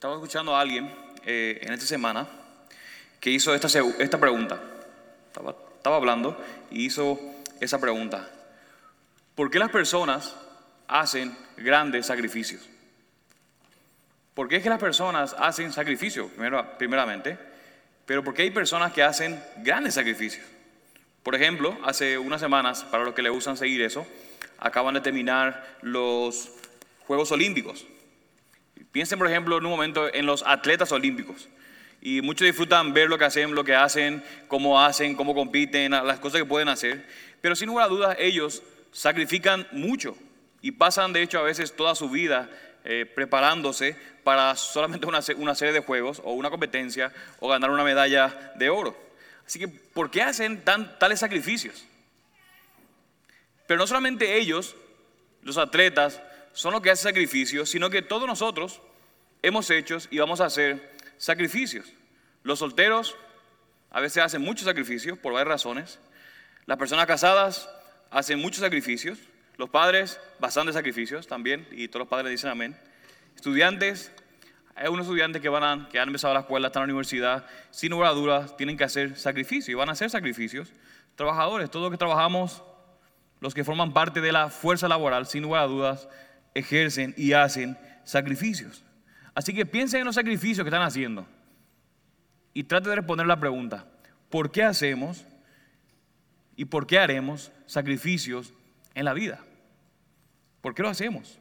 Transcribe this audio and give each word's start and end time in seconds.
Estaba 0.00 0.14
escuchando 0.14 0.56
a 0.56 0.62
alguien 0.62 0.90
eh, 1.26 1.58
en 1.60 1.74
esta 1.74 1.84
semana 1.84 2.26
que 3.20 3.28
hizo 3.28 3.54
esta, 3.54 3.68
esta 3.98 4.18
pregunta. 4.18 4.58
Estaba, 5.26 5.54
estaba 5.76 5.96
hablando 5.96 6.42
y 6.70 6.86
hizo 6.86 7.20
esa 7.60 7.78
pregunta. 7.78 8.26
¿Por 9.34 9.50
qué 9.50 9.58
las 9.58 9.68
personas 9.68 10.34
hacen 10.88 11.36
grandes 11.58 12.06
sacrificios? 12.06 12.62
¿Por 14.32 14.48
qué 14.48 14.56
es 14.56 14.62
que 14.62 14.70
las 14.70 14.80
personas 14.80 15.36
hacen 15.38 15.70
sacrificios, 15.70 16.30
primero- 16.30 16.78
primeramente? 16.78 17.36
Pero 18.06 18.24
¿por 18.24 18.32
qué 18.32 18.40
hay 18.40 18.52
personas 18.52 18.94
que 18.94 19.02
hacen 19.02 19.38
grandes 19.58 19.92
sacrificios? 19.92 20.46
Por 21.22 21.34
ejemplo, 21.34 21.76
hace 21.84 22.16
unas 22.16 22.40
semanas, 22.40 22.84
para 22.84 23.04
los 23.04 23.12
que 23.12 23.20
le 23.20 23.30
usan 23.30 23.58
seguir 23.58 23.82
eso, 23.82 24.06
acaban 24.60 24.94
de 24.94 25.02
terminar 25.02 25.76
los 25.82 26.52
Juegos 27.06 27.30
Olímpicos. 27.32 27.84
Piensen, 28.92 29.18
por 29.18 29.28
ejemplo, 29.28 29.58
en 29.58 29.64
un 29.64 29.70
momento 29.70 30.12
en 30.12 30.26
los 30.26 30.42
atletas 30.46 30.90
olímpicos. 30.92 31.48
Y 32.02 32.22
muchos 32.22 32.46
disfrutan 32.46 32.92
ver 32.92 33.08
lo 33.08 33.18
que 33.18 33.24
hacen, 33.24 33.54
lo 33.54 33.62
que 33.62 33.74
hacen, 33.74 34.24
cómo 34.48 34.80
hacen, 34.80 35.14
cómo 35.14 35.34
compiten, 35.34 35.92
las 35.92 36.18
cosas 36.18 36.40
que 36.40 36.46
pueden 36.46 36.68
hacer. 36.68 37.06
Pero 37.40 37.54
sin 37.54 37.68
lugar 37.68 37.86
a 37.86 37.88
dudas, 37.88 38.16
ellos 38.18 38.62
sacrifican 38.90 39.66
mucho 39.72 40.16
y 40.62 40.72
pasan, 40.72 41.12
de 41.12 41.22
hecho, 41.22 41.38
a 41.38 41.42
veces 41.42 41.76
toda 41.76 41.94
su 41.94 42.10
vida 42.10 42.50
eh, 42.84 43.06
preparándose 43.14 43.96
para 44.24 44.56
solamente 44.56 45.06
una, 45.06 45.20
una 45.36 45.54
serie 45.54 45.74
de 45.74 45.80
juegos 45.80 46.20
o 46.24 46.32
una 46.32 46.50
competencia 46.50 47.12
o 47.38 47.48
ganar 47.48 47.70
una 47.70 47.84
medalla 47.84 48.52
de 48.56 48.70
oro. 48.70 48.96
Así 49.46 49.58
que, 49.58 49.68
¿por 49.68 50.10
qué 50.10 50.22
hacen 50.22 50.62
tan, 50.64 50.98
tales 50.98 51.20
sacrificios? 51.20 51.84
Pero 53.66 53.78
no 53.78 53.86
solamente 53.86 54.38
ellos, 54.38 54.74
los 55.42 55.58
atletas, 55.58 56.20
son 56.52 56.72
los 56.72 56.80
que 56.82 56.90
hacen 56.90 57.10
sacrificios, 57.10 57.68
sino 57.70 57.90
que 57.90 58.02
todos 58.02 58.26
nosotros 58.26 58.80
hemos 59.42 59.70
hecho 59.70 59.98
y 60.10 60.18
vamos 60.18 60.40
a 60.40 60.46
hacer 60.46 60.96
sacrificios. 61.16 61.86
Los 62.42 62.58
solteros 62.58 63.16
a 63.90 64.00
veces 64.00 64.22
hacen 64.22 64.42
muchos 64.42 64.64
sacrificios 64.66 65.18
por 65.18 65.32
varias 65.32 65.48
razones. 65.48 65.98
Las 66.66 66.78
personas 66.78 67.06
casadas 67.06 67.68
hacen 68.10 68.38
muchos 68.38 68.60
sacrificios. 68.60 69.18
Los 69.56 69.68
padres, 69.70 70.18
bastantes 70.38 70.74
sacrificios 70.74 71.26
también, 71.26 71.68
y 71.70 71.88
todos 71.88 72.00
los 72.00 72.08
padres 72.08 72.30
dicen 72.30 72.50
amén. 72.50 72.76
Estudiantes, 73.36 74.10
hay 74.74 74.88
unos 74.88 75.04
estudiantes 75.06 75.42
que, 75.42 75.48
van 75.50 75.62
a- 75.64 75.88
que 75.90 75.98
han 75.98 76.08
empezado 76.08 76.32
la 76.32 76.40
escuela, 76.40 76.68
están 76.68 76.84
en 76.84 76.88
la 76.88 76.94
universidad, 76.94 77.46
sin 77.70 77.90
lugar 77.90 78.10
a 78.10 78.14
dudas, 78.14 78.56
tienen 78.56 78.76
que 78.78 78.84
hacer 78.84 79.18
sacrificios 79.18 79.68
y 79.68 79.74
van 79.74 79.88
a 79.90 79.92
hacer 79.92 80.08
sacrificios. 80.08 80.72
Trabajadores, 81.16 81.70
todos 81.70 81.84
los 81.84 81.90
que 81.90 81.98
trabajamos, 81.98 82.62
los 83.40 83.52
que 83.52 83.64
forman 83.64 83.92
parte 83.92 84.20
de 84.22 84.32
la 84.32 84.48
fuerza 84.48 84.88
laboral, 84.88 85.26
sin 85.26 85.42
lugar 85.42 85.62
a 85.64 85.66
dudas, 85.66 86.08
ejercen 86.54 87.14
y 87.16 87.32
hacen 87.32 87.76
sacrificios. 88.04 88.84
Así 89.34 89.54
que 89.54 89.66
piensen 89.66 90.00
en 90.00 90.06
los 90.06 90.14
sacrificios 90.16 90.64
que 90.64 90.68
están 90.68 90.82
haciendo 90.82 91.26
y 92.52 92.64
trate 92.64 92.88
de 92.90 92.96
responder 92.96 93.26
la 93.26 93.38
pregunta, 93.38 93.86
¿por 94.28 94.50
qué 94.50 94.64
hacemos 94.64 95.24
y 96.56 96.64
por 96.66 96.86
qué 96.86 96.98
haremos 96.98 97.52
sacrificios 97.66 98.52
en 98.94 99.04
la 99.04 99.14
vida? 99.14 99.44
¿Por 100.60 100.74
qué 100.74 100.82
lo 100.82 100.88
hacemos? 100.88 101.38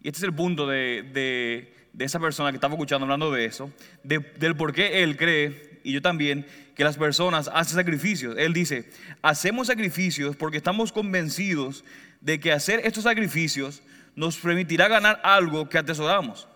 Y 0.00 0.08
este 0.08 0.18
es 0.18 0.24
el 0.24 0.34
punto 0.34 0.66
de, 0.66 1.02
de- 1.12 1.74
de 1.92 2.04
esa 2.04 2.20
persona 2.20 2.50
que 2.50 2.56
estaba 2.56 2.74
escuchando 2.74 3.04
hablando 3.06 3.32
de 3.32 3.44
eso, 3.46 3.72
de- 4.04 4.18
del 4.18 4.54
por 4.56 4.72
qué 4.72 5.02
él 5.02 5.16
cree, 5.16 5.67
y 5.82 5.92
yo 5.92 6.02
también, 6.02 6.46
que 6.74 6.84
las 6.84 6.96
personas 6.96 7.50
hacen 7.52 7.76
sacrificios. 7.76 8.36
Él 8.38 8.52
dice, 8.52 8.90
hacemos 9.22 9.66
sacrificios 9.66 10.36
porque 10.36 10.58
estamos 10.58 10.92
convencidos 10.92 11.84
de 12.20 12.40
que 12.40 12.52
hacer 12.52 12.80
estos 12.84 13.04
sacrificios 13.04 13.82
nos 14.14 14.36
permitirá 14.36 14.88
ganar 14.88 15.20
algo 15.22 15.68
que 15.68 15.78
atesoramos 15.78 16.48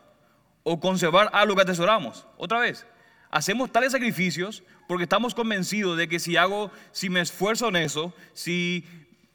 o 0.63 0.81
conservar 0.81 1.31
algo 1.33 1.57
que 1.57 1.63
atesoramos. 1.63 2.27
Otra 2.37 2.59
vez, 2.59 2.87
hacemos 3.31 3.71
tales 3.71 3.93
sacrificios 3.93 4.63
porque 4.89 5.05
estamos 5.05 5.35
convencidos 5.35 5.97
de 5.97 6.09
que 6.09 6.19
si 6.19 6.37
hago, 6.37 6.71
si 6.93 7.09
me 7.09 7.21
esfuerzo 7.21 7.69
en 7.69 7.77
eso, 7.77 8.15
si 8.33 8.85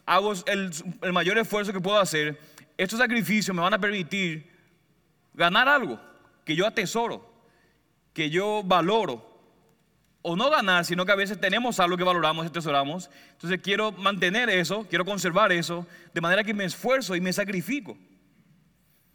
hago 0.06 0.34
el, 0.45 0.72
el 1.01 1.13
mayor 1.13 1.38
esfuerzo 1.38 1.73
que 1.73 1.81
puedo 1.81 2.00
hacer, 2.00 2.40
estos 2.78 3.00
sacrificios 3.00 3.56
me 3.56 3.61
van 3.61 3.73
a 3.73 3.79
permitir 3.79 4.50
ganar 5.34 5.67
algo 5.67 6.00
que 6.44 6.56
yo 6.56 6.66
atesoro, 6.66 7.29
que 8.13 8.29
yo 8.29 8.63
valoro. 8.63 9.26
O 10.22 10.35
no 10.35 10.50
ganar, 10.50 10.83
sino 10.85 11.05
que 11.05 11.11
a 11.11 11.16
veces 11.16 11.39
tenemos 11.39 11.79
algo 11.79 11.95
que 11.95 12.03
valoramos 12.03 12.45
y 12.45 12.50
atesoramos. 12.50 13.09
Entonces 13.31 13.59
quiero 13.61 13.91
mantener 13.91 14.50
eso, 14.50 14.85
quiero 14.89 15.05
conservar 15.05 15.51
eso, 15.51 15.85
de 16.13 16.22
manera 16.22 16.44
que 16.44 16.53
me 16.53 16.66
esfuerzo 16.66 17.16
y 17.16 17.22
me 17.22 17.31
sacrifico. 17.31 17.97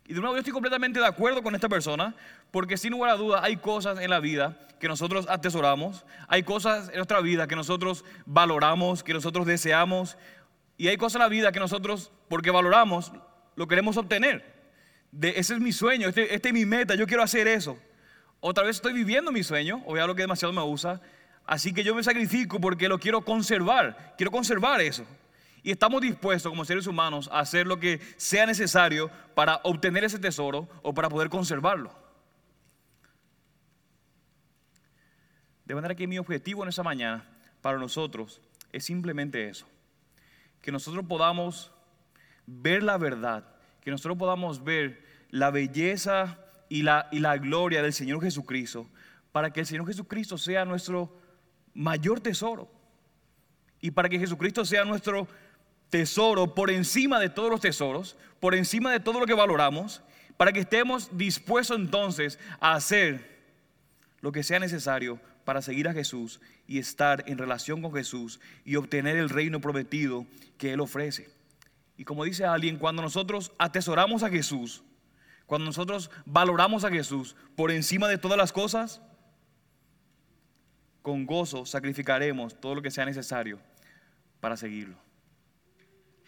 Y 0.07 0.15
de 0.15 0.21
nuevo 0.21 0.35
yo 0.35 0.41
estoy 0.41 0.53
completamente 0.53 1.01
de 1.01 1.07
acuerdo 1.07 1.43
con 1.43 1.55
esta 1.55 1.69
persona, 1.69 2.15
porque 2.51 2.77
sin 2.77 2.93
lugar 2.93 3.11
a 3.11 3.17
dudas 3.17 3.41
hay 3.45 3.57
cosas 3.57 3.99
en 4.01 4.11
la 4.11 4.21
vida 4.21 4.59
que 4.81 4.89
nosotros 4.89 5.27
atesoramos, 5.29 6.05
hay 6.27 6.43
cosas 6.43 6.89
en 6.89 6.97
nuestra 6.97 7.21
vida 7.21 7.47
que 7.47 7.55
nosotros 7.55 8.05
valoramos, 8.27 9.05
que 9.05 9.15
nosotros 9.15 9.47
deseamos, 9.47 10.19
y 10.77 10.89
hay 10.89 10.97
cosas 10.97 11.17
en 11.17 11.23
la 11.23 11.29
vida 11.29 11.53
que 11.53 11.61
nosotros, 11.61 12.11
porque 12.29 12.51
valoramos, 12.51 13.13
lo 13.55 13.69
queremos 13.69 13.97
obtener. 13.97 14.45
De, 15.13 15.31
ese 15.37 15.55
es 15.55 15.61
mi 15.61 15.73
sueño, 15.73 16.09
este, 16.09 16.35
este 16.35 16.49
es 16.49 16.55
mi 16.55 16.67
meta, 16.67 16.97
yo 16.97 17.07
quiero 17.07 17.23
hacer 17.23 17.47
eso. 17.47 17.79
Otra 18.45 18.65
vez 18.65 18.75
estoy 18.75 18.93
viviendo 18.93 19.31
mi 19.31 19.45
sueño, 19.45 19.85
o 19.87 19.95
lo 19.95 20.17
que 20.17 20.23
demasiado 20.23 20.53
me 20.53 20.61
usa, 20.63 21.01
así 21.47 21.73
que 21.73 21.85
yo 21.85 21.95
me 21.95 22.03
sacrifico 22.03 22.61
porque 22.61 22.89
lo 22.89 22.99
quiero 22.99 23.25
conservar, 23.25 24.15
quiero 24.19 24.33
conservar 24.33 24.81
eso. 24.81 25.07
Y 25.63 25.71
estamos 25.71 26.01
dispuestos 26.01 26.51
como 26.51 26.65
seres 26.65 26.89
humanos 26.89 27.31
a 27.33 27.39
hacer 27.39 27.69
lo 27.69 27.79
que 27.79 28.01
sea 28.17 28.45
necesario 28.45 29.13
para 29.37 29.61
obtener 29.63 30.03
ese 30.03 30.19
tesoro 30.19 30.69
o 30.83 30.93
para 30.93 31.09
poder 31.09 31.29
conservarlo. 31.29 31.95
De 35.65 35.77
manera 35.77 35.95
que 35.95 36.09
mi 36.09 36.19
objetivo 36.19 36.65
en 36.65 36.71
esa 36.71 36.83
mañana 36.83 37.25
para 37.61 37.79
nosotros 37.79 38.41
es 38.73 38.85
simplemente 38.85 39.49
eso. 39.49 39.69
Que 40.61 40.73
nosotros 40.73 41.05
podamos 41.09 41.71
ver 42.47 42.83
la 42.83 42.99
verdad, 42.99 43.45
que 43.83 43.93
nosotros 43.93 44.19
podamos 44.19 44.65
ver 44.65 45.01
la 45.31 45.53
belleza 45.53 46.42
y 46.73 46.81
la, 46.81 47.07
y 47.13 47.19
la 47.19 47.37
gloria 47.37 47.83
del 47.83 47.93
Señor 47.93 48.23
Jesucristo, 48.23 48.89
para 49.31 49.53
que 49.53 49.61
el 49.61 49.67
Señor 49.67 49.87
Jesucristo 49.87 50.39
sea 50.39 50.65
nuestro 50.65 51.15
mayor 51.75 52.21
tesoro 52.21 52.71
y 53.79 53.91
para 53.91 54.09
que 54.09 54.19
Jesucristo 54.19 54.65
sea 54.65 54.83
nuestro 54.87 55.29
tesoro 55.91 56.55
por 56.55 56.71
encima 56.71 57.21
de 57.21 57.29
todos 57.29 57.51
los 57.51 57.61
tesoros, 57.61 58.17
por 58.41 58.55
encima 58.55 58.91
de 58.91 59.01
todo 59.01 59.21
lo 59.21 59.27
que 59.27 59.35
valoramos, 59.35 60.01
para 60.39 60.51
que 60.51 60.61
estemos 60.61 61.15
dispuestos 61.15 61.79
entonces 61.79 62.39
a 62.59 62.73
hacer 62.73 63.43
lo 64.23 64.33
que 64.33 64.43
sea 64.43 64.59
necesario 64.59 65.21
para 65.45 65.61
seguir 65.61 65.89
a 65.89 65.93
Jesús 65.93 66.41
y 66.67 66.79
estar 66.79 67.23
en 67.27 67.37
relación 67.37 67.83
con 67.83 67.93
Jesús 67.93 68.41
y 68.65 68.77
obtener 68.77 69.17
el 69.17 69.29
reino 69.29 69.61
prometido 69.61 70.25
que 70.57 70.73
Él 70.73 70.81
ofrece. 70.81 71.29
Y 71.99 72.05
como 72.05 72.25
dice 72.25 72.47
alguien, 72.47 72.79
cuando 72.79 73.03
nosotros 73.03 73.53
atesoramos 73.59 74.23
a 74.23 74.31
Jesús, 74.31 74.83
cuando 75.53 75.67
nosotros 75.67 76.11
valoramos 76.25 76.83
a 76.83 76.89
Jesús 76.89 77.37
por 77.57 77.71
encima 77.71 78.09
de 78.09 78.17
todas 78.17 78.39
las 78.39 78.53
cosas, 78.53 79.03
con 81.03 81.27
gozo 81.27 81.67
sacrificaremos 81.67 82.59
todo 82.59 82.77
lo 82.77 82.81
que 82.81 82.91
sea 82.91 83.05
necesario 83.05 83.59
para 84.41 84.57
seguirlo. 84.57 84.97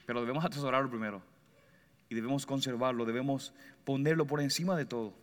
Pero 0.04 0.20
debemos 0.20 0.44
atesorarlo 0.44 0.90
primero 0.90 1.22
y 2.10 2.14
debemos 2.14 2.44
conservarlo, 2.44 3.06
debemos 3.06 3.54
ponerlo 3.86 4.26
por 4.26 4.42
encima 4.42 4.76
de 4.76 4.84
todo. 4.84 5.14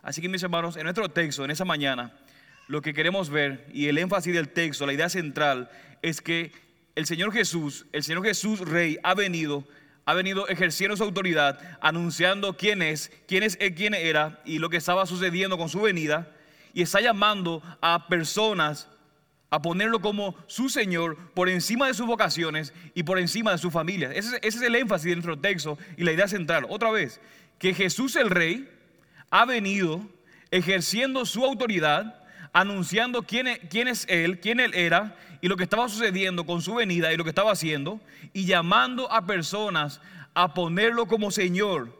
Así 0.00 0.22
que 0.22 0.28
mis 0.28 0.44
hermanos, 0.44 0.76
en 0.76 0.84
nuestro 0.84 1.08
texto, 1.08 1.44
en 1.44 1.50
esa 1.50 1.64
mañana, 1.64 2.16
lo 2.68 2.80
que 2.82 2.94
queremos 2.94 3.30
ver 3.30 3.66
y 3.72 3.88
el 3.88 3.98
énfasis 3.98 4.32
del 4.32 4.50
texto, 4.50 4.86
la 4.86 4.92
idea 4.92 5.08
central 5.08 5.72
es 6.02 6.20
que 6.20 6.52
el 6.94 7.04
Señor 7.04 7.32
Jesús, 7.32 7.84
el 7.90 8.04
Señor 8.04 8.22
Jesús 8.22 8.60
Rey, 8.60 9.00
ha 9.02 9.14
venido, 9.14 9.64
ha 10.10 10.14
venido 10.14 10.48
ejerciendo 10.48 10.96
su 10.96 11.04
autoridad, 11.04 11.58
anunciando 11.80 12.56
quién 12.56 12.82
es, 12.82 13.12
quién 13.28 13.42
es, 13.44 13.56
eh, 13.60 13.74
quién 13.74 13.94
era 13.94 14.40
y 14.44 14.58
lo 14.58 14.68
que 14.68 14.76
estaba 14.76 15.06
sucediendo 15.06 15.56
con 15.56 15.68
su 15.68 15.80
venida, 15.80 16.28
y 16.74 16.82
está 16.82 17.00
llamando 17.00 17.62
a 17.80 18.08
personas 18.08 18.88
a 19.50 19.62
ponerlo 19.62 20.00
como 20.00 20.36
su 20.46 20.68
Señor 20.68 21.16
por 21.34 21.48
encima 21.48 21.86
de 21.88 21.94
sus 21.94 22.06
vocaciones 22.06 22.72
y 22.94 23.02
por 23.02 23.18
encima 23.18 23.52
de 23.52 23.58
su 23.58 23.70
familia. 23.70 24.12
Ese, 24.12 24.36
es- 24.36 24.40
ese 24.42 24.58
es 24.58 24.62
el 24.62 24.74
énfasis 24.76 25.06
de 25.10 25.16
nuestro 25.16 25.38
texto 25.38 25.78
y 25.96 26.04
la 26.04 26.12
idea 26.12 26.28
central. 26.28 26.66
Otra 26.68 26.90
vez, 26.90 27.20
que 27.58 27.74
Jesús 27.74 28.14
el 28.16 28.30
Rey 28.30 28.68
ha 29.30 29.44
venido 29.44 30.08
ejerciendo 30.50 31.24
su 31.26 31.44
autoridad, 31.44 32.19
anunciando 32.52 33.22
quién 33.22 33.46
es, 33.46 33.60
quién 33.70 33.88
es 33.88 34.06
Él, 34.08 34.40
quién 34.40 34.60
Él 34.60 34.74
era 34.74 35.16
y 35.40 35.48
lo 35.48 35.56
que 35.56 35.64
estaba 35.64 35.88
sucediendo 35.88 36.44
con 36.44 36.62
su 36.62 36.74
venida 36.74 37.12
y 37.12 37.16
lo 37.16 37.24
que 37.24 37.30
estaba 37.30 37.52
haciendo, 37.52 38.00
y 38.32 38.44
llamando 38.44 39.10
a 39.10 39.26
personas 39.26 40.00
a 40.34 40.54
ponerlo 40.54 41.06
como 41.06 41.30
Señor 41.30 41.98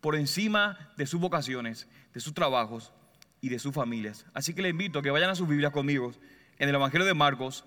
por 0.00 0.16
encima 0.16 0.92
de 0.96 1.06
sus 1.06 1.20
vocaciones, 1.20 1.88
de 2.14 2.20
sus 2.20 2.32
trabajos 2.32 2.92
y 3.40 3.48
de 3.48 3.58
sus 3.58 3.74
familias. 3.74 4.24
Así 4.32 4.54
que 4.54 4.62
le 4.62 4.70
invito 4.70 4.98
a 4.98 5.02
que 5.02 5.10
vayan 5.10 5.30
a 5.30 5.34
sus 5.34 5.48
Biblias 5.48 5.72
conmigo 5.72 6.12
en 6.58 6.68
el 6.68 6.74
Evangelio 6.74 7.06
de 7.06 7.14
Marcos, 7.14 7.64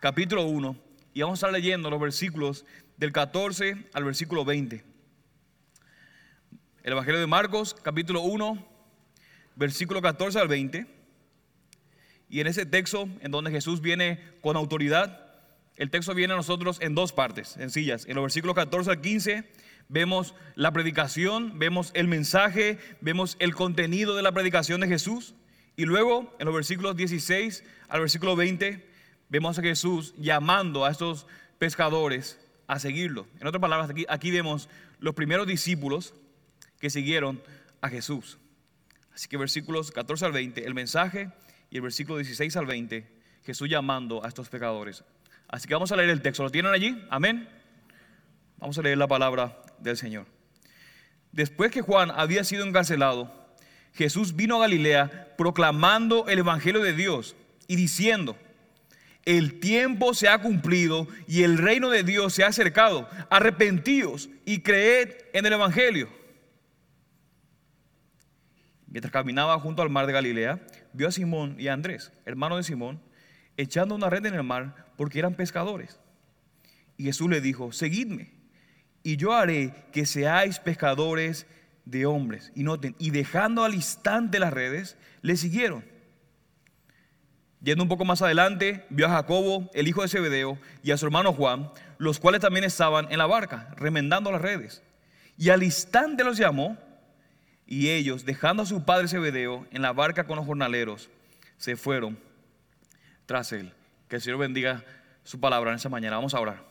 capítulo 0.00 0.44
1, 0.44 0.76
y 1.14 1.22
vamos 1.22 1.42
a 1.42 1.46
estar 1.46 1.52
leyendo 1.52 1.88
los 1.88 2.00
versículos 2.00 2.66
del 2.98 3.12
14 3.12 3.88
al 3.94 4.04
versículo 4.04 4.44
20. 4.44 4.84
el 6.82 6.92
Evangelio 6.92 7.20
de 7.20 7.26
Marcos, 7.26 7.74
capítulo 7.82 8.20
1, 8.20 8.66
versículo 9.56 10.02
14 10.02 10.38
al 10.38 10.48
20. 10.48 10.95
Y 12.28 12.40
en 12.40 12.46
ese 12.46 12.66
texto, 12.66 13.08
en 13.20 13.30
donde 13.30 13.50
Jesús 13.50 13.80
viene 13.80 14.20
con 14.40 14.56
autoridad, 14.56 15.26
el 15.76 15.90
texto 15.90 16.14
viene 16.14 16.32
a 16.32 16.36
nosotros 16.36 16.78
en 16.80 16.94
dos 16.94 17.12
partes 17.12 17.48
sencillas. 17.48 18.06
En 18.06 18.14
los 18.14 18.22
versículos 18.22 18.56
14 18.56 18.90
al 18.90 19.00
15 19.00 19.44
vemos 19.88 20.34
la 20.54 20.72
predicación, 20.72 21.58
vemos 21.58 21.90
el 21.94 22.08
mensaje, 22.08 22.78
vemos 23.00 23.36
el 23.38 23.54
contenido 23.54 24.16
de 24.16 24.22
la 24.22 24.32
predicación 24.32 24.80
de 24.80 24.88
Jesús. 24.88 25.34
Y 25.76 25.84
luego, 25.84 26.34
en 26.38 26.46
los 26.46 26.54
versículos 26.54 26.96
16 26.96 27.62
al 27.88 28.00
versículo 28.00 28.34
20, 28.34 28.88
vemos 29.28 29.58
a 29.58 29.62
Jesús 29.62 30.14
llamando 30.16 30.84
a 30.84 30.90
estos 30.90 31.26
pescadores 31.58 32.38
a 32.66 32.78
seguirlo. 32.78 33.26
En 33.40 33.46
otras 33.46 33.60
palabras, 33.60 33.90
aquí, 33.90 34.06
aquí 34.08 34.30
vemos 34.30 34.68
los 34.98 35.14
primeros 35.14 35.46
discípulos 35.46 36.14
que 36.80 36.90
siguieron 36.90 37.42
a 37.82 37.88
Jesús. 37.88 38.38
Así 39.14 39.28
que 39.28 39.36
versículos 39.36 39.92
14 39.92 40.24
al 40.24 40.32
20, 40.32 40.66
el 40.66 40.74
mensaje 40.74 41.30
y 41.70 41.76
el 41.76 41.82
versículo 41.82 42.18
16 42.18 42.56
al 42.56 42.66
20, 42.66 43.06
Jesús 43.44 43.68
llamando 43.68 44.24
a 44.24 44.28
estos 44.28 44.48
pecadores. 44.48 45.04
Así 45.48 45.68
que 45.68 45.74
vamos 45.74 45.92
a 45.92 45.96
leer 45.96 46.10
el 46.10 46.22
texto. 46.22 46.42
¿Lo 46.42 46.50
tienen 46.50 46.72
allí? 46.72 47.04
Amén. 47.10 47.48
Vamos 48.58 48.78
a 48.78 48.82
leer 48.82 48.98
la 48.98 49.06
palabra 49.06 49.60
del 49.78 49.96
Señor. 49.96 50.26
Después 51.32 51.70
que 51.70 51.82
Juan 51.82 52.10
había 52.10 52.44
sido 52.44 52.64
encarcelado, 52.64 53.32
Jesús 53.92 54.34
vino 54.34 54.56
a 54.56 54.60
Galilea 54.60 55.34
proclamando 55.36 56.26
el 56.28 56.38
Evangelio 56.38 56.82
de 56.82 56.92
Dios 56.92 57.36
y 57.68 57.76
diciendo, 57.76 58.36
el 59.26 59.58
tiempo 59.58 60.14
se 60.14 60.28
ha 60.28 60.38
cumplido 60.38 61.08
y 61.26 61.42
el 61.42 61.58
reino 61.58 61.90
de 61.90 62.04
Dios 62.04 62.32
se 62.32 62.44
ha 62.44 62.48
acercado. 62.48 63.08
Arrepentíos 63.28 64.28
y 64.44 64.60
creed 64.60 65.10
en 65.32 65.44
el 65.46 65.52
Evangelio. 65.52 66.08
Mientras 68.86 69.12
caminaba 69.12 69.58
junto 69.58 69.82
al 69.82 69.90
mar 69.90 70.06
de 70.06 70.12
Galilea, 70.12 70.64
vio 70.96 71.08
a 71.08 71.12
Simón 71.12 71.56
y 71.58 71.68
a 71.68 71.74
Andrés, 71.74 72.12
hermano 72.24 72.56
de 72.56 72.62
Simón, 72.62 73.00
echando 73.56 73.94
una 73.94 74.10
red 74.10 74.24
en 74.26 74.34
el 74.34 74.42
mar 74.42 74.86
porque 74.96 75.18
eran 75.18 75.34
pescadores. 75.34 76.00
Y 76.96 77.04
Jesús 77.04 77.28
le 77.28 77.40
dijo, 77.40 77.72
seguidme, 77.72 78.32
y 79.02 79.16
yo 79.16 79.34
haré 79.34 79.72
que 79.92 80.06
seáis 80.06 80.58
pescadores 80.58 81.46
de 81.84 82.06
hombres. 82.06 82.50
Y 82.54 82.64
noten, 82.64 82.96
y 82.98 83.10
dejando 83.10 83.64
al 83.64 83.74
instante 83.74 84.38
las 84.38 84.52
redes, 84.52 84.96
le 85.22 85.36
siguieron. 85.36 85.84
Yendo 87.60 87.84
un 87.84 87.88
poco 87.88 88.04
más 88.04 88.22
adelante, 88.22 88.84
vio 88.90 89.06
a 89.06 89.10
Jacobo, 89.10 89.70
el 89.74 89.88
hijo 89.88 90.02
de 90.02 90.08
Zebedeo, 90.08 90.58
y 90.82 90.90
a 90.90 90.96
su 90.96 91.06
hermano 91.06 91.32
Juan, 91.32 91.70
los 91.98 92.18
cuales 92.18 92.40
también 92.40 92.64
estaban 92.64 93.06
en 93.10 93.18
la 93.18 93.26
barca, 93.26 93.74
remendando 93.76 94.32
las 94.32 94.40
redes. 94.40 94.82
Y 95.38 95.50
al 95.50 95.62
instante 95.62 96.24
los 96.24 96.38
llamó, 96.38 96.78
y 97.66 97.90
ellos, 97.90 98.24
dejando 98.24 98.62
a 98.62 98.66
su 98.66 98.84
padre 98.84 99.08
Zebedeo 99.08 99.66
en 99.72 99.82
la 99.82 99.92
barca 99.92 100.24
con 100.24 100.36
los 100.36 100.46
jornaleros, 100.46 101.10
se 101.58 101.76
fueron 101.76 102.18
tras 103.26 103.52
él. 103.52 103.72
Que 104.08 104.16
el 104.16 104.22
Señor 104.22 104.38
bendiga 104.38 104.84
su 105.24 105.40
palabra 105.40 105.70
en 105.70 105.76
esa 105.76 105.88
mañana. 105.88 106.16
Vamos 106.16 106.34
a 106.34 106.40
orar. 106.40 106.64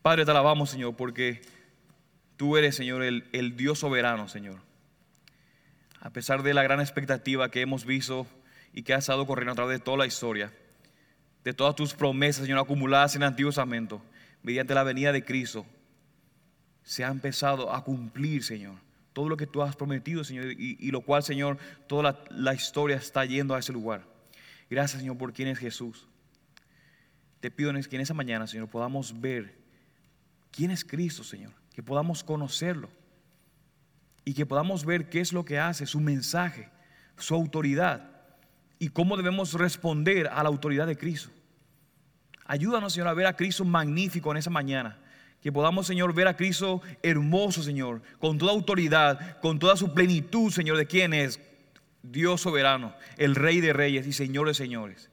Padre, 0.00 0.24
te 0.24 0.30
alabamos, 0.30 0.70
Señor, 0.70 0.96
porque 0.96 1.42
tú 2.36 2.56
eres, 2.56 2.74
Señor, 2.76 3.02
el, 3.02 3.56
Dios 3.56 3.78
soberano, 3.78 4.28
Señor. 4.28 4.60
A 6.00 6.10
pesar 6.10 6.42
de 6.42 6.54
la 6.54 6.62
gran 6.62 6.80
expectativa 6.80 7.50
que 7.50 7.60
hemos 7.60 7.84
visto 7.84 8.26
y 8.72 8.82
que 8.84 8.94
has 8.94 9.00
estado 9.00 9.26
corriendo 9.26 9.52
a 9.52 9.56
través 9.56 9.78
de 9.78 9.84
toda 9.84 9.98
la 9.98 10.06
historia, 10.06 10.50
de 11.44 11.52
todas 11.52 11.76
tus 11.76 11.92
promesas, 11.92 12.44
Señor, 12.44 12.60
acumuladas 12.60 13.16
en 13.16 13.22
el 13.22 13.28
Antiguo 13.28 13.50
Testamento, 13.50 14.00
mediante 14.42 14.74
la 14.74 14.82
venida 14.82 15.12
de 15.12 15.24
Cristo, 15.24 15.66
se 16.82 17.04
ha 17.04 17.08
empezado 17.08 17.74
a 17.74 17.84
cumplir, 17.84 18.44
Señor, 18.44 18.85
todo 19.16 19.30
lo 19.30 19.38
que 19.38 19.46
tú 19.46 19.62
has 19.62 19.74
prometido, 19.74 20.22
Señor, 20.24 20.52
y, 20.58 20.90
lo 20.90 21.00
cual, 21.00 21.22
Señor, 21.22 21.56
toda 21.86 22.02
la, 22.02 22.24
la, 22.28 22.52
historia 22.52 22.96
está 22.96 23.24
yendo 23.24 23.54
a 23.54 23.58
ese 23.58 23.72
lugar. 23.72 24.02
Gracias, 24.68 25.00
Señor, 25.00 25.16
por 25.16 25.32
quién 25.32 25.48
es 25.48 25.58
Jesús. 25.58 26.06
Te 27.40 27.50
pido 27.50 27.72
que 27.72 27.96
en 27.96 28.02
esa 28.02 28.12
mañana, 28.12 28.46
Señor, 28.46 28.68
podamos 28.68 29.18
ver 29.18 29.56
quién 30.50 30.70
es 30.70 30.84
Cristo, 30.84 31.24
Señor, 31.24 31.54
que 31.74 31.82
podamos 31.82 32.22
conocerlo 32.22 32.90
y 34.22 34.34
que 34.34 34.44
podamos 34.44 34.84
ver 34.84 35.08
qué 35.08 35.20
es 35.20 35.32
lo 35.32 35.46
que 35.46 35.58
hace, 35.58 35.86
su 35.86 35.98
mensaje, 35.98 36.68
su 37.16 37.34
autoridad 37.34 38.10
y 38.78 38.90
cómo 38.90 39.16
debemos 39.16 39.54
responder 39.54 40.26
a 40.26 40.42
la 40.42 40.50
autoridad 40.50 40.86
de 40.86 40.98
Cristo. 40.98 41.30
Ayúdanos, 42.44 42.92
Señor, 42.92 43.08
a 43.08 43.14
ver 43.14 43.24
a 43.24 43.34
Cristo 43.34 43.64
magnífico 43.64 44.30
en 44.30 44.36
esa 44.36 44.50
mañana. 44.50 44.98
Que 45.42 45.52
podamos, 45.52 45.86
Señor, 45.86 46.12
ver 46.14 46.28
a 46.28 46.36
Cristo 46.36 46.82
hermoso, 47.02 47.62
Señor, 47.62 48.02
con 48.18 48.38
toda 48.38 48.52
autoridad, 48.52 49.38
con 49.40 49.58
toda 49.58 49.76
su 49.76 49.94
plenitud, 49.94 50.50
Señor, 50.50 50.76
de 50.76 50.86
quién 50.86 51.14
es 51.14 51.40
Dios 52.02 52.40
soberano, 52.40 52.94
el 53.16 53.34
Rey 53.34 53.60
de 53.60 53.72
Reyes 53.72 54.06
y 54.06 54.12
Señor 54.12 54.48
de 54.48 54.54
Señores. 54.54 55.10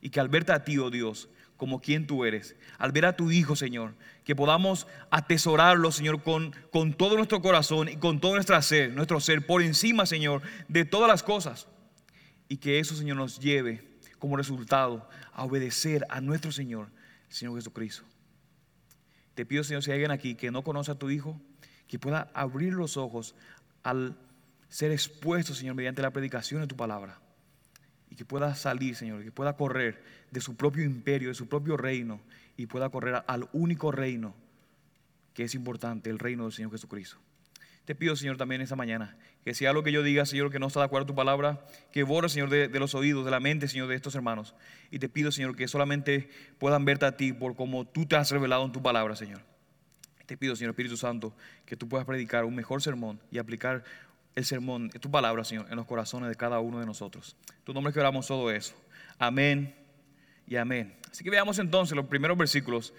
Y 0.00 0.10
que 0.10 0.20
al 0.20 0.28
verte 0.28 0.52
a 0.52 0.64
ti, 0.64 0.78
oh 0.78 0.90
Dios, 0.90 1.28
como 1.56 1.80
quien 1.80 2.06
tú 2.06 2.24
eres, 2.24 2.56
al 2.78 2.90
ver 2.90 3.06
a 3.06 3.16
tu 3.16 3.30
Hijo, 3.30 3.54
Señor, 3.54 3.94
que 4.24 4.34
podamos 4.34 4.86
atesorarlo, 5.10 5.92
Señor, 5.92 6.22
con, 6.22 6.54
con 6.72 6.94
todo 6.94 7.16
nuestro 7.16 7.40
corazón 7.40 7.88
y 7.88 7.96
con 7.96 8.20
todo 8.20 8.34
nuestro 8.34 8.60
ser, 8.62 8.92
nuestro 8.92 9.20
ser 9.20 9.46
por 9.46 9.62
encima, 9.62 10.06
Señor, 10.06 10.42
de 10.68 10.84
todas 10.84 11.08
las 11.08 11.22
cosas 11.22 11.68
y 12.48 12.56
que 12.58 12.78
eso, 12.78 12.94
Señor, 12.94 13.16
nos 13.16 13.38
lleve 13.38 13.82
como 14.18 14.36
resultado 14.36 15.08
a 15.32 15.44
obedecer 15.44 16.04
a 16.10 16.20
nuestro 16.20 16.52
Señor, 16.52 16.88
Señor 17.28 17.54
Jesucristo. 17.54 18.04
Te 19.34 19.46
pido, 19.46 19.64
Señor, 19.64 19.82
si 19.82 19.90
hay 19.90 19.96
alguien 19.96 20.10
aquí 20.10 20.34
que 20.34 20.50
no 20.50 20.62
conoce 20.62 20.92
a 20.92 20.94
tu 20.94 21.10
Hijo, 21.10 21.40
que 21.88 21.98
pueda 21.98 22.30
abrir 22.34 22.72
los 22.72 22.96
ojos 22.96 23.34
al 23.82 24.16
ser 24.68 24.92
expuesto, 24.92 25.54
Señor, 25.54 25.74
mediante 25.74 26.02
la 26.02 26.10
predicación 26.10 26.60
de 26.60 26.66
tu 26.66 26.76
palabra. 26.76 27.18
Y 28.10 28.16
que 28.16 28.24
pueda 28.24 28.54
salir, 28.54 28.94
Señor, 28.94 29.22
que 29.24 29.32
pueda 29.32 29.56
correr 29.56 30.02
de 30.30 30.40
su 30.40 30.56
propio 30.56 30.84
imperio, 30.84 31.28
de 31.28 31.34
su 31.34 31.48
propio 31.48 31.76
reino, 31.76 32.20
y 32.56 32.66
pueda 32.66 32.90
correr 32.90 33.22
al 33.26 33.48
único 33.52 33.90
reino 33.90 34.34
que 35.34 35.44
es 35.44 35.54
importante, 35.54 36.10
el 36.10 36.18
reino 36.18 36.44
del 36.44 36.52
Señor 36.52 36.70
Jesucristo. 36.70 37.16
Te 37.84 37.96
pido, 37.96 38.14
Señor, 38.14 38.36
también 38.36 38.60
esta 38.60 38.76
mañana, 38.76 39.16
que 39.44 39.54
si 39.54 39.66
algo 39.66 39.82
que 39.82 39.90
yo 39.90 40.04
diga, 40.04 40.24
Señor, 40.24 40.52
que 40.52 40.60
no 40.60 40.68
está 40.68 40.80
de 40.80 40.86
acuerdo 40.86 41.04
a 41.04 41.06
tu 41.08 41.14
palabra, 41.16 41.64
que 41.90 42.04
borre, 42.04 42.28
Señor, 42.28 42.48
de, 42.48 42.68
los 42.78 42.94
oídos, 42.94 43.24
de 43.24 43.32
la 43.32 43.40
mente, 43.40 43.66
Señor, 43.66 43.88
de 43.88 43.96
estos 43.96 44.14
hermanos. 44.14 44.54
Y 44.92 45.00
te 45.00 45.08
pido, 45.08 45.32
Señor, 45.32 45.56
que 45.56 45.66
solamente 45.66 46.30
puedan 46.58 46.84
verte 46.84 47.06
a 47.06 47.16
ti 47.16 47.32
por 47.32 47.56
como 47.56 47.84
tú 47.84 48.06
te 48.06 48.14
has 48.14 48.30
revelado 48.30 48.64
en 48.64 48.70
tu 48.70 48.80
palabra, 48.80 49.16
Señor. 49.16 49.40
Te 50.26 50.36
pido, 50.36 50.54
Señor 50.54 50.70
Espíritu 50.70 50.96
Santo, 50.96 51.34
que 51.66 51.76
tú 51.76 51.88
puedas 51.88 52.06
predicar 52.06 52.44
un 52.44 52.54
mejor 52.54 52.80
sermón 52.80 53.20
y 53.32 53.38
aplicar 53.38 53.82
el 54.36 54.44
sermón, 54.44 54.88
tu 54.90 55.10
palabra, 55.10 55.42
Señor, 55.42 55.66
en 55.68 55.76
los 55.76 55.86
corazones 55.86 56.28
de 56.28 56.36
cada 56.36 56.60
uno 56.60 56.78
de 56.78 56.86
nosotros. 56.86 57.36
Tu 57.64 57.74
nombre 57.74 57.90
es 57.90 57.94
que 57.94 58.00
oramos 58.00 58.28
todo 58.28 58.50
eso. 58.50 58.74
Amén 59.18 59.74
y 60.46 60.54
amén. 60.54 60.94
Así 61.10 61.24
que 61.24 61.30
veamos 61.30 61.58
entonces 61.58 61.96
los 61.96 62.06
primeros 62.06 62.38
versículos, 62.38 62.94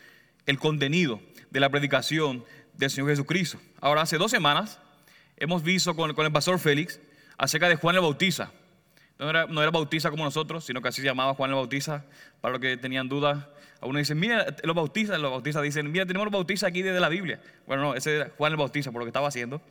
el 0.45 0.59
contenido 0.59 1.21
de 1.49 1.59
la 1.61 1.69
predicación 1.69 2.43
del 2.73 2.89
Señor 2.89 3.09
Jesucristo. 3.09 3.59
Ahora, 3.79 4.01
hace 4.01 4.17
dos 4.17 4.31
semanas 4.31 4.79
hemos 5.37 5.63
visto 5.63 5.95
con, 5.95 6.09
el 6.17 6.31
pastor 6.31 6.59
Félix 6.59 6.99
acerca 7.37 7.69
de 7.69 7.75
Juan 7.75 7.95
el 7.95 8.01
Bautista. 8.01 8.51
No 9.19 9.29
era, 9.29 9.71
bautiza 9.71 10.09
como 10.09 10.23
nosotros, 10.23 10.65
sino 10.65 10.81
que 10.81 10.89
así 10.89 11.01
se 11.01 11.07
llamaba 11.07 11.33
Juan 11.33 11.51
el 11.51 11.55
Bautista. 11.55 12.05
Para 12.41 12.53
los 12.53 12.61
que 12.61 12.77
tenían 12.77 13.07
dudas, 13.07 13.45
algunos 13.79 14.01
dicen, 14.01 14.19
mira, 14.19 14.45
los 14.63 14.75
bautistas, 14.75 15.19
los 15.19 15.31
bautistas 15.31 15.63
dicen, 15.63 15.91
mira, 15.91 16.05
tenemos 16.05 16.25
los 16.25 16.33
bautistas 16.33 16.69
aquí 16.69 16.81
desde 16.81 16.99
la 16.99 17.09
Biblia. 17.09 17.39
Bueno, 17.67 17.83
no, 17.83 17.95
ese 17.95 18.17
era 18.17 18.31
Juan 18.37 18.51
el 18.51 18.57
Bautista 18.57 18.91
por 18.91 18.99
lo 18.99 19.05
que 19.05 19.09
estaba 19.09 19.27
haciendo. 19.27 19.61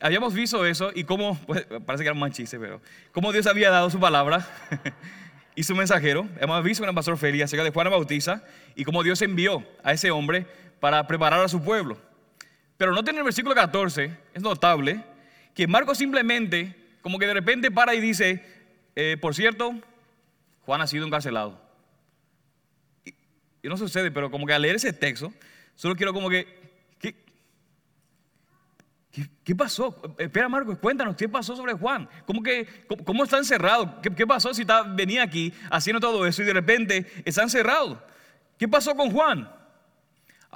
Habíamos 0.00 0.34
visto 0.34 0.64
eso 0.66 0.90
y 0.94 1.04
cómo, 1.04 1.38
pues, 1.46 1.66
parece 1.84 2.02
que 2.02 2.08
era 2.08 2.14
un 2.14 2.20
manchiste, 2.20 2.58
pero 2.58 2.80
cómo 3.12 3.32
Dios 3.32 3.46
había 3.46 3.70
dado 3.70 3.90
su 3.90 4.00
palabra 4.00 4.46
y 5.54 5.62
su 5.62 5.74
mensajero. 5.74 6.28
Hemos 6.40 6.62
visto 6.64 6.82
con 6.82 6.88
el 6.88 6.94
pastor 6.94 7.16
Félix 7.18 7.44
acerca 7.44 7.64
de 7.64 7.70
Juan 7.70 7.86
el 7.86 7.92
Bautista 7.92 8.44
y 8.74 8.84
cómo 8.84 9.02
Dios 9.02 9.22
envió 9.22 9.64
a 9.82 9.92
ese 9.92 10.10
hombre 10.10 10.46
para 10.80 11.06
preparar 11.06 11.40
a 11.40 11.48
su 11.48 11.62
pueblo. 11.62 11.98
Pero 12.76 12.92
no 12.92 13.00
en 13.00 13.16
el 13.16 13.24
versículo 13.24 13.54
14, 13.54 14.16
es 14.34 14.42
notable, 14.42 15.02
que 15.54 15.66
Marcos 15.66 15.98
simplemente, 15.98 16.76
como 17.00 17.18
que 17.18 17.26
de 17.26 17.34
repente 17.34 17.70
para 17.70 17.94
y 17.94 18.00
dice, 18.00 18.44
eh, 18.94 19.16
por 19.20 19.34
cierto, 19.34 19.74
Juan 20.66 20.82
ha 20.82 20.86
sido 20.86 21.06
encarcelado. 21.06 21.60
Y, 23.04 23.14
no 23.62 23.76
sucede, 23.76 24.10
pero 24.10 24.30
como 24.30 24.46
que 24.46 24.52
al 24.52 24.62
leer 24.62 24.76
ese 24.76 24.92
texto, 24.92 25.32
solo 25.74 25.96
quiero 25.96 26.12
como 26.12 26.28
que, 26.28 26.46
¿qué, 26.98 27.16
qué, 29.42 29.56
pasó? 29.56 30.14
Espera 30.18 30.48
Marcos, 30.48 30.78
cuéntanos, 30.78 31.16
¿qué 31.16 31.28
pasó 31.28 31.56
sobre 31.56 31.72
Juan? 31.72 32.08
¿Cómo, 32.26 32.42
que, 32.42 32.68
cómo, 33.04 33.24
está 33.24 33.38
encerrado? 33.38 34.02
¿Qué, 34.02 34.10
¿Qué, 34.10 34.26
pasó 34.26 34.52
si 34.52 34.60
está, 34.60 34.82
venía 34.82 35.22
aquí 35.22 35.54
haciendo 35.70 36.00
todo 36.00 36.26
eso 36.26 36.42
y 36.42 36.44
de 36.44 36.52
repente 36.52 37.06
está 37.24 37.42
encerrado? 37.42 38.04
¿Qué 38.58 38.68
pasó 38.68 38.94
con 38.94 39.10
Juan? 39.10 39.55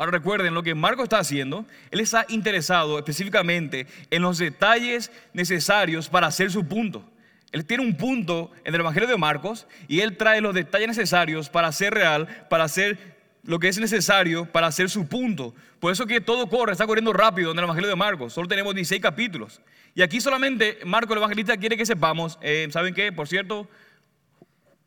Ahora 0.00 0.12
recuerden 0.12 0.54
lo 0.54 0.62
que 0.62 0.74
Marco 0.74 1.02
está 1.02 1.18
haciendo. 1.18 1.66
Él 1.90 2.00
está 2.00 2.24
interesado 2.30 2.96
específicamente 2.96 3.86
en 4.10 4.22
los 4.22 4.38
detalles 4.38 5.12
necesarios 5.34 6.08
para 6.08 6.26
hacer 6.26 6.50
su 6.50 6.66
punto. 6.66 7.04
Él 7.52 7.66
tiene 7.66 7.84
un 7.84 7.94
punto 7.94 8.50
en 8.64 8.74
el 8.74 8.80
Evangelio 8.80 9.06
de 9.06 9.18
Marcos 9.18 9.66
y 9.88 10.00
él 10.00 10.16
trae 10.16 10.40
los 10.40 10.54
detalles 10.54 10.88
necesarios 10.88 11.50
para 11.50 11.70
ser 11.70 11.92
real, 11.92 12.46
para 12.48 12.64
hacer 12.64 12.96
lo 13.42 13.58
que 13.58 13.68
es 13.68 13.78
necesario 13.78 14.46
para 14.46 14.68
hacer 14.68 14.88
su 14.88 15.06
punto. 15.06 15.54
Por 15.80 15.92
eso 15.92 16.06
que 16.06 16.22
todo 16.22 16.48
corre, 16.48 16.72
está 16.72 16.86
corriendo 16.86 17.12
rápido 17.12 17.50
en 17.50 17.58
el 17.58 17.64
Evangelio 17.64 17.90
de 17.90 17.96
Marcos. 17.96 18.32
Solo 18.32 18.48
tenemos 18.48 18.74
16 18.74 19.02
capítulos. 19.02 19.60
Y 19.94 20.00
aquí 20.00 20.18
solamente 20.18 20.78
Marco 20.86 21.12
el 21.12 21.18
Evangelista 21.18 21.58
quiere 21.58 21.76
que 21.76 21.84
sepamos, 21.84 22.38
eh, 22.40 22.66
¿saben 22.70 22.94
qué? 22.94 23.12
Por 23.12 23.28
cierto, 23.28 23.68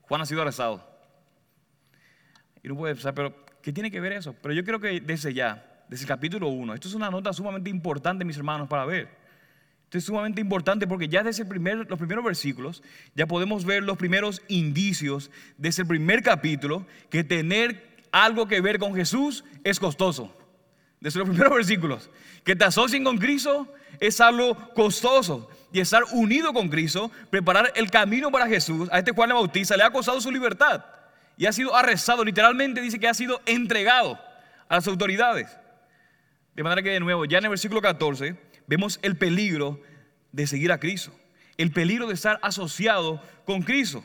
Juan 0.01 0.22
ha 0.22 0.25
sido 0.25 0.41
arrestado. 0.41 0.84
Y 2.63 2.67
no 2.67 2.75
puede 2.75 2.96
pensar, 2.96 3.13
pero 3.13 3.42
¿qué 3.63 3.74
tiene 3.74 3.89
que 3.89 4.00
ver 4.00 4.12
eso? 4.12 4.36
Pero 4.41 4.53
yo 4.53 4.63
creo 4.63 4.79
que 4.79 5.00
desde 5.00 5.34
ya, 5.34 5.65
desde 5.89 6.03
el 6.03 6.08
capítulo 6.08 6.50
1, 6.50 6.75
esto 6.75 6.88
es 6.89 6.93
una 6.93 7.10
nota 7.10 7.34
sumamente 7.34 7.70
importante, 7.70 8.24
mis 8.25 8.38
hermanos, 8.38 8.67
para 8.67 8.86
ver. 8.86 9.08
Esto 9.86 9.98
es 9.98 10.03
sumamente 10.03 10.41
importante 10.41 10.86
porque 10.86 11.08
ya 11.08 11.24
desde 11.24 11.46
los 11.46 12.00
primeros 12.00 12.25
versículos 12.25 12.84
ya 13.15 13.25
podemos 13.25 13.63
ver 13.63 13.84
los 13.84 13.98
primeros 13.98 14.41
indicios 14.48 15.32
desde 15.58 15.84
el 15.84 15.88
primer 15.88 16.22
capítulo 16.22 16.86
que 17.10 17.24
tener 17.24 17.93
algo 18.12 18.48
que 18.48 18.60
ver 18.60 18.79
con 18.79 18.93
Jesús 18.96 19.46
es 19.63 19.79
costoso. 19.79 20.36
Desde 21.00 21.20
los 21.20 21.29
primeros 21.29 21.53
versículos. 21.55 22.10
Que 22.43 22.55
te 22.55 22.65
asocien 22.65 23.03
con 23.03 23.17
Cristo 23.17 23.74
es 24.00 24.20
algo 24.20 24.74
costoso. 24.74 25.50
Y 25.72 25.79
estar 25.79 26.03
unido 26.12 26.53
con 26.53 26.70
Cristo, 26.70 27.10
preparar 27.29 27.72
el 27.75 27.89
camino 27.89 28.29
para 28.29 28.48
Jesús, 28.48 28.89
a 28.91 29.00
este 29.00 29.12
Juan 29.12 29.29
el 29.29 29.36
Bautista 29.36 29.77
le 29.77 29.84
ha 29.84 29.89
costado 29.89 30.20
su 30.20 30.32
libertad. 30.32 30.84
Y 31.38 31.46
ha 31.46 31.52
sido 31.52 31.75
arrestado, 31.75 32.24
literalmente 32.24 32.82
dice 32.82 33.00
que 33.00 33.08
ha 33.08 33.13
sido 33.13 33.42
entregado 33.46 34.20
a 34.68 34.75
las 34.75 34.88
autoridades. 34.88 35.58
De 36.56 36.63
manera 36.63 36.82
que 36.84 36.92
de 36.92 37.00
nuevo, 37.00 37.25
ya 37.25 37.40
en 37.40 37.46
el 37.46 37.50
versículo 37.50 37.82
14, 37.82 38.36
vemos 38.68 39.00
el 39.02 39.18
peligro 39.18 39.82
de 40.32 40.46
seguir 40.48 40.72
a 40.72 40.80
Cristo. 40.80 41.12
El 41.58 41.72
peligro 41.72 42.08
de 42.08 42.13
estar 42.13 42.40
asociado 42.42 43.22
con 43.46 43.63
Cristo. 43.63 44.04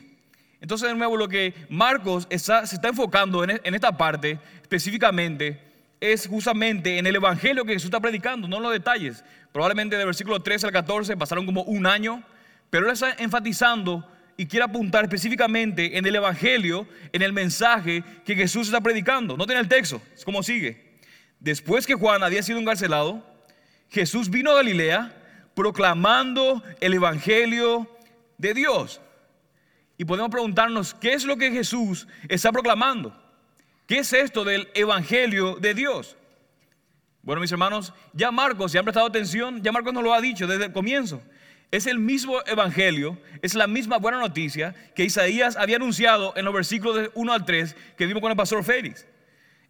Entonces, 0.61 0.89
de 0.89 0.95
nuevo, 0.95 1.15
lo 1.17 1.27
que 1.27 1.53
Marcos 1.69 2.27
se 2.29 2.35
está 2.35 2.87
enfocando 2.87 3.43
en, 3.43 3.61
en 3.63 3.75
esta 3.75 3.95
parte 3.95 4.39
específicamente 4.61 5.61
es 5.99 6.27
justamente 6.27 6.97
en 6.97 7.07
el 7.07 7.15
evangelio 7.15 7.65
que 7.65 7.73
Jesús 7.73 7.85
está 7.85 7.99
predicando, 7.99 8.47
no 8.47 8.57
en 8.57 8.63
los 8.63 8.71
detalles. 8.71 9.23
Probablemente 9.51 9.97
del 9.97 10.05
versículo 10.05 10.41
13 10.41 10.67
al 10.67 10.71
14 10.71 11.17
pasaron 11.17 11.45
como 11.45 11.63
un 11.63 11.85
año, 11.85 12.23
pero 12.69 12.85
él 12.85 12.93
está 12.93 13.13
enfatizando 13.17 14.07
y 14.39 14.45
quiere 14.45 14.63
apuntar 14.63 15.03
específicamente 15.03 15.97
en 15.97 16.05
el 16.05 16.15
evangelio, 16.15 16.87
en 17.11 17.21
el 17.21 17.33
mensaje 17.33 18.05
que 18.23 18.35
Jesús 18.35 18.67
está 18.67 18.79
predicando. 18.79 19.35
No 19.35 19.45
tiene 19.45 19.59
el 19.59 19.67
texto, 19.67 20.01
es 20.15 20.23
como 20.23 20.43
sigue. 20.43 20.97
Después 21.41 21.85
que 21.85 21.93
Juan 21.93 22.23
había 22.23 22.41
sido 22.41 22.57
encarcelado, 22.57 23.21
Jesús 23.89 24.29
vino 24.29 24.51
a 24.51 24.55
Galilea 24.55 25.13
proclamando 25.53 26.63
el 26.79 26.93
evangelio 26.93 27.93
de 28.37 28.53
Dios. 28.53 29.01
Y 29.97 30.05
podemos 30.05 30.31
preguntarnos, 30.31 30.93
¿qué 30.93 31.11
es 31.11 31.25
lo 31.25 31.35
que 31.35 31.51
Jesús 31.51 32.07
está 32.29 32.53
proclamando? 32.53 33.13
¿Qué 33.87 33.97
es 33.97 34.13
esto 34.13 34.45
del 34.45 34.69
Evangelio 34.73 35.57
de 35.57 35.73
Dios? 35.73 36.15
Bueno, 37.23 37.41
mis 37.41 37.51
hermanos, 37.51 37.93
ya 38.13 38.31
Marcos, 38.31 38.71
si 38.71 38.77
han 38.77 38.85
prestado 38.85 39.07
atención, 39.07 39.61
ya 39.61 39.73
Marcos 39.73 39.93
nos 39.93 40.01
lo 40.01 40.13
ha 40.13 40.21
dicho 40.21 40.47
desde 40.47 40.67
el 40.67 40.71
comienzo. 40.71 41.21
Es 41.71 41.85
el 41.85 41.99
mismo 41.99 42.39
Evangelio, 42.47 43.17
es 43.43 43.53
la 43.53 43.67
misma 43.67 43.97
buena 43.97 44.17
noticia 44.19 44.73
que 44.95 45.03
Isaías 45.03 45.55
había 45.55 45.75
anunciado 45.75 46.33
en 46.35 46.45
los 46.45 46.53
versículos 46.53 46.95
de 46.95 47.11
1 47.13 47.31
al 47.31 47.45
3 47.45 47.75
que 47.95 48.07
vimos 48.07 48.21
con 48.21 48.31
el 48.31 48.37
pastor 48.37 48.63
Félix. 48.63 49.05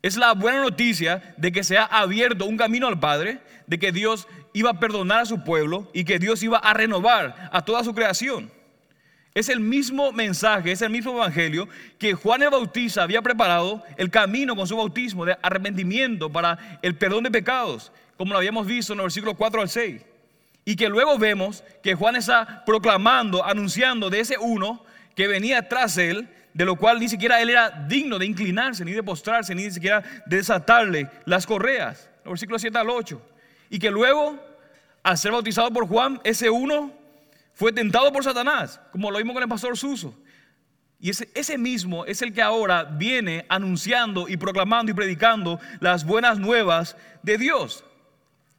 Es 0.02 0.16
la 0.16 0.34
buena 0.34 0.62
noticia 0.62 1.34
de 1.36 1.52
que 1.52 1.62
se 1.62 1.78
ha 1.78 1.84
abierto 1.84 2.46
un 2.46 2.56
camino 2.56 2.88
al 2.88 3.02
Padre, 3.02 3.40
de 3.68 3.80
que 3.80 3.92
Dios 3.92 4.30
iba 4.54 4.70
a 4.70 4.80
perdonar 4.80 5.20
a 5.20 5.26
su 5.26 5.44
pueblo 5.44 5.92
y 5.94 6.06
que 6.06 6.20
Dios 6.20 6.42
iba 6.42 6.58
a 6.58 6.74
renovar 6.74 7.50
a 7.52 7.66
toda 7.66 7.84
su 7.84 7.94
creación. 7.94 8.50
Es 9.34 9.50
el 9.50 9.60
mismo 9.60 10.14
mensaje, 10.14 10.72
es 10.72 10.82
el 10.82 10.90
mismo 10.90 11.12
evangelio 11.12 11.68
que 11.98 12.14
Juan 12.14 12.42
el 12.44 12.50
Bautista 12.50 13.04
había 13.04 13.22
preparado 13.22 13.84
el 13.98 14.10
camino 14.10 14.56
con 14.56 14.68
su 14.68 14.78
bautismo 14.78 15.26
de 15.26 15.38
arrepentimiento 15.42 16.32
para 16.32 16.80
el 16.82 16.96
perdón 16.96 17.26
de 17.26 17.32
pecados, 17.32 17.92
como 18.16 18.32
lo 18.32 18.40
habíamos 18.40 18.66
visto 18.66 18.94
en 18.94 18.98
los 18.98 19.06
versículos 19.06 19.36
4 19.38 19.62
al 19.62 19.70
6. 19.70 20.02
Y 20.66 20.76
que 20.76 20.90
luego 20.90 21.18
vemos 21.18 21.64
que 21.82 21.96
Juan 21.96 22.16
está 22.16 22.64
proclamando, 22.66 23.44
anunciando 23.44 24.10
de 24.10 24.20
ese 24.20 24.38
uno 24.38 24.84
que 25.16 25.28
venía 25.28 25.68
tras 25.68 25.98
él, 25.98 26.30
de 26.54 26.66
lo 26.66 26.76
cual 26.76 27.00
ni 27.00 27.10
siquiera 27.10 27.42
él 27.42 27.50
era 27.50 27.70
digno 27.88 28.20
de 28.20 28.26
inclinarse, 28.26 28.86
ni 28.86 28.92
de 28.92 29.04
postrarse, 29.04 29.56
ni 29.56 29.70
siquiera 29.72 30.04
de 30.26 30.38
desatarle 30.38 31.10
las 31.26 31.46
correas. 31.46 32.10
Los 32.24 32.34
versículos 32.34 32.62
7 32.62 32.78
al 32.78 32.90
8. 32.90 33.22
Y 33.70 33.80
que 33.80 33.92
luego, 33.92 34.38
al 35.04 35.18
ser 35.18 35.32
bautizado 35.32 35.72
por 35.72 35.88
Juan, 35.88 36.20
ese 36.24 36.50
uno 36.50 36.92
fue 37.54 37.72
tentado 37.72 38.12
por 38.12 38.24
Satanás, 38.24 38.80
como 38.92 39.12
lo 39.12 39.18
vimos 39.18 39.34
con 39.34 39.44
el 39.44 39.50
pastor 39.50 39.78
Suso. 39.78 40.18
Y 41.00 41.10
ese, 41.10 41.30
ese, 41.34 41.58
mismo 41.58 42.06
es 42.06 42.22
el 42.22 42.34
que 42.34 42.42
ahora 42.42 42.84
viene 42.84 43.46
anunciando 43.48 44.28
y 44.28 44.36
proclamando 44.38 44.92
y 44.92 44.96
predicando 44.96 45.60
las 45.80 46.06
buenas 46.06 46.40
nuevas 46.40 46.98
de 47.24 47.38
Dios. 47.38 47.86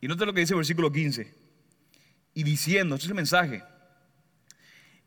Y 0.01 0.09
note 0.09 0.25
lo 0.25 0.33
que 0.33 0.41
dice 0.41 0.55
el 0.55 0.59
versículo 0.59 0.91
15. 0.91 1.40
Y 2.35 2.43
diciendo, 2.45 2.95
este 2.95 3.07
es 3.07 3.11
el 3.11 3.17
mensaje, 3.17 3.63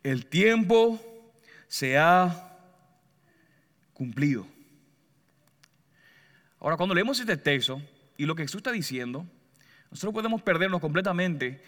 el 0.03 0.25
tiempo 0.25 1.00
se 1.68 1.98
ha 1.98 2.58
cumplido. 3.94 4.46
Ahora, 6.60 6.77
cuando 6.77 6.96
leemos 6.96 7.20
este 7.20 7.38
texto 7.38 7.82
y 8.18 8.25
lo 8.25 8.36
que 8.36 8.44
Jesús 8.44 8.60
está 8.60 8.72
diciendo, 8.72 9.25
nosotros 9.92 10.13
podemos 10.13 10.42
perdernos 10.42 10.82
completamente 10.82 11.62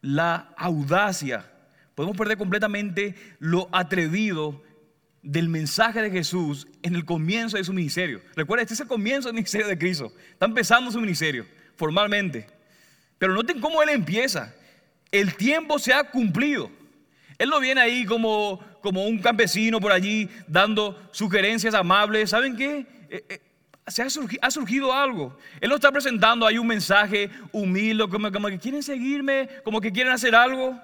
la 0.00 0.52
audacia, 0.56 1.50
podemos 1.94 2.16
perder 2.16 2.36
completamente 2.36 3.14
lo 3.38 3.68
atrevido 3.72 4.62
del 5.22 5.48
mensaje 5.48 6.02
de 6.02 6.10
Jesús 6.10 6.66
en 6.82 6.96
el 6.96 7.04
comienzo 7.04 7.56
de 7.56 7.64
su 7.64 7.72
ministerio. 7.72 8.20
Recuerda, 8.34 8.62
este 8.62 8.74
es 8.74 8.80
el 8.80 8.88
comienzo 8.88 9.28
del 9.28 9.34
ministerio 9.34 9.68
de 9.68 9.78
Cristo. 9.78 10.12
Está 10.32 10.46
empezando 10.46 10.90
su 10.90 11.00
ministerio 11.00 11.46
formalmente. 11.76 12.46
Pero 13.22 13.34
noten 13.34 13.60
cómo 13.60 13.80
Él 13.84 13.90
empieza. 13.90 14.52
El 15.12 15.36
tiempo 15.36 15.78
se 15.78 15.94
ha 15.94 16.02
cumplido. 16.02 16.68
Él 17.38 17.50
no 17.50 17.60
viene 17.60 17.80
ahí 17.80 18.04
como, 18.04 18.58
como 18.80 19.04
un 19.06 19.20
campesino 19.20 19.78
por 19.78 19.92
allí 19.92 20.28
dando 20.48 21.00
sugerencias 21.12 21.72
amables. 21.72 22.30
¿Saben 22.30 22.56
qué? 22.56 22.84
Eh, 23.08 23.24
eh, 23.28 23.40
se 23.86 24.02
ha, 24.02 24.10
surgido, 24.50 24.92
algo. 24.92 25.38
Él 25.60 25.68
lo 25.68 25.76
está 25.76 25.92
presentando 25.92 26.44
ahí 26.44 26.58
un 26.58 26.66
mensaje 26.66 27.30
humilde, 27.52 28.08
como, 28.08 28.32
como 28.32 28.48
que 28.48 28.58
quieren 28.58 28.82
seguirme, 28.82 29.48
como 29.62 29.80
que 29.80 29.92
quieren 29.92 30.12
hacer 30.12 30.34
algo. 30.34 30.76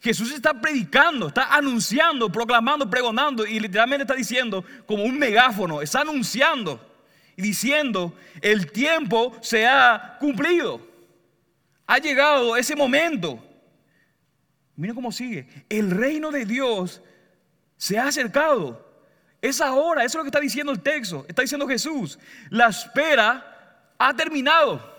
Jesús 0.00 0.30
está 0.30 0.54
predicando, 0.54 1.26
está 1.26 1.52
anunciando, 1.52 2.30
proclamando, 2.30 2.88
pregonando 2.88 3.44
y 3.44 3.58
literalmente 3.58 4.04
está 4.04 4.14
diciendo 4.14 4.64
como 4.86 5.02
un 5.02 5.18
megáfono, 5.18 5.82
está 5.82 6.02
anunciando 6.02 6.80
y 7.36 7.42
diciendo, 7.42 8.14
el 8.40 8.70
tiempo 8.70 9.36
se 9.40 9.66
ha 9.66 10.16
cumplido. 10.20 10.91
Ha 11.86 11.98
llegado 11.98 12.56
ese 12.56 12.74
momento. 12.76 13.42
Mira 14.76 14.94
cómo 14.94 15.12
sigue. 15.12 15.48
El 15.68 15.90
reino 15.90 16.30
de 16.30 16.44
Dios 16.44 17.02
se 17.76 17.98
ha 17.98 18.06
acercado. 18.06 18.88
Es 19.40 19.60
ahora, 19.60 20.04
eso 20.04 20.18
es 20.18 20.20
lo 20.20 20.22
que 20.22 20.28
está 20.28 20.40
diciendo 20.40 20.70
el 20.70 20.80
texto, 20.80 21.26
está 21.28 21.42
diciendo 21.42 21.66
Jesús. 21.66 22.18
La 22.48 22.68
espera 22.68 23.92
ha 23.98 24.14
terminado. 24.14 24.92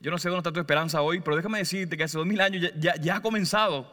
Yo 0.00 0.10
no 0.10 0.18
sé 0.18 0.28
dónde 0.28 0.40
está 0.40 0.52
tu 0.52 0.60
esperanza 0.60 1.02
hoy, 1.02 1.20
pero 1.20 1.36
déjame 1.36 1.58
decirte 1.58 1.96
que 1.96 2.04
hace 2.04 2.16
dos 2.16 2.26
mil 2.26 2.40
años 2.40 2.72
ya, 2.78 3.14
ha 3.14 3.20
comenzado 3.20 3.92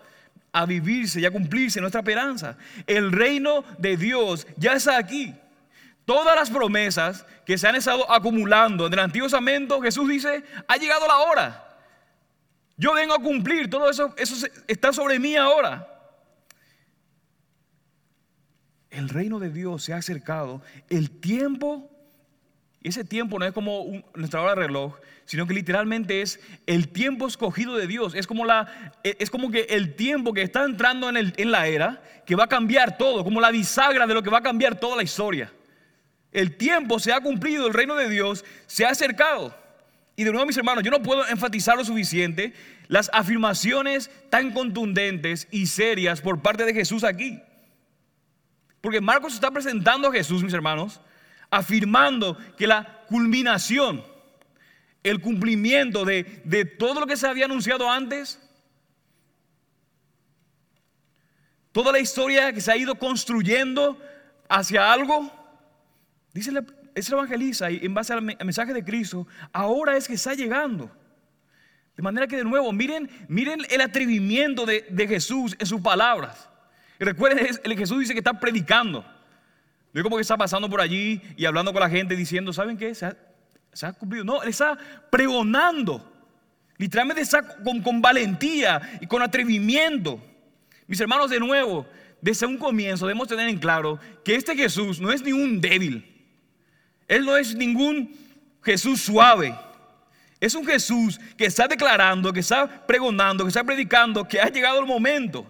a 0.51 0.65
vivirse 0.65 1.19
y 1.19 1.25
a 1.25 1.31
cumplirse 1.31 1.81
nuestra 1.81 1.99
esperanza. 1.99 2.57
El 2.87 3.11
reino 3.11 3.63
de 3.77 3.97
Dios 3.97 4.47
ya 4.55 4.73
está 4.73 4.97
aquí. 4.97 5.33
Todas 6.05 6.35
las 6.35 6.49
promesas 6.49 7.25
que 7.45 7.57
se 7.57 7.67
han 7.67 7.75
estado 7.75 8.09
acumulando 8.11 8.87
en 8.87 8.93
el 8.93 8.99
Antiguo 8.99 9.27
Testamento, 9.27 9.81
Jesús 9.81 10.07
dice, 10.09 10.43
ha 10.67 10.77
llegado 10.77 11.07
la 11.07 11.17
hora. 11.19 11.77
Yo 12.75 12.93
vengo 12.93 13.13
a 13.13 13.19
cumplir, 13.19 13.69
todo 13.69 13.89
eso, 13.89 14.13
eso 14.17 14.47
está 14.67 14.91
sobre 14.91 15.19
mí 15.19 15.35
ahora. 15.35 15.93
el 18.93 19.09
reino 19.09 19.39
de 19.39 19.49
Dios 19.49 19.83
se 19.83 19.93
ha 19.93 19.97
acercado, 19.97 20.61
el 20.89 21.09
tiempo, 21.09 21.89
ese 22.83 23.03
tiempo 23.03 23.39
no 23.39 23.45
es 23.45 23.51
como 23.51 24.03
nuestra 24.13 24.41
hora 24.41 24.51
de 24.55 24.67
reloj, 24.67 24.95
sino 25.25 25.47
que 25.47 25.53
literalmente 25.53 26.21
es 26.21 26.39
el 26.67 26.89
tiempo 26.89 27.27
escogido 27.27 27.75
de 27.75 27.87
Dios, 27.87 28.13
es 28.13 28.27
como, 28.27 28.45
la, 28.45 28.93
es 29.03 29.31
como 29.31 29.49
que 29.49 29.61
el 29.69 29.95
tiempo 29.95 30.33
que 30.33 30.43
está 30.43 30.63
entrando 30.63 31.09
en, 31.09 31.17
el, 31.17 31.33
en 31.37 31.51
la 31.51 31.67
era, 31.67 32.03
que 32.25 32.35
va 32.35 32.43
a 32.43 32.49
cambiar 32.49 32.97
todo, 32.97 33.23
como 33.23 33.41
la 33.41 33.51
bisagra 33.51 34.05
de 34.05 34.13
lo 34.13 34.21
que 34.21 34.29
va 34.29 34.39
a 34.39 34.43
cambiar 34.43 34.79
toda 34.79 34.95
la 34.95 35.03
historia. 35.03 35.51
El 36.33 36.57
tiempo 36.57 36.99
se 36.99 37.13
ha 37.13 37.21
cumplido, 37.21 37.67
el 37.67 37.73
reino 37.73 37.95
de 37.95 38.09
Dios 38.09 38.43
se 38.67 38.85
ha 38.85 38.89
acercado. 38.89 39.55
Y 40.15 40.23
de 40.23 40.31
nuevo, 40.31 40.45
mis 40.45 40.57
hermanos, 40.57 40.83
yo 40.83 40.91
no 40.91 41.01
puedo 41.01 41.27
enfatizar 41.27 41.77
lo 41.77 41.85
suficiente 41.85 42.53
las 42.87 43.09
afirmaciones 43.13 44.11
tan 44.29 44.51
contundentes 44.51 45.47
y 45.51 45.67
serias 45.67 46.21
por 46.21 46.41
parte 46.41 46.65
de 46.65 46.73
Jesús 46.73 47.03
aquí. 47.03 47.41
Porque 48.81 48.99
Marcos 48.99 49.33
está 49.33 49.49
presentando 49.49 50.09
a 50.09 50.11
Jesús, 50.11 50.43
mis 50.43 50.53
hermanos, 50.53 50.99
afirmando 51.49 52.37
que 52.57 52.67
la 52.67 53.03
culminación, 53.07 54.03
el 55.03 55.21
cumplimiento 55.21 56.03
de, 56.03 56.23
todo 56.77 56.99
lo 56.99 57.07
que 57.07 57.15
se 57.15 57.27
había 57.27 57.45
anunciado 57.45 57.89
antes, 57.89 58.39
toda 61.71 61.91
la 61.91 61.99
historia 61.99 62.53
que 62.53 62.61
se 62.61 62.71
ha 62.71 62.77
ido 62.77 62.95
construyendo 62.95 63.99
hacia 64.49 64.91
algo, 64.91 65.31
Dice, 66.33 66.51
es 66.95 67.07
el 67.07 67.13
evangeliza 67.13 67.69
y 67.69 67.85
en 67.85 67.93
base 67.93 68.13
al 68.13 68.21
mensaje 68.21 68.73
de 68.73 68.83
Cristo, 68.83 69.27
ahora 69.51 69.95
es 69.95 70.07
que 70.07 70.15
está 70.15 70.33
llegando. 70.33 70.91
De 71.95 72.01
manera 72.01 72.27
que 72.27 72.37
de 72.37 72.43
nuevo, 72.43 72.71
miren, 72.71 73.09
miren 73.27 73.61
el 73.69 73.81
atrevimiento 73.81 74.65
de, 74.65 75.07
Jesús 75.07 75.55
en 75.59 75.65
sus 75.65 75.81
palabras. 75.81 76.49
Y 76.99 77.03
recuerden, 77.03 77.47
el 77.63 77.77
Jesús 77.77 77.99
dice 77.99 78.13
que 78.13 78.19
está 78.19 78.39
predicando. 78.39 79.05
No 79.93 79.99
es 79.99 80.03
como 80.03 80.15
que 80.15 80.23
está 80.23 80.37
pasando 80.37 80.67
por 80.67 80.81
allí 80.81 81.21
y 81.37 81.45
hablando 81.45 81.71
con 81.71 81.81
la 81.81 81.89
gente 81.89 82.15
diciendo, 82.15 82.51
¿saben 82.51 82.77
qué? 82.77 82.95
Se 82.95 83.05
ha, 83.85 83.93
cumplido. 83.93 84.23
No, 84.23 84.41
él 84.41 84.49
está 84.49 84.75
pregonando. 85.11 86.11
Literalmente 86.77 87.21
está 87.21 87.43
con, 87.63 87.81
con 87.81 88.01
valentía 88.01 88.97
y 88.99 89.05
con 89.05 89.21
atrevimiento. 89.21 90.19
Mis 90.87 90.99
hermanos, 90.99 91.29
de 91.29 91.39
nuevo, 91.39 91.85
desde 92.21 92.47
un 92.47 92.57
comienzo 92.57 93.05
debemos 93.05 93.27
tener 93.27 93.47
en 93.49 93.59
claro 93.59 93.99
que 94.25 94.33
este 94.33 94.55
Jesús 94.55 94.99
no 94.99 95.11
es 95.11 95.21
ningún 95.21 95.61
débil. 95.61 96.12
Él 97.13 97.25
no 97.25 97.37
es 97.37 97.53
ningún 97.53 98.15
Jesús 98.63 99.01
suave. 99.01 99.55
Es 100.39 100.55
un 100.55 100.65
Jesús 100.65 101.19
que 101.37 101.45
está 101.45 101.67
declarando, 101.67 102.33
que 102.33 102.39
está 102.39 102.87
pregonando, 102.87 103.43
que 103.43 103.49
está 103.49 103.63
predicando, 103.63 104.27
que 104.27 104.41
ha 104.41 104.49
llegado 104.49 104.79
el 104.79 104.87
momento. 104.87 105.45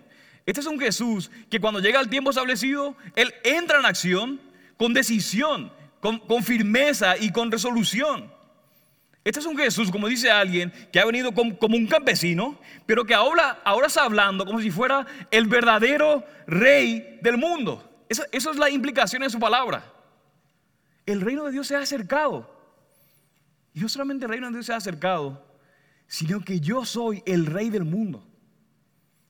Este 0.45 0.59
es 0.59 0.67
un 0.67 0.77
Jesús 0.77 1.31
que 1.49 1.61
cuando 1.61 1.79
llega 1.79 2.01
el 2.01 2.09
tiempo 2.09 2.31
establecido, 2.31 2.97
Él 3.15 3.33
entra 3.45 3.79
en 3.79 3.85
acción 3.85 4.41
con 4.75 4.93
decisión, 4.93 5.71
con, 6.01 6.43
firmeza 6.43 7.15
y 7.17 7.31
con 7.31 7.49
resolución. 7.49 8.29
Este 9.23 9.39
es 9.39 9.45
un 9.45 9.57
Jesús, 9.57 9.89
como 9.89 10.09
dice 10.09 10.29
alguien, 10.29 10.69
que 10.91 10.99
ha 10.99 11.05
venido 11.05 11.33
como, 11.33 11.55
un 11.61 11.87
campesino, 11.87 12.59
pero 12.85 13.05
que 13.05 13.13
ahora, 13.13 13.61
está 13.87 14.03
hablando 14.03 14.45
como 14.45 14.59
si 14.59 14.69
fuera 14.69 15.05
el 15.31 15.47
verdadero 15.47 16.25
rey 16.45 17.19
del 17.21 17.37
mundo. 17.37 17.89
Esa, 18.09 18.25
es 18.33 18.57
la 18.57 18.69
implicación 18.69 19.21
de 19.21 19.29
su 19.29 19.39
palabra. 19.39 19.92
El 21.05 21.21
reino 21.21 21.43
de 21.45 21.51
Dios 21.51 21.67
se 21.67 21.75
ha 21.75 21.79
acercado. 21.79 22.49
Y 23.73 23.79
no 23.81 23.89
solamente 23.89 24.25
el 24.25 24.31
reino 24.31 24.47
de 24.47 24.53
Dios 24.53 24.65
se 24.67 24.73
ha 24.73 24.77
acercado, 24.77 25.45
sino 26.07 26.41
que 26.41 26.59
yo 26.59 26.85
soy 26.85 27.23
el 27.25 27.45
rey 27.45 27.69
del 27.69 27.83
mundo. 27.83 28.25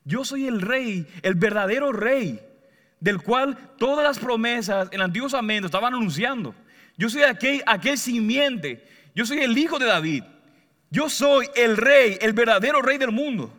Yo 0.03 0.25
soy 0.25 0.47
el 0.47 0.61
rey, 0.61 1.07
el 1.21 1.35
verdadero 1.35 1.93
rey, 1.93 2.41
del 2.99 3.21
cual 3.21 3.57
todas 3.77 4.03
las 4.03 4.19
promesas 4.19 4.87
en 4.87 4.95
el 4.95 5.01
Antiguo 5.01 5.27
Testamento 5.27 5.67
estaban 5.67 5.93
anunciando. 5.93 6.53
Yo 6.97 7.09
soy 7.09 7.23
aquel, 7.23 7.63
aquel 7.65 7.97
simiente, 7.97 8.85
yo 9.15 9.25
soy 9.25 9.39
el 9.39 9.57
hijo 9.57 9.79
de 9.79 9.85
David. 9.85 10.23
Yo 10.93 11.09
soy 11.09 11.49
el 11.55 11.75
rey, 11.75 12.19
el 12.21 12.33
verdadero 12.33 12.79
rey 12.81 12.99
del 12.99 13.11
mundo. 13.11 13.51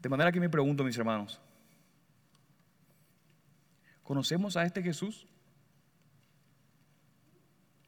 De 0.00 0.08
manera 0.08 0.30
que 0.30 0.38
me 0.38 0.48
pregunto, 0.48 0.84
mis 0.84 0.96
hermanos, 0.96 1.40
¿conocemos 4.08 4.56
a 4.56 4.64
este 4.64 4.82
Jesús? 4.82 5.26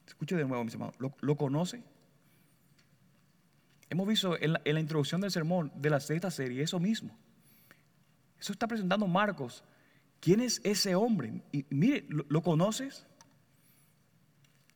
Escuche 0.07 0.37
de 0.37 0.45
nuevo, 0.45 0.63
mis 0.63 0.75
hermanos, 0.75 0.95
¿lo, 0.99 1.35
conoce? 1.35 1.83
Hemos 3.89 4.07
visto 4.07 4.37
en 4.39 4.53
la, 4.53 4.81
introducción 4.81 5.23
del 5.23 5.31
sermón 5.31 5.73
de, 5.77 5.89
la, 5.89 5.99
de 5.99 6.15
esta 6.15 6.31
serie 6.31 6.63
eso 6.63 6.79
mismo. 6.79 7.17
Eso 8.39 8.53
está 8.53 8.67
presentando 8.67 9.07
Marcos. 9.07 9.65
¿Quién 10.21 10.43
es 10.43 10.61
ese 10.63 10.95
hombre? 10.95 11.41
Y 11.53 11.65
mire, 11.71 12.05
¿lo, 12.11 12.43
conoces? 12.43 13.07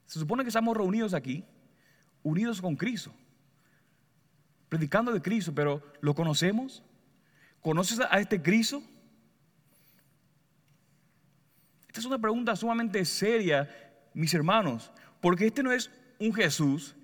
Se 0.06 0.18
supone 0.18 0.44
que 0.44 0.48
estamos 0.48 0.74
reunidos 0.74 1.12
aquí, 1.12 1.44
unidos 2.22 2.62
con 2.62 2.74
Cristo, 2.74 3.12
predicando 4.70 5.12
de 5.12 5.20
Cristo, 5.20 5.54
pero 5.54 5.82
¿lo 6.00 6.14
conocemos? 6.14 6.82
¿Conoces 7.60 8.00
a 8.00 8.18
este 8.18 8.40
Cristo? 8.40 8.82
Esta 11.94 12.00
es 12.00 12.06
una 12.06 12.18
pregunta 12.18 12.56
sumamente 12.56 13.04
seria, 13.04 13.70
mis 14.14 14.34
hermanos, 14.34 14.90
porque 15.20 15.46
este 15.46 15.62
no 15.62 15.70
es 15.70 15.92
un 16.18 16.34
Jesús 16.34 16.96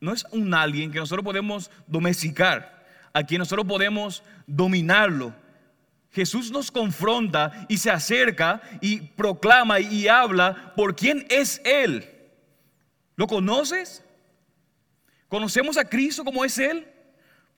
no 0.00 0.12
es 0.12 0.26
un 0.32 0.52
alguien 0.52 0.90
que 0.90 0.98
nosotros 0.98 1.24
podemos 1.24 1.70
domesticar, 1.86 2.84
a 3.12 3.22
quien 3.22 3.38
nosotros 3.38 3.64
podemos 3.64 4.24
dominarlo. 4.44 5.32
Jesús 6.10 6.50
nos 6.50 6.72
confronta 6.72 7.66
y 7.68 7.78
se 7.78 7.88
acerca 7.88 8.60
y 8.80 9.00
proclama 9.00 9.78
y 9.78 10.08
habla 10.08 10.72
por 10.74 10.96
quién 10.96 11.24
es 11.30 11.60
Él. 11.64 12.04
¿Lo 13.14 13.28
conoces? 13.28 14.04
¿Conocemos 15.28 15.78
a 15.78 15.88
Cristo 15.88 16.24
como 16.24 16.44
es 16.44 16.58
Él? 16.58 16.84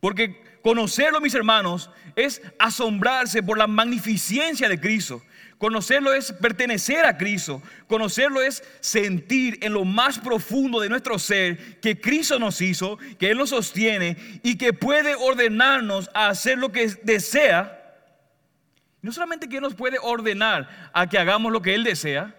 Porque 0.00 0.61
conocerlo, 0.62 1.18
mis 1.18 1.35
hermanos, 1.35 1.90
es 2.14 2.42
asombrarse 2.59 3.42
por 3.42 3.57
la 3.57 3.66
magnificencia 3.66 4.68
de 4.68 4.78
Cristo. 4.78 5.22
Conocerlo 5.59 6.14
es 6.14 6.33
pertenecer 6.33 7.05
a 7.05 7.18
Cristo. 7.18 7.61
Conocerlo 7.88 8.40
es 8.40 8.62
sentir 8.81 9.59
en 9.61 9.73
lo 9.73 9.85
más 9.85 10.18
profundo 10.18 10.79
de 10.79 10.88
nuestro 10.88 11.18
ser 11.18 11.81
que 11.81 12.01
Cristo 12.01 12.38
nos 12.38 12.61
hizo, 12.61 12.97
que 13.18 13.31
Él 13.31 13.38
nos 13.38 13.51
sostiene 13.51 14.16
y 14.44 14.57
que 14.57 14.73
puede 14.73 15.16
ordenarnos 15.16 16.11
a 16.14 16.29
hacer 16.29 16.59
lo 16.59 16.71
que 16.71 16.87
desea. 17.03 17.75
No 19.03 19.11
solamente 19.11 19.49
que 19.49 19.57
Él 19.57 19.62
nos 19.62 19.75
puede 19.75 19.99
ordenar 20.01 20.90
a 20.94 21.09
que 21.09 21.18
hagamos 21.18 21.51
lo 21.51 21.61
que 21.61 21.75
Él 21.75 21.83
desea, 21.83 22.37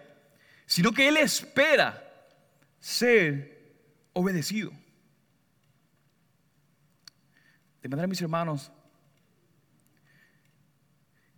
sino 0.64 0.92
que 0.92 1.08
Él 1.08 1.18
espera 1.18 2.02
ser 2.80 3.74
obedecido. 4.14 4.72
De 7.82 7.88
manera, 7.88 8.08
mis 8.08 8.22
hermanos, 8.22 8.72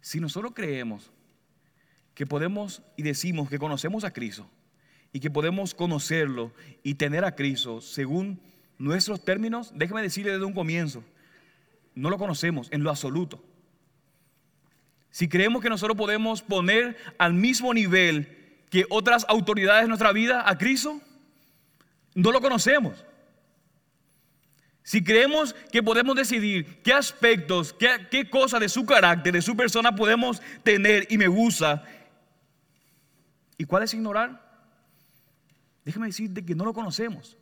si 0.00 0.20
nosotros 0.20 0.52
creemos 0.54 1.10
que 2.14 2.26
podemos 2.26 2.82
y 2.96 3.02
decimos 3.02 3.48
que 3.48 3.58
conocemos 3.58 4.04
a 4.04 4.12
Cristo 4.12 4.48
y 5.12 5.20
que 5.20 5.30
podemos 5.30 5.74
conocerlo 5.74 6.52
y 6.82 6.94
tener 6.94 7.24
a 7.24 7.34
Cristo 7.34 7.80
según 7.80 8.40
nuestros 8.78 9.24
términos, 9.24 9.72
déjeme 9.74 10.02
decirle 10.02 10.32
desde 10.32 10.44
un 10.44 10.54
comienzo, 10.54 11.04
no 11.94 12.10
lo 12.10 12.18
conocemos 12.18 12.68
en 12.72 12.82
lo 12.82 12.90
absoluto. 12.90 13.42
Si 15.10 15.28
creemos 15.28 15.62
que 15.62 15.68
nosotros 15.68 15.96
podemos 15.96 16.40
poner 16.40 16.96
al 17.18 17.34
mismo 17.34 17.74
nivel 17.74 18.64
que 18.70 18.86
otras 18.88 19.26
autoridades 19.28 19.82
de 19.82 19.88
nuestra 19.88 20.12
vida 20.12 20.48
a 20.48 20.56
Cristo, 20.56 21.00
no 22.14 22.32
lo 22.32 22.40
conocemos. 22.40 23.04
Si 24.82 25.04
creemos 25.04 25.54
que 25.70 25.82
podemos 25.82 26.16
decidir 26.16 26.82
qué 26.82 26.92
aspectos, 26.92 27.72
qué, 27.72 28.06
qué 28.10 28.28
cosas 28.28 28.60
de 28.60 28.68
su 28.68 28.84
carácter, 28.84 29.34
de 29.34 29.42
su 29.42 29.56
persona 29.56 29.94
podemos 29.94 30.42
tener 30.64 31.06
y 31.08 31.18
me 31.18 31.28
gusta, 31.28 31.84
¿y 33.58 33.64
cuál 33.64 33.82
es 33.82 33.94
ignorar? 33.94 34.52
Déjame 35.84 36.06
decirte 36.06 36.44
que 36.44 36.54
no 36.54 36.64
lo 36.64 36.72
conocemos. 36.72 37.36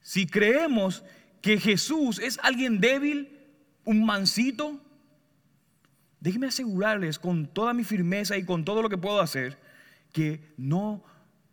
Si 0.00 0.26
creemos 0.26 1.04
que 1.40 1.58
Jesús 1.58 2.18
es 2.18 2.38
alguien 2.42 2.80
débil, 2.80 3.38
un 3.84 4.04
mansito, 4.04 4.80
déjenme 6.20 6.46
asegurarles 6.46 7.18
con 7.18 7.46
toda 7.46 7.74
mi 7.74 7.84
firmeza 7.84 8.36
y 8.36 8.44
con 8.44 8.64
todo 8.64 8.82
lo 8.82 8.88
que 8.88 8.98
puedo 8.98 9.20
hacer 9.20 9.58
que 10.12 10.52
no 10.56 11.02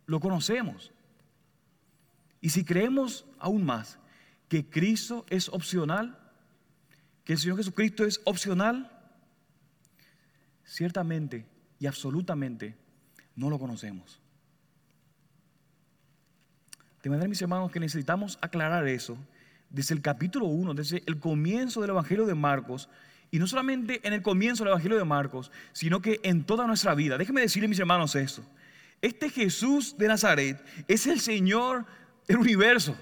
lo 0.06 0.20
conocemos. 0.20 0.92
Y 2.40 2.50
si 2.50 2.64
creemos 2.64 3.26
aún 3.38 3.64
más 3.64 3.98
que 4.48 4.68
Cristo 4.68 5.26
es 5.28 5.48
opcional, 5.48 6.18
que 7.24 7.34
el 7.34 7.38
Señor 7.38 7.58
Jesucristo 7.58 8.04
es 8.04 8.20
opcional, 8.24 8.90
ciertamente 10.64 11.46
y 11.78 11.86
absolutamente 11.86 12.76
no 13.36 13.50
lo 13.50 13.58
conocemos. 13.58 14.20
De 17.02 17.08
manera, 17.08 17.28
mis 17.28 17.40
hermanos, 17.40 17.70
que 17.70 17.80
necesitamos 17.80 18.38
aclarar 18.42 18.86
eso 18.86 19.16
desde 19.70 19.94
el 19.94 20.02
capítulo 20.02 20.46
1, 20.46 20.74
desde 20.74 21.02
el 21.06 21.18
comienzo 21.18 21.80
del 21.80 21.90
Evangelio 21.90 22.26
de 22.26 22.34
Marcos, 22.34 22.88
y 23.30 23.38
no 23.38 23.46
solamente 23.46 24.00
en 24.06 24.12
el 24.12 24.22
comienzo 24.22 24.64
del 24.64 24.72
Evangelio 24.72 24.98
de 24.98 25.04
Marcos, 25.04 25.50
sino 25.72 26.02
que 26.02 26.20
en 26.24 26.44
toda 26.44 26.66
nuestra 26.66 26.94
vida. 26.94 27.16
Déjenme 27.16 27.42
decirle, 27.42 27.68
mis 27.68 27.78
hermanos, 27.78 28.14
esto. 28.16 28.42
Este 29.00 29.30
Jesús 29.30 29.96
de 29.96 30.08
Nazaret 30.08 30.62
es 30.88 31.06
el 31.06 31.20
Señor 31.20 31.86
del 32.26 32.38
universo. 32.38 32.96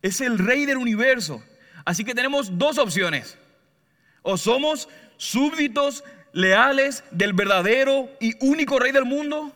Es 0.00 0.20
el 0.20 0.38
rey 0.38 0.64
del 0.64 0.78
universo. 0.78 1.42
Así 1.84 2.04
que 2.04 2.14
tenemos 2.14 2.56
dos 2.56 2.78
opciones. 2.78 3.36
O 4.22 4.36
somos 4.36 4.88
súbditos 5.16 6.04
leales 6.32 7.04
del 7.10 7.32
verdadero 7.32 8.08
y 8.20 8.34
único 8.44 8.78
rey 8.78 8.92
del 8.92 9.04
mundo. 9.04 9.52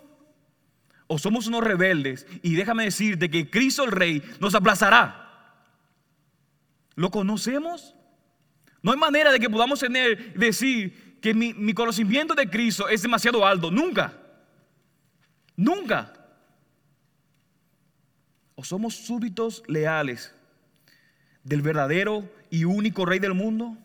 O 1.06 1.18
somos 1.18 1.46
unos 1.46 1.62
rebeldes. 1.62 2.26
Y 2.42 2.54
déjame 2.54 2.84
decirte 2.84 3.30
que 3.30 3.50
Cristo 3.50 3.84
el 3.84 3.92
rey 3.92 4.22
nos 4.40 4.54
aplazará. 4.54 5.20
¿Lo 6.94 7.10
conocemos? 7.10 7.94
No 8.82 8.92
hay 8.92 8.98
manera 8.98 9.32
de 9.32 9.40
que 9.40 9.50
podamos 9.50 9.80
tener, 9.80 10.34
decir 10.34 11.18
que 11.20 11.34
mi, 11.34 11.54
mi 11.54 11.74
conocimiento 11.74 12.34
de 12.34 12.48
Cristo 12.48 12.88
es 12.88 13.02
demasiado 13.02 13.46
alto. 13.46 13.70
Nunca. 13.70 14.12
Nunca 15.56 16.12
o 18.54 18.64
somos 18.64 18.94
súbditos 18.94 19.62
leales 19.66 20.34
del 21.42 21.62
verdadero 21.62 22.30
y 22.50 22.64
único 22.64 23.04
rey 23.04 23.18
del 23.18 23.34
mundo? 23.34 23.76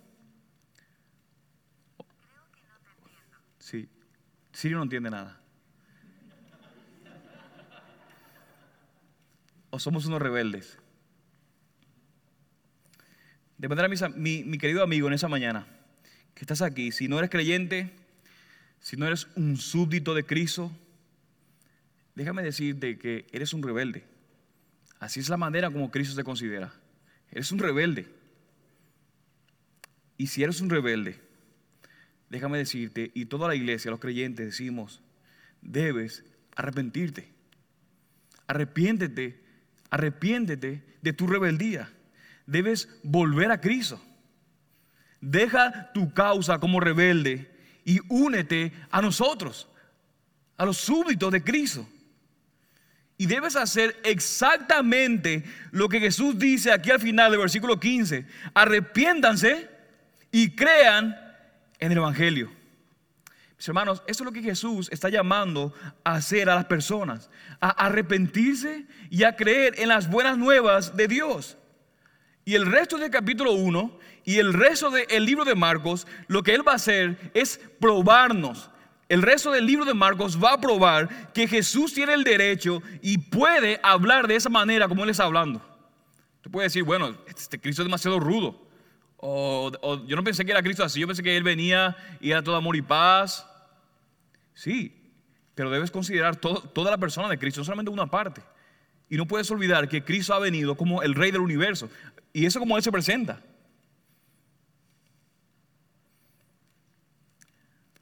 Sí, 3.57 3.89
Sirio 4.59 4.75
no 4.75 4.83
entiende 4.83 5.09
nada. 5.09 5.39
O 9.69 9.79
somos 9.79 10.05
unos 10.05 10.21
rebeldes. 10.21 10.77
De 13.57 13.69
manera, 13.69 13.87
mi, 14.17 14.43
mi 14.43 14.57
querido 14.57 14.83
amigo, 14.83 15.07
en 15.07 15.13
esa 15.13 15.29
mañana, 15.29 15.65
que 16.35 16.41
estás 16.41 16.61
aquí, 16.61 16.91
si 16.91 17.07
no 17.07 17.19
eres 17.19 17.29
creyente, 17.29 17.93
si 18.81 18.97
no 18.97 19.07
eres 19.07 19.29
un 19.37 19.55
súbdito 19.55 20.13
de 20.13 20.25
Cristo, 20.25 20.73
déjame 22.15 22.43
decirte 22.43 22.97
que 22.97 23.27
eres 23.31 23.53
un 23.53 23.63
rebelde. 23.63 24.03
Así 24.99 25.21
es 25.21 25.29
la 25.29 25.37
manera 25.37 25.71
como 25.71 25.89
Cristo 25.89 26.15
se 26.15 26.25
considera. 26.25 26.73
Eres 27.31 27.49
un 27.53 27.59
rebelde. 27.59 28.07
Y 30.17 30.27
si 30.27 30.43
eres 30.43 30.59
un 30.59 30.69
rebelde, 30.69 31.28
déjame 32.29 32.59
decirte, 32.59 33.11
y 33.13 33.25
toda 33.25 33.47
la 33.47 33.55
iglesia, 33.55 33.91
los 33.91 33.99
creyentes, 33.99 34.45
decimos, 34.45 35.01
debes 35.61 36.23
arrepentirte. 36.55 37.31
Arrepiéntete, 38.47 39.39
arrepiéntete 39.89 40.83
de 41.01 41.13
tu 41.13 41.27
rebeldía. 41.27 41.91
Debes 42.45 42.89
volver 43.03 43.51
a 43.51 43.61
Cristo. 43.61 44.01
Deja 45.21 45.91
tu 45.93 46.13
causa 46.13 46.59
como 46.59 46.79
rebelde 46.79 47.51
y 47.83 47.99
únete 48.09 48.71
a 48.89 49.01
nosotros, 49.01 49.67
a 50.57 50.65
los 50.65 50.77
súbditos 50.77 51.31
de 51.31 51.43
Cristo. 51.43 51.87
Y 53.17 53.25
debes 53.25 53.55
hacer 53.57 53.99
exactamente 54.03 55.43
lo 55.71 55.89
que 55.89 55.99
Jesús 55.99 56.39
dice 56.39 56.71
aquí 56.71 56.89
al 56.89 57.01
final 57.01 57.31
del 57.31 57.41
versículo 57.41 57.79
15. 57.79 58.25
Arrepiéntanse 58.53 59.69
y 60.31 60.55
crean 60.55 61.28
en 61.79 61.91
el 61.91 61.97
Evangelio. 61.97 62.51
Mis 63.57 63.67
hermanos, 63.67 64.01
eso 64.07 64.23
es 64.23 64.25
lo 64.25 64.31
que 64.31 64.41
Jesús 64.41 64.87
está 64.89 65.09
llamando 65.09 65.73
a 66.05 66.13
hacer 66.13 66.49
a 66.49 66.55
las 66.55 66.65
personas, 66.65 67.29
a 67.59 67.71
arrepentirse 67.71 68.85
y 69.09 69.23
a 69.23 69.35
creer 69.35 69.75
en 69.79 69.89
las 69.89 70.09
buenas 70.09 70.37
nuevas 70.37 70.95
de 70.95 71.09
Dios. 71.09 71.57
Y 72.45 72.55
el 72.55 72.65
resto 72.65 72.97
del 72.97 73.11
capítulo 73.11 73.51
1 73.51 73.99
y 74.23 74.37
el 74.37 74.53
resto 74.53 74.89
del 74.89 75.25
libro 75.25 75.43
de 75.43 75.55
Marcos, 75.55 76.07
lo 76.27 76.41
que 76.41 76.55
Él 76.55 76.65
va 76.65 76.71
a 76.71 76.75
hacer 76.75 77.31
es 77.33 77.59
probarnos. 77.81 78.69
El 79.09 79.21
resto 79.21 79.51
del 79.51 79.65
libro 79.65 79.83
de 79.83 79.93
Marcos 79.93 80.41
va 80.41 80.53
a 80.53 80.61
probar 80.61 81.33
que 81.33 81.47
Jesús 81.47 81.93
tiene 81.93 82.13
el 82.13 82.23
derecho 82.23 82.81
y 83.01 83.17
puede 83.17 83.79
hablar 83.83 84.27
de 84.27 84.35
esa 84.35 84.49
manera 84.49 84.87
como 84.87 85.03
Él 85.03 85.09
está 85.09 85.25
hablando. 85.25 85.61
Tú 86.41 86.49
puedes 86.49 86.71
decir, 86.71 86.83
bueno, 86.83 87.17
este 87.27 87.59
Cristo 87.59 87.81
es 87.81 87.87
demasiado 87.87 88.19
rudo. 88.21 88.68
O, 89.21 89.71
yo 90.05 90.15
no 90.15 90.23
pensé 90.23 90.45
que 90.45 90.51
era 90.51 90.63
Cristo 90.63 90.83
así, 90.83 91.01
yo 91.01 91.07
pensé 91.07 91.21
que 91.21 91.35
Él 91.35 91.43
venía 91.43 91.95
y 92.21 92.31
era 92.31 92.41
todo 92.41 92.55
amor 92.55 92.75
y 92.75 92.81
paz. 92.81 93.45
Sí, 94.53 95.13
pero 95.55 95.69
debes 95.69 95.91
considerar 95.91 96.37
toda 96.37 96.91
la 96.91 96.97
persona 96.97 97.27
de 97.27 97.37
Cristo, 97.37 97.59
no 97.59 97.65
solamente 97.65 97.91
una 97.91 98.07
parte. 98.07 98.41
Y 99.09 99.17
no 99.17 99.27
puedes 99.27 99.49
olvidar 99.51 99.89
que 99.89 100.03
Cristo 100.03 100.33
ha 100.33 100.39
venido 100.39 100.77
como 100.77 101.01
el 101.01 101.15
rey 101.15 101.31
del 101.31 101.41
universo. 101.41 101.89
Y 102.31 102.45
eso 102.45 102.59
como 102.59 102.77
Él 102.77 102.83
se 102.83 102.91
presenta. 102.91 103.41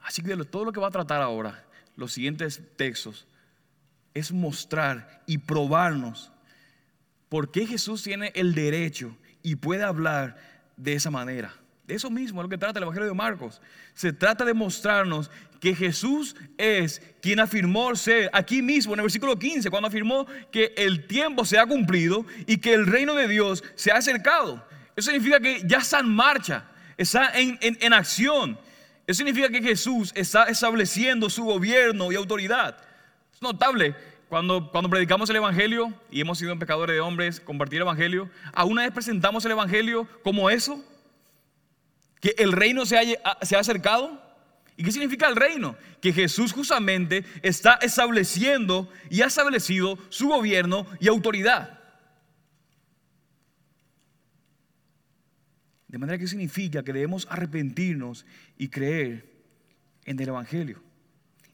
Así 0.02 0.22
que 0.22 0.36
todo 0.46 0.66
lo 0.66 0.72
que 0.72 0.80
va 0.80 0.88
a 0.88 0.92
tratar 0.92 1.22
ahora, 1.22 1.66
los 1.96 2.14
siguientes 2.14 2.62
textos, 2.76 3.28
es 4.14 4.32
mostrar 4.32 5.24
y 5.26 5.40
probarnos 5.40 6.32
por 7.30 7.52
qué 7.52 7.66
Jesús 7.66 8.04
tiene 8.04 8.32
el 8.36 8.54
derecho 8.56 9.18
y 9.44 9.56
puede 9.56 9.84
hablar 9.84 10.57
de 10.78 10.94
esa 10.94 11.12
manera. 11.12 11.54
De 11.86 11.96
eso 11.96 12.10
mismo 12.10 12.42
es 12.42 12.44
lo 12.44 12.50
que 12.50 12.58
trata 12.58 12.80
el 12.80 12.84
Evangelio 12.84 13.08
de 13.08 13.16
Marcos. 13.16 13.62
Se 13.94 14.14
trata 14.14 14.46
de 14.46 14.54
mostrarnos 14.54 15.32
que 15.60 15.74
Jesús 15.74 16.36
es 16.58 17.02
quien 17.22 17.40
afirmó 17.40 17.96
ser 17.96 18.30
aquí 18.34 18.62
mismo 18.62 18.94
en 18.94 19.00
el 19.00 19.04
versículo 19.04 19.40
15, 19.40 19.70
cuando 19.70 19.88
afirmó 19.88 20.28
que 20.52 20.74
el 20.78 21.08
tiempo 21.08 21.46
se 21.46 21.58
ha 21.58 21.66
cumplido 21.66 22.26
y 22.46 22.58
que 22.58 22.74
el 22.74 22.86
reino 22.86 23.16
de 23.16 23.28
Dios 23.28 23.64
se 23.76 23.92
ha 23.92 23.96
acercado. 23.96 24.66
Eso 24.96 25.12
significa 25.12 25.40
que 25.40 25.62
ya 25.66 25.78
está 25.78 26.00
en 26.00 26.10
marcha, 26.10 26.66
está 26.98 27.32
en, 27.40 27.58
en 27.62 27.94
acción. 27.94 28.60
Eso 29.08 29.18
significa 29.18 29.50
que 29.50 29.62
Jesús 29.62 30.12
está 30.14 30.44
estableciendo 30.44 31.30
su 31.30 31.46
gobierno 31.46 32.12
y 32.12 32.16
autoridad. 32.16 32.78
Es 33.34 33.42
notable 33.42 33.96
cuando, 34.30 34.72
cuando 34.72 34.90
predicamos 34.90 35.30
el 35.30 35.38
Evangelio 35.38 35.94
y 36.12 36.22
hemos 36.22 36.38
sido 36.38 36.58
pecadores 36.60 36.96
de 36.96 37.00
hombres, 37.00 37.40
compartir 37.40 37.78
el 37.78 37.84
Evangelio, 37.84 38.30
a 38.54 38.66
una 38.66 38.84
vez 38.84 38.92
presentamos 38.92 39.46
el 39.46 39.52
Evangelio 39.52 40.08
como 40.24 40.50
eso, 40.50 40.84
que 42.20 42.36
el 42.38 42.52
reino 42.52 42.86
se 42.86 42.98
ha, 42.98 43.46
se 43.46 43.56
ha 43.56 43.60
acercado. 43.60 44.22
¿Y 44.76 44.84
qué 44.84 44.92
significa 44.92 45.28
el 45.28 45.36
reino? 45.36 45.76
Que 46.02 46.14
Jesús 46.14 46.52
justamente 46.52 47.24
está 47.42 47.76
estableciendo 47.82 48.92
y 49.10 49.22
ha 49.22 49.28
establecido 49.28 49.98
su 50.10 50.28
gobierno 50.28 50.86
y 51.00 51.08
autoridad. 51.08 51.80
De 55.88 55.98
manera 55.98 56.18
que 56.18 56.28
significa 56.28 56.84
que 56.84 56.94
debemos 56.94 57.28
arrepentirnos 57.30 58.26
y 58.58 58.68
creer 58.68 59.26
en 60.06 60.20
el 60.20 60.28
Evangelio. 60.28 60.87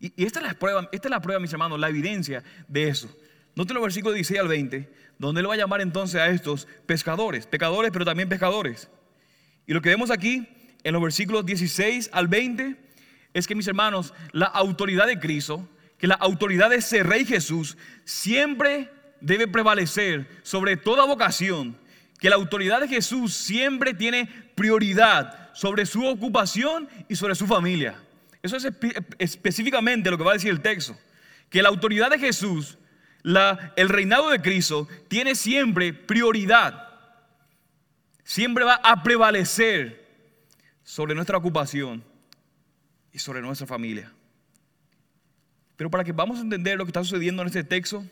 Y, 0.04 0.26
esta, 0.26 0.42
es 0.42 0.46
la 0.46 0.54
prueba, 0.54 0.90
esta 0.92 1.08
es 1.08 1.10
la 1.10 1.22
prueba, 1.22 1.40
mis 1.40 1.54
hermanos, 1.54 1.80
la 1.80 1.88
evidencia 1.88 2.44
de 2.68 2.90
eso. 2.90 3.10
Noten 3.56 3.74
los 3.74 3.84
versículos 3.84 4.16
16 4.16 4.42
al 4.42 4.50
20, 4.50 4.94
donde 5.18 5.40
él 5.40 5.50
va 5.50 5.54
a 5.54 5.58
llamar 5.58 5.80
entonces 5.80 6.20
a 6.20 6.28
estos 6.28 6.68
pescadores, 6.86 7.48
pecadores, 7.48 7.90
pero 7.94 8.04
también 8.04 8.28
pescadores. 8.28 8.90
Y 9.66 9.72
lo 9.74 9.82
que 9.82 9.88
vemos 9.88 10.12
aquí 10.12 10.46
en 10.84 10.92
los 10.92 11.02
versículos 11.02 11.46
16 11.46 12.10
al 12.12 12.28
20 12.28 12.76
es 13.34 13.48
que, 13.48 13.56
mis 13.56 13.66
hermanos, 13.66 14.14
la 14.34 14.48
autoridad 14.48 15.08
de 15.08 15.22
Cristo, 15.22 15.70
que 15.98 16.08
la 16.08 16.16
autoridad 16.16 16.70
de 16.70 16.78
ese 16.78 17.02
Rey 17.04 17.24
Jesús, 17.24 17.78
siempre 18.04 18.92
debe 19.22 19.48
prevalecer 19.48 20.28
sobre 20.44 20.76
toda 20.76 21.06
vocación, 21.06 21.78
que 22.20 22.30
la 22.30 22.36
autoridad 22.36 22.82
de 22.82 22.90
Jesús 22.90 23.34
siempre 23.34 23.94
tiene 23.94 24.26
prioridad 24.54 25.54
sobre 25.54 25.86
su 25.86 26.06
ocupación 26.06 26.90
y 27.08 27.16
sobre 27.16 27.36
su 27.36 27.48
familia. 27.48 28.03
Eso 28.44 28.58
es 28.58 28.68
específicamente 29.20 30.12
lo 30.12 30.18
que 30.18 30.24
va 30.24 30.32
a 30.32 30.36
decir 30.36 30.52
el 30.52 30.62
texto. 30.62 30.96
Que 31.50 31.64
la 31.64 31.70
autoridad 31.70 32.12
de 32.12 32.20
Jesús, 32.20 32.78
el 33.24 33.90
reinado 33.90 34.30
de 34.30 34.42
Cristo, 34.42 34.88
tiene 35.08 35.34
siempre 35.34 35.94
prioridad. 35.94 36.90
Siempre 38.26 38.66
va 38.66 38.76
a 38.76 39.02
prevalecer 39.02 40.06
sobre 40.84 41.16
nuestra 41.16 41.38
ocupación 41.38 42.04
y 43.14 43.20
sobre 43.20 43.42
nuestra 43.42 43.66
familia. 43.66 44.12
Pero 45.78 45.90
para 45.90 46.04
que 46.04 46.12
vamos 46.12 46.40
a 46.40 46.42
entender 46.42 46.78
lo 46.78 46.86
que 46.86 46.90
está 46.90 47.04
sucediendo 47.04 47.42
en 47.42 47.48
este 47.48 47.64
texto, 47.64 48.06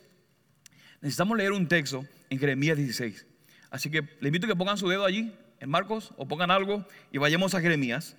necesitamos 1.02 1.38
leer 1.38 1.52
un 1.52 1.67
texto 1.67 2.06
en 2.30 2.39
Jeremías 2.39 2.78
16. 2.78 3.26
Así 3.70 3.91
que 3.91 4.02
le 4.20 4.28
invito 4.30 4.46
a 4.46 4.50
que 4.50 4.56
pongan 4.56 4.78
su 4.78 4.88
dedo 4.88 5.04
allí, 5.06 5.34
en 5.60 5.70
Marcos, 5.70 6.13
o 6.17 6.26
pongan 6.28 6.52
algo 6.52 6.86
y 7.12 7.17
vayamos 7.17 7.54
a 7.54 7.62
Jeremías. 7.62 8.15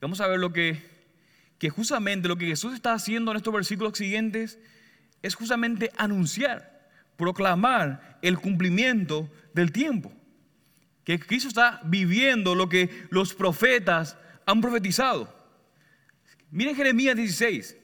Vamos 0.00 0.20
a 0.20 0.26
ver 0.26 0.38
lo 0.38 0.52
que, 0.52 0.82
que 1.58 1.68
justamente 1.68 2.28
lo 2.28 2.36
que 2.36 2.46
Jesús 2.46 2.72
está 2.72 2.94
haciendo 2.94 3.30
en 3.30 3.36
estos 3.36 3.52
versículos 3.52 3.98
siguientes 3.98 4.58
es 5.22 5.34
justamente 5.34 5.90
anunciar, 5.96 6.88
proclamar 7.16 8.18
el 8.22 8.38
cumplimiento 8.38 9.30
del 9.52 9.72
tiempo. 9.72 10.12
Que 11.04 11.18
Cristo 11.18 11.48
está 11.48 11.80
viviendo 11.84 12.54
lo 12.54 12.68
que 12.68 13.06
los 13.10 13.34
profetas 13.34 14.16
han 14.46 14.60
profetizado. 14.60 15.34
Miren 16.50 16.74
Jeremías 16.74 17.16
16, 17.16 17.76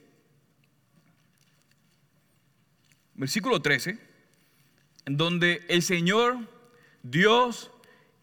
versículo 3.13 3.61
13, 3.61 3.99
en 5.05 5.17
donde 5.17 5.63
el 5.69 5.83
Señor, 5.83 6.37
Dios, 7.03 7.71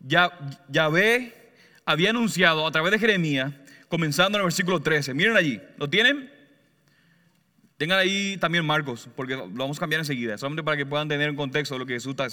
Yahvé, 0.01 1.53
había 1.87 2.11
anunciado 2.11 2.67
a 2.67 2.73
través 2.73 2.93
de 2.93 2.99
Jeremías 2.99 3.55
comenzando 3.95 4.37
en 4.39 4.41
el 4.41 4.47
versículo 4.47 4.81
13. 4.83 5.15
Miren 5.15 5.37
allí, 5.37 5.61
¿lo 5.77 5.89
tienen? 5.89 6.29
Tengan 7.77 8.01
ahí 8.01 8.37
también 8.39 8.67
Marcos, 8.67 9.09
porque 9.15 9.37
lo 9.37 9.49
vamos 9.49 9.77
a 9.77 9.81
cambiar 9.81 10.01
enseguida, 10.01 10.37
solamente 10.37 10.65
para 10.65 10.77
que 10.77 10.85
puedan 10.85 11.07
tener 11.07 11.29
en 11.29 11.37
contexto 11.37 11.79
lo 11.79 11.87
que 11.87 11.93
Jesús 11.93 12.17
está, 12.19 12.27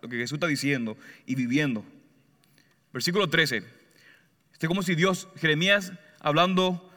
lo 0.00 0.08
que 0.08 0.16
Jesús 0.16 0.36
está 0.36 0.46
diciendo 0.46 0.96
y 1.26 1.34
viviendo. 1.34 1.84
Versículo 2.92 3.28
13. 3.28 3.64
Este 4.52 4.68
como 4.68 4.84
si 4.84 4.94
Dios, 4.94 5.26
Jeremías 5.40 5.92
hablando, 6.20 6.88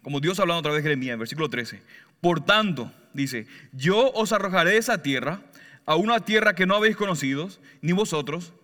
como 0.00 0.20
Dios 0.20 0.40
hablando 0.40 0.60
a 0.60 0.62
través 0.62 0.78
de 0.78 0.88
Jeremías, 0.88 1.18
versículo 1.18 1.50
13. 1.50 1.82
Por 2.22 2.42
tanto, 2.42 2.90
dice, 3.12 3.46
yo 3.72 4.10
os 4.12 4.32
arrojaré 4.32 4.70
de 4.70 4.78
esa 4.78 5.02
tierra, 5.02 5.42
a 5.84 5.96
una 5.96 6.20
tierra 6.20 6.54
que 6.54 6.64
no 6.64 6.76
habéis 6.76 6.96
conocido, 6.96 7.50
ni 7.82 7.92
vosotros, 7.92 8.54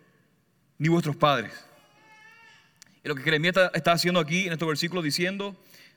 ni 0.79 0.89
vuestros 0.89 1.17
padres 1.17 1.53
y 3.05 3.09
lo 3.09 3.15
que 3.15 3.23
Jeremías 3.23 3.55
está, 3.75 3.93
haciendo 3.93 4.19
aquí 4.19 4.47
en 4.47 4.53
estos 4.53 4.67
versículos 4.67 5.05
diciendo 5.05 5.55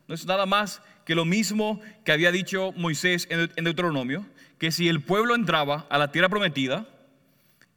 no 0.08 0.16
es 0.16 0.26
nada 0.26 0.46
más 0.46 0.82
que 1.06 1.16
lo 1.16 1.26
mismo 1.26 1.82
que 2.04 2.12
había 2.12 2.32
dicho 2.32 2.74
Moisés 2.76 3.28
en, 3.30 3.50
en 3.56 3.64
Deuteronomio, 3.64 4.26
que 4.58 4.72
si 4.72 4.88
el 4.90 5.02
pueblo 5.02 5.36
entraba 5.36 5.86
a 5.90 5.98
la 5.98 6.12
tierra 6.12 6.30
prometida 6.30 6.88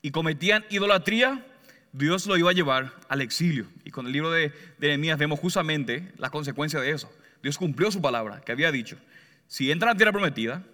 y 0.02 0.10
cometían 0.10 0.64
idolatría, 0.70 1.44
Dios 1.92 2.26
lo 2.26 2.36
iba 2.36 2.50
a 2.50 2.52
llevar 2.52 2.92
al 3.08 3.20
exilio. 3.20 3.66
Y 3.84 3.90
con 3.90 4.06
el 4.06 4.12
libro 4.12 4.30
de, 4.30 4.52
de 4.78 4.88
Nehemías 4.88 5.18
vemos 5.18 5.40
justamente 5.40 6.12
la 6.18 6.30
consecuencia 6.30 6.80
de 6.80 6.90
eso. 6.90 7.12
Dios 7.42 7.58
cumplió 7.58 7.90
su 7.90 8.00
palabra 8.00 8.40
que 8.40 8.52
había 8.52 8.70
dicho. 8.70 8.96
Si 9.46 9.70
entran 9.70 9.90
a 9.90 9.92
la 9.94 9.96
tierra 9.96 10.12
prometida 10.12 10.64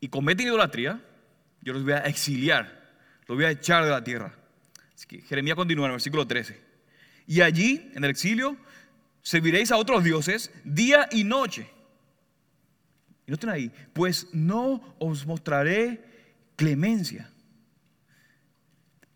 y 0.00 0.08
cometen 0.08 0.46
idolatría, 0.46 1.00
yo 1.60 1.72
los 1.72 1.82
voy 1.82 1.92
a 1.92 1.98
exiliar, 2.00 2.90
los 3.26 3.36
voy 3.36 3.44
a 3.44 3.50
echar 3.50 3.84
de 3.84 3.90
la 3.90 4.02
tierra. 4.02 4.34
Así 4.94 5.06
que 5.06 5.20
Jeremías 5.20 5.56
continúa 5.56 5.86
en 5.86 5.90
el 5.90 5.94
versículo 5.96 6.26
13. 6.26 6.65
Y 7.26 7.40
allí, 7.40 7.90
en 7.94 8.04
el 8.04 8.10
exilio, 8.10 8.56
serviréis 9.22 9.72
a 9.72 9.76
otros 9.76 10.04
dioses 10.04 10.52
día 10.64 11.08
y 11.10 11.24
noche. 11.24 11.68
Y 13.26 13.30
no 13.30 13.34
estén 13.34 13.50
ahí, 13.50 13.72
pues 13.92 14.28
no 14.32 14.96
os 14.98 15.26
mostraré 15.26 16.04
clemencia. 16.54 17.30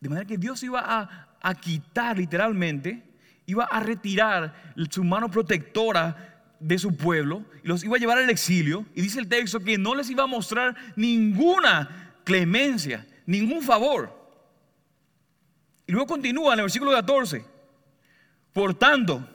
De 0.00 0.08
manera 0.08 0.26
que 0.26 0.36
Dios 0.36 0.62
iba 0.64 0.80
a, 0.80 1.36
a 1.40 1.54
quitar 1.54 2.18
literalmente, 2.18 3.04
iba 3.46 3.64
a 3.64 3.80
retirar 3.80 4.74
su 4.90 5.04
mano 5.04 5.30
protectora 5.30 6.56
de 6.58 6.78
su 6.78 6.96
pueblo 6.96 7.44
y 7.62 7.68
los 7.68 7.84
iba 7.84 7.96
a 7.96 8.00
llevar 8.00 8.18
al 8.18 8.30
exilio. 8.30 8.86
Y 8.94 9.02
dice 9.02 9.20
el 9.20 9.28
texto 9.28 9.60
que 9.60 9.78
no 9.78 9.94
les 9.94 10.10
iba 10.10 10.24
a 10.24 10.26
mostrar 10.26 10.74
ninguna 10.96 12.14
clemencia, 12.24 13.06
ningún 13.26 13.62
favor. 13.62 14.18
Y 15.86 15.92
luego 15.92 16.06
continúa 16.06 16.54
en 16.54 16.60
el 16.60 16.64
versículo 16.64 16.92
14. 16.92 17.59
Por 18.52 18.74
tanto, 18.74 19.26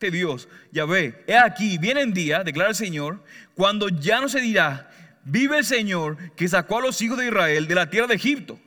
de 0.00 0.10
Dios, 0.10 0.48
ya 0.72 0.86
ve, 0.86 1.22
he 1.26 1.36
aquí, 1.36 1.76
viene 1.76 2.04
día, 2.06 2.42
declara 2.42 2.70
el 2.70 2.74
Señor, 2.74 3.22
cuando 3.54 3.88
ya 3.88 4.20
no 4.20 4.28
se 4.28 4.40
dirá, 4.40 4.90
vive 5.24 5.58
el 5.58 5.64
Señor 5.64 6.16
que 6.34 6.48
sacó 6.48 6.78
a 6.78 6.82
los 6.82 7.00
hijos 7.02 7.18
de 7.18 7.26
Israel 7.26 7.68
de 7.68 7.74
la 7.74 7.90
tierra 7.90 8.06
de 8.06 8.14
Egipto. 8.14 8.58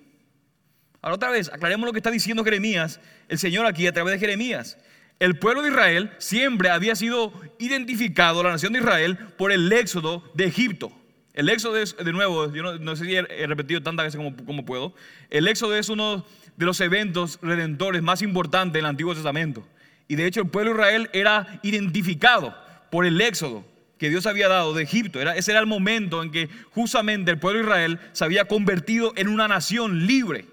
Ahora 1.02 1.16
otra 1.16 1.32
vez, 1.32 1.52
aclaremos 1.52 1.86
lo 1.86 1.92
que 1.92 2.00
está 2.00 2.12
diciendo 2.12 2.44
Jeremías, 2.44 3.00
el 3.28 3.40
Señor 3.40 3.66
aquí 3.66 3.88
a 3.88 3.92
través 3.92 4.14
de 4.14 4.20
Jeremías. 4.20 4.78
El 5.20 5.40
pueblo 5.40 5.62
de 5.62 5.70
Israel 5.70 6.12
siempre 6.20 6.70
había 6.70 6.96
sido 6.96 7.34
identificado, 7.58 8.44
la 8.44 8.52
nación 8.52 8.74
de 8.74 8.80
Israel, 8.80 9.18
por 9.38 9.52
el 9.52 9.72
éxodo 9.74 10.24
de 10.36 10.46
Egipto. 10.46 10.92
El 11.34 11.50
éxodo 11.50 11.78
es, 11.78 11.98
de 11.98 12.14
nuevo, 12.14 12.54
yo 12.54 12.78
no, 12.78 12.96
sé 12.96 13.06
si 13.06 13.16
he 13.16 13.48
repetido 13.48 13.82
tantas 13.82 14.06
veces 14.06 14.18
como, 14.18 14.36
como 14.46 14.66
puedo, 14.66 14.94
el 15.32 15.48
éxodo 15.48 15.76
es 15.76 15.90
uno 15.90 16.26
de 16.58 16.66
los 16.66 16.80
eventos 16.80 17.40
redentores 17.42 18.04
más 18.04 18.22
importantes 18.22 18.74
del 18.74 18.86
Antiguo 18.86 19.16
Testamento. 19.16 19.66
Y 20.08 20.16
de 20.16 20.26
hecho 20.26 20.42
el 20.42 20.50
pueblo 20.50 20.74
de 20.74 20.78
Israel 20.78 21.10
era 21.14 21.60
identificado 21.64 22.56
por 22.92 23.06
el 23.06 23.20
éxodo 23.22 23.66
que 23.98 24.10
Dios 24.10 24.26
había 24.26 24.48
dado 24.48 24.74
de 24.74 24.84
Egipto. 24.84 25.22
Era, 25.22 25.36
ese 25.36 25.52
era 25.52 25.60
el 25.60 25.66
momento 25.66 26.24
en 26.24 26.32
que 26.32 26.50
justamente 26.72 27.32
el 27.32 27.40
pueblo 27.40 27.60
de 27.60 27.66
Israel 27.66 28.00
se 28.12 28.26
había 28.26 28.46
convertido 28.46 29.14
en 29.16 29.28
una 29.28 29.48
nación 29.48 30.06
libre. 30.06 30.46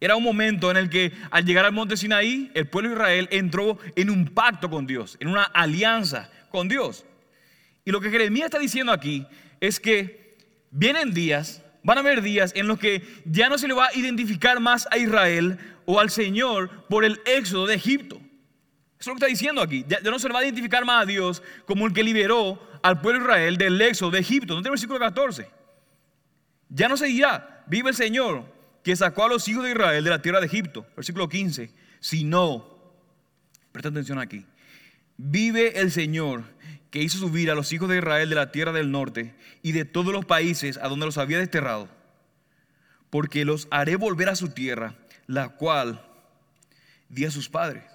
Era 0.00 0.16
un 0.16 0.22
momento 0.22 0.70
en 0.70 0.76
el 0.76 0.90
que 0.90 1.12
al 1.30 1.44
llegar 1.44 1.64
al 1.64 1.72
monte 1.72 1.96
Sinaí, 1.96 2.50
el 2.54 2.68
pueblo 2.68 2.90
de 2.90 2.96
Israel 2.96 3.28
entró 3.30 3.78
en 3.96 4.10
un 4.10 4.26
pacto 4.26 4.70
con 4.70 4.86
Dios, 4.86 5.16
en 5.20 5.28
una 5.28 5.44
alianza 5.44 6.30
con 6.50 6.68
Dios. 6.68 7.04
Y 7.84 7.90
lo 7.90 8.00
que 8.00 8.10
Jeremías 8.10 8.46
está 8.46 8.58
diciendo 8.58 8.92
aquí 8.92 9.26
es 9.60 9.80
que 9.80 10.36
vienen 10.70 11.12
días 11.12 11.64
Van 11.84 11.98
a 11.98 12.00
haber 12.00 12.22
días 12.22 12.52
en 12.56 12.66
los 12.66 12.78
que 12.78 13.02
ya 13.26 13.50
no 13.50 13.58
se 13.58 13.68
le 13.68 13.74
va 13.74 13.88
a 13.88 13.94
identificar 13.94 14.58
más 14.58 14.88
a 14.90 14.96
Israel 14.96 15.58
o 15.84 16.00
al 16.00 16.08
Señor 16.08 16.86
por 16.88 17.04
el 17.04 17.20
éxodo 17.26 17.66
de 17.66 17.74
Egipto. 17.74 18.18
Eso 19.04 19.10
es 19.10 19.16
lo 19.16 19.20
que 19.20 19.26
está 19.26 19.38
diciendo 19.38 19.60
aquí. 19.60 19.84
Ya, 19.86 20.00
no 20.00 20.18
se 20.18 20.30
va 20.30 20.38
a 20.38 20.44
identificar 20.44 20.82
más 20.86 21.02
a 21.02 21.04
Dios 21.04 21.42
como 21.66 21.86
el 21.86 21.92
que 21.92 22.02
liberó 22.02 22.58
al 22.82 23.02
pueblo 23.02 23.20
de 23.20 23.26
Israel 23.26 23.58
del 23.58 23.78
éxodo 23.82 24.12
de 24.12 24.20
Egipto. 24.20 24.54
¿Dónde 24.54 24.68
el 24.68 24.72
versículo 24.72 24.98
14? 24.98 25.46
Ya 26.70 26.88
no 26.88 26.96
se 26.96 27.04
dirá, 27.04 27.62
vive 27.66 27.90
el 27.90 27.94
Señor 27.94 28.50
que 28.82 28.96
sacó 28.96 29.26
a 29.26 29.28
los 29.28 29.46
hijos 29.46 29.62
de 29.62 29.72
Israel 29.72 30.02
de 30.02 30.08
la 30.08 30.22
tierra 30.22 30.40
de 30.40 30.46
Egipto. 30.46 30.86
Versículo 30.96 31.28
15. 31.28 31.70
Si 32.00 32.24
no, 32.24 32.94
presta 33.72 33.90
atención 33.90 34.18
aquí. 34.18 34.46
Vive 35.18 35.80
el 35.80 35.92
Señor 35.92 36.44
que 36.90 37.02
hizo 37.02 37.18
subir 37.18 37.50
a 37.50 37.54
los 37.54 37.74
hijos 37.74 37.90
de 37.90 37.98
Israel 37.98 38.30
de 38.30 38.36
la 38.36 38.52
tierra 38.52 38.72
del 38.72 38.90
norte 38.90 39.34
y 39.60 39.72
de 39.72 39.84
todos 39.84 40.14
los 40.14 40.24
países 40.24 40.78
a 40.78 40.88
donde 40.88 41.04
los 41.04 41.18
había 41.18 41.36
desterrado, 41.36 41.90
porque 43.10 43.44
los 43.44 43.68
haré 43.70 43.96
volver 43.96 44.30
a 44.30 44.34
su 44.34 44.48
tierra, 44.48 44.94
la 45.26 45.50
cual 45.50 46.02
di 47.10 47.26
a 47.26 47.30
sus 47.30 47.50
padres. 47.50 47.93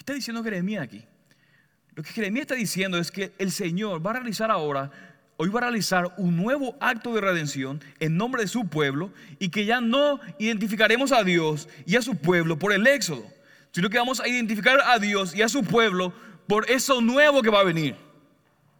¿Qué 0.00 0.02
está 0.04 0.14
diciendo 0.14 0.42
Jeremías 0.42 0.82
aquí? 0.82 1.04
Lo 1.94 2.02
que 2.02 2.10
Jeremías 2.10 2.44
está 2.44 2.54
diciendo 2.54 2.96
es 2.96 3.10
que 3.10 3.32
el 3.36 3.52
Señor 3.52 4.04
va 4.04 4.12
a 4.12 4.14
realizar 4.14 4.50
ahora, 4.50 4.90
hoy 5.36 5.50
va 5.50 5.58
a 5.58 5.64
realizar 5.64 6.14
un 6.16 6.38
nuevo 6.38 6.74
acto 6.80 7.12
de 7.12 7.20
redención 7.20 7.84
en 7.98 8.16
nombre 8.16 8.40
de 8.40 8.48
su 8.48 8.66
pueblo 8.66 9.12
y 9.38 9.50
que 9.50 9.66
ya 9.66 9.82
no 9.82 10.18
identificaremos 10.38 11.12
a 11.12 11.22
Dios 11.22 11.68
y 11.84 11.96
a 11.96 12.02
su 12.02 12.16
pueblo 12.16 12.58
por 12.58 12.72
el 12.72 12.86
éxodo, 12.86 13.26
sino 13.72 13.90
que 13.90 13.98
vamos 13.98 14.20
a 14.20 14.26
identificar 14.26 14.80
a 14.82 14.98
Dios 14.98 15.36
y 15.36 15.42
a 15.42 15.50
su 15.50 15.64
pueblo 15.64 16.14
por 16.46 16.70
eso 16.70 17.02
nuevo 17.02 17.42
que 17.42 17.50
va 17.50 17.60
a 17.60 17.64
venir. 17.64 17.94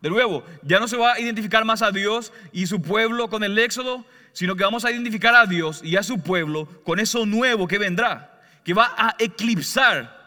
De 0.00 0.08
nuevo, 0.08 0.42
ya 0.62 0.80
no 0.80 0.88
se 0.88 0.96
va 0.96 1.12
a 1.12 1.20
identificar 1.20 1.66
más 1.66 1.82
a 1.82 1.90
Dios 1.90 2.32
y 2.50 2.66
su 2.66 2.80
pueblo 2.80 3.28
con 3.28 3.44
el 3.44 3.58
éxodo, 3.58 4.06
sino 4.32 4.56
que 4.56 4.64
vamos 4.64 4.86
a 4.86 4.90
identificar 4.90 5.34
a 5.34 5.44
Dios 5.44 5.82
y 5.84 5.96
a 5.96 6.02
su 6.02 6.22
pueblo 6.22 6.66
con 6.82 6.98
eso 6.98 7.26
nuevo 7.26 7.68
que 7.68 7.76
vendrá, 7.76 8.40
que 8.64 8.72
va 8.72 8.94
a 8.96 9.16
eclipsar, 9.18 10.19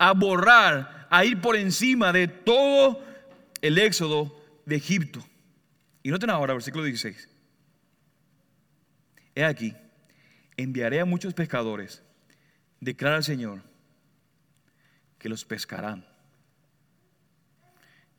a 0.00 0.14
borrar, 0.14 1.06
a 1.10 1.26
ir 1.26 1.42
por 1.42 1.56
encima 1.56 2.10
de 2.10 2.26
todo 2.26 3.04
el 3.60 3.76
éxodo 3.76 4.34
de 4.64 4.76
Egipto. 4.76 5.22
Y 6.02 6.10
noten 6.10 6.30
ahora, 6.30 6.54
versículo 6.54 6.84
16. 6.84 7.28
He 9.34 9.44
aquí, 9.44 9.76
enviaré 10.56 11.00
a 11.00 11.04
muchos 11.04 11.34
pescadores, 11.34 12.02
declara 12.80 13.18
el 13.18 13.24
Señor, 13.24 13.62
que 15.18 15.28
los 15.28 15.44
pescarán. 15.44 16.06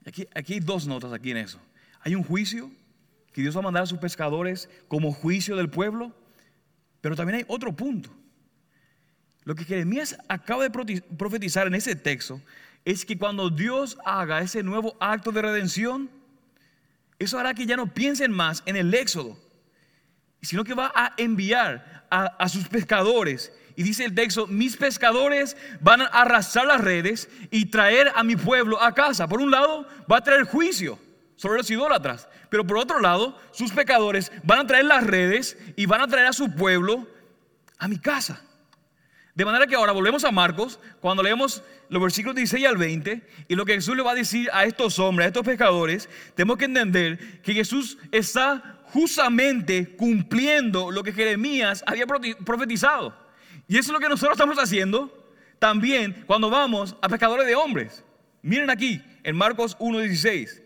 Aquí, 0.05 0.27
aquí 0.35 0.53
hay 0.53 0.59
dos 0.59 0.85
notas 0.85 1.11
aquí 1.11 1.31
en 1.31 1.37
eso. 1.37 1.59
Hay 2.01 2.13
un 2.13 2.23
juicio 2.23 2.69
que 3.33 3.41
Dios 3.41 3.55
va 3.55 3.61
a 3.61 3.63
mandar 3.63 3.83
a 3.83 3.87
sus 3.87 3.97
pescadores 3.97 4.69
como 4.87 5.11
juicio 5.11 5.55
del 5.55 5.71
pueblo, 5.71 6.15
pero 7.01 7.15
también 7.15 7.39
hay 7.39 7.45
otro 7.47 7.75
punto. 7.75 8.20
Lo 9.43 9.55
que 9.55 9.65
Jeremías 9.65 10.17
acaba 10.27 10.67
de 10.67 11.01
profetizar 11.17 11.67
en 11.67 11.75
ese 11.75 11.95
texto 11.95 12.41
es 12.85 13.05
que 13.05 13.17
cuando 13.17 13.49
Dios 13.49 13.97
haga 14.05 14.41
ese 14.41 14.63
nuevo 14.63 14.95
acto 14.99 15.31
de 15.31 15.41
redención, 15.41 16.09
eso 17.19 17.39
hará 17.39 17.53
que 17.53 17.65
ya 17.65 17.75
no 17.75 17.93
piensen 17.93 18.31
más 18.31 18.63
en 18.65 18.75
el 18.75 18.93
éxodo, 18.93 19.37
sino 20.41 20.63
que 20.63 20.73
va 20.73 20.91
a 20.95 21.13
enviar 21.17 22.07
a, 22.09 22.49
sus 22.49 22.67
pescadores 22.67 23.53
y 23.75 23.83
dice 23.83 24.03
el 24.03 24.13
texto, 24.13 24.47
mis 24.47 24.75
pescadores 24.75 25.55
van 25.79 26.01
a 26.01 26.05
arrastrar 26.05 26.65
las 26.65 26.81
redes 26.81 27.29
y 27.51 27.67
traer 27.67 28.11
a 28.15 28.23
mi 28.23 28.35
pueblo 28.35 28.81
a 28.81 28.93
casa. 28.93 29.27
Por 29.27 29.41
un 29.41 29.49
lado, 29.49 29.87
va 30.11 30.17
a 30.17 30.23
traer 30.23 30.43
juicio 30.43 30.99
sobre 31.35 31.57
los 31.57 31.71
idólatras. 31.71 32.27
Pero 32.49 32.67
por 32.67 32.77
otro 32.77 32.99
lado, 32.99 33.39
sus 33.51 33.71
pecadores 33.71 34.31
van 34.43 34.59
a 34.59 34.67
traer 34.67 34.85
las 34.85 35.05
redes 35.05 35.57
y 35.77 35.85
van 35.85 36.01
a 36.01 36.07
traer 36.07 36.27
a 36.27 36.33
su 36.33 36.53
pueblo 36.53 37.07
a 37.77 37.87
mi 37.87 37.97
casa. 37.97 38.43
De 39.33 39.45
manera 39.45 39.65
que 39.65 39.75
ahora 39.75 39.93
volvemos 39.93 40.25
a 40.25 40.31
Marcos, 40.31 40.79
cuando 40.99 41.23
leemos 41.23 41.63
los 41.89 42.01
versículos 42.01 42.35
16 42.35 42.65
al 42.65 42.77
20, 42.77 43.21
y 43.47 43.55
lo 43.55 43.65
que 43.65 43.75
Jesús 43.75 43.95
le 43.95 44.03
va 44.03 44.11
a 44.11 44.15
decir 44.15 44.49
a 44.51 44.65
estos 44.65 44.99
hombres, 44.99 45.25
a 45.25 45.27
estos 45.29 45.45
pescadores, 45.45 46.09
tenemos 46.35 46.57
que 46.57 46.65
entender 46.65 47.41
que 47.41 47.53
Jesús 47.53 47.97
está 48.11 48.81
justamente 48.85 49.95
cumpliendo 49.95 50.91
lo 50.91 51.01
que 51.03 51.13
Jeremías 51.13 51.83
había 51.87 52.05
profetizado. 52.05 53.15
Y 53.67 53.77
eso 53.77 53.91
es 53.91 53.93
lo 53.93 53.99
que 53.99 54.09
nosotros 54.09 54.33
estamos 54.33 54.57
haciendo 54.57 55.17
también 55.59 56.23
cuando 56.27 56.49
vamos 56.49 56.95
a 57.01 57.07
pescadores 57.07 57.47
de 57.47 57.55
hombres. 57.55 58.03
Miren 58.41 58.69
aquí, 58.69 59.01
en 59.23 59.35
Marcos 59.35 59.77
1.16. 59.77 60.61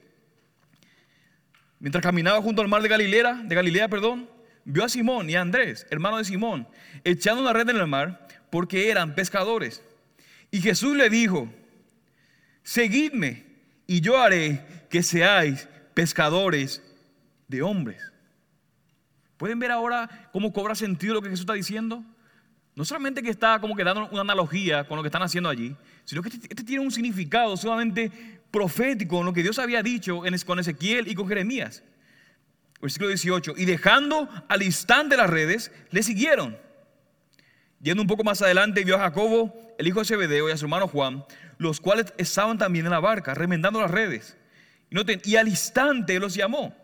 Mientras 1.80 2.01
caminaba 2.01 2.41
junto 2.41 2.63
al 2.63 2.67
mar 2.67 2.82
de 2.82 2.88
Galilea, 2.88 3.41
de 3.43 3.54
Galilea, 3.54 3.89
perdón, 3.89 4.28
vio 4.63 4.84
a 4.84 4.89
Simón 4.89 5.30
y 5.30 5.36
a 5.36 5.41
Andrés, 5.41 5.86
hermano 5.91 6.17
de 6.17 6.23
Simón, 6.23 6.67
echando 7.04 7.41
una 7.41 7.54
red 7.54 7.69
en 7.69 7.75
el 7.75 7.86
mar 7.86 8.24
porque 8.49 8.89
eran 8.89 9.15
pescadores. 9.15 9.84
Y 10.51 10.62
Jesús 10.62 10.95
le 10.95 11.10
dijo, 11.10 11.51
seguidme 12.63 13.45
y 13.88 14.01
yo 14.01 14.17
haré 14.17 14.65
que 14.89 15.03
seáis 15.03 15.67
pescadores 15.93 16.81
de 17.47 17.62
hombres. 17.62 18.01
¿Pueden 19.38 19.60
ver 19.60 19.71
ahora 19.71 20.29
cómo 20.31 20.53
cobra 20.53 20.75
sentido 20.75 21.13
lo 21.13 21.21
que 21.21 21.29
Jesús 21.29 21.41
está 21.41 21.53
diciendo? 21.53 22.03
No 22.75 22.84
solamente 22.86 23.21
que 23.21 23.29
está 23.29 23.60
como 23.60 23.75
que 23.75 23.84
dando 23.84 24.08
una 24.10 24.21
analogía 24.21 24.86
con 24.86 24.97
lo 24.97 25.03
que 25.03 25.08
están 25.08 25.23
haciendo 25.23 25.49
allí, 25.49 25.75
sino 26.03 26.21
que 26.21 26.29
este, 26.29 26.47
este 26.49 26.63
tiene 26.63 26.84
un 26.84 26.91
significado 26.91 27.55
sumamente 27.55 28.12
profético 28.51 29.19
en 29.19 29.25
lo 29.25 29.34
que 29.34 29.43
Dios 29.43 29.60
había 29.60 29.84
dicho 29.84 30.21
con 30.45 30.60
Ezequiel 30.60 31.08
y 31.08 31.15
con 31.15 31.27
Jeremías. 31.27 31.84
Versículo 32.81 33.10
18. 33.10 33.53
Y 33.58 33.65
dejando 33.65 34.29
al 34.47 34.62
instante 34.62 35.17
las 35.17 35.29
redes, 35.29 35.71
le 35.91 36.03
siguieron. 36.03 36.58
Yendo 37.86 38.02
un 38.02 38.08
poco 38.08 38.24
más 38.24 38.41
adelante, 38.41 38.84
vio 38.84 38.95
a 38.95 39.02
Jacobo, 39.02 39.54
el 39.78 39.88
hijo 39.88 40.00
de 40.00 40.06
Zebedeo, 40.06 40.50
y 40.50 40.52
a 40.52 40.58
su 40.58 40.65
hermano 40.65 40.88
Juan, 40.88 41.24
los 41.60 41.80
cuales 41.80 42.12
estaban 42.17 42.58
también 42.58 42.88
en 42.88 42.91
la 42.91 43.00
barca, 43.00 43.36
remendando 43.36 43.80
las 43.80 43.91
redes. 43.91 44.36
Y, 44.89 44.95
noten, 44.95 45.21
y 45.24 45.36
al 45.36 45.48
instante 45.48 46.19
los 46.19 46.34
llamó, 46.34 46.76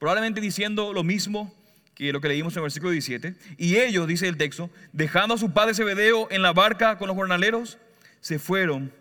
probablemente 0.00 0.40
diciendo 0.40 0.92
lo 0.92 1.04
mismo 1.04 1.54
que 1.94 2.12
lo 2.12 2.20
que 2.20 2.26
leímos 2.26 2.54
en 2.54 2.58
el 2.58 2.62
versículo 2.62 2.90
17. 2.90 3.36
Y 3.56 3.76
ellos, 3.76 4.08
dice 4.08 4.26
el 4.26 4.36
texto, 4.36 4.68
dejando 4.92 5.36
a 5.36 5.38
su 5.38 5.52
padre 5.52 5.74
Zebedeo 5.74 6.26
en 6.32 6.42
la 6.42 6.52
barca 6.52 6.98
con 6.98 7.06
los 7.06 7.16
jornaleros, 7.16 7.78
se 8.20 8.40
fueron 8.40 8.92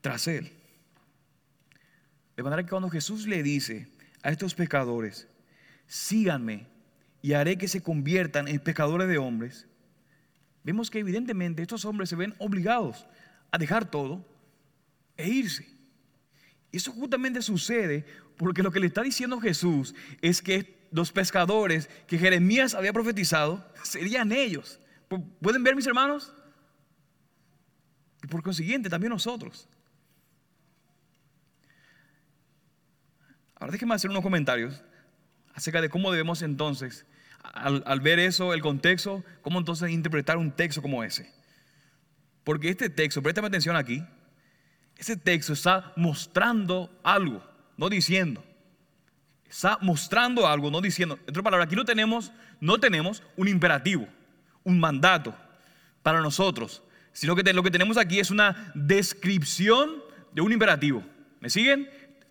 tras 0.00 0.28
él. 0.28 0.50
De 2.38 2.42
manera 2.42 2.62
que 2.62 2.70
cuando 2.70 2.88
Jesús 2.88 3.26
le 3.26 3.42
dice 3.42 3.86
a 4.22 4.30
estos 4.30 4.54
pecadores, 4.54 5.28
síganme 5.86 6.68
y 7.20 7.34
haré 7.34 7.58
que 7.58 7.68
se 7.68 7.82
conviertan 7.82 8.48
en 8.48 8.60
pecadores 8.60 9.08
de 9.08 9.18
hombres, 9.18 9.66
vemos 10.66 10.90
que 10.90 10.98
evidentemente 10.98 11.62
estos 11.62 11.84
hombres 11.84 12.08
se 12.08 12.16
ven 12.16 12.34
obligados 12.38 13.06
a 13.52 13.56
dejar 13.56 13.88
todo 13.88 14.26
e 15.16 15.28
irse. 15.28 15.64
Eso 16.72 16.90
justamente 16.90 17.40
sucede 17.40 18.04
porque 18.36 18.64
lo 18.64 18.72
que 18.72 18.80
le 18.80 18.88
está 18.88 19.02
diciendo 19.02 19.40
Jesús 19.40 19.94
es 20.20 20.42
que 20.42 20.88
los 20.90 21.12
pescadores 21.12 21.88
que 22.08 22.18
Jeremías 22.18 22.74
había 22.74 22.92
profetizado 22.92 23.64
serían 23.84 24.32
ellos. 24.32 24.80
¿Pueden 25.40 25.62
ver 25.62 25.76
mis 25.76 25.86
hermanos? 25.86 26.34
Y 28.24 28.26
por 28.26 28.42
consiguiente 28.42 28.90
también 28.90 29.12
nosotros. 29.12 29.68
Ahora 33.54 33.70
déjenme 33.70 33.94
hacer 33.94 34.10
unos 34.10 34.24
comentarios 34.24 34.82
acerca 35.54 35.80
de 35.80 35.88
cómo 35.88 36.10
debemos 36.10 36.42
entonces, 36.42 37.06
al, 37.52 38.00
ver 38.00 38.18
eso, 38.18 38.52
el 38.54 38.60
contexto, 38.60 39.24
cómo 39.42 39.58
entonces 39.58 39.90
interpretar 39.90 40.36
un 40.36 40.50
texto 40.50 40.82
como 40.82 41.02
ese. 41.02 41.30
Porque 42.44 42.68
este 42.68 42.88
texto, 42.90 43.22
préstame 43.22 43.48
atención 43.48 43.76
aquí, 43.76 44.04
ese 44.96 45.16
texto 45.16 45.52
está 45.52 45.92
mostrando 45.96 46.90
algo, 47.02 47.42
no 47.76 47.88
diciendo. 47.88 48.44
Está 49.48 49.78
mostrando 49.80 50.46
algo, 50.46 50.70
no 50.70 50.80
diciendo. 50.80 51.18
En 51.22 51.30
otras 51.30 51.44
palabras, 51.44 51.66
aquí 51.66 51.76
no 51.76 51.84
tenemos, 51.84 52.32
no 52.60 52.78
tenemos 52.78 53.22
un 53.36 53.48
imperativo, 53.48 54.08
un 54.64 54.78
mandato 54.80 55.34
para 56.02 56.20
nosotros, 56.20 56.82
sino 57.12 57.34
que 57.34 57.52
lo 57.52 57.62
que 57.62 57.70
tenemos 57.70 57.96
aquí 57.96 58.20
es 58.20 58.30
una 58.30 58.72
descripción 58.74 60.02
de 60.32 60.40
un 60.40 60.52
imperativo. 60.52 61.02
¿Me 61.40 61.50
siguen? 61.50 61.88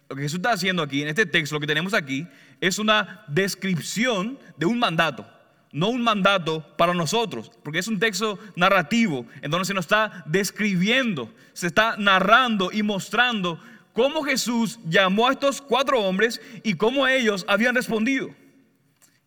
Lo 0.09 0.15
que 0.15 0.23
Jesús 0.23 0.37
está 0.37 0.51
haciendo 0.51 0.83
aquí, 0.83 1.01
en 1.01 1.07
este 1.07 1.25
texto, 1.25 1.55
lo 1.55 1.59
que 1.59 1.67
tenemos 1.67 1.93
aquí 1.93 2.27
es 2.67 2.79
una 2.79 3.23
descripción 3.27 4.39
de 4.57 4.65
un 4.65 4.79
mandato, 4.79 5.27
no 5.71 5.89
un 5.89 6.01
mandato 6.01 6.65
para 6.77 6.93
nosotros, 6.93 7.51
porque 7.63 7.79
es 7.79 7.87
un 7.87 7.99
texto 7.99 8.39
narrativo 8.55 9.25
en 9.41 9.51
donde 9.51 9.65
se 9.65 9.73
nos 9.73 9.85
está 9.85 10.23
describiendo, 10.25 11.31
se 11.53 11.67
está 11.67 11.95
narrando 11.97 12.71
y 12.71 12.81
mostrando 12.83 13.59
cómo 13.93 14.23
Jesús 14.23 14.79
llamó 14.85 15.27
a 15.27 15.33
estos 15.33 15.61
cuatro 15.61 16.01
hombres 16.01 16.41
y 16.63 16.75
cómo 16.75 17.07
ellos 17.07 17.45
habían 17.47 17.75
respondido. 17.75 18.29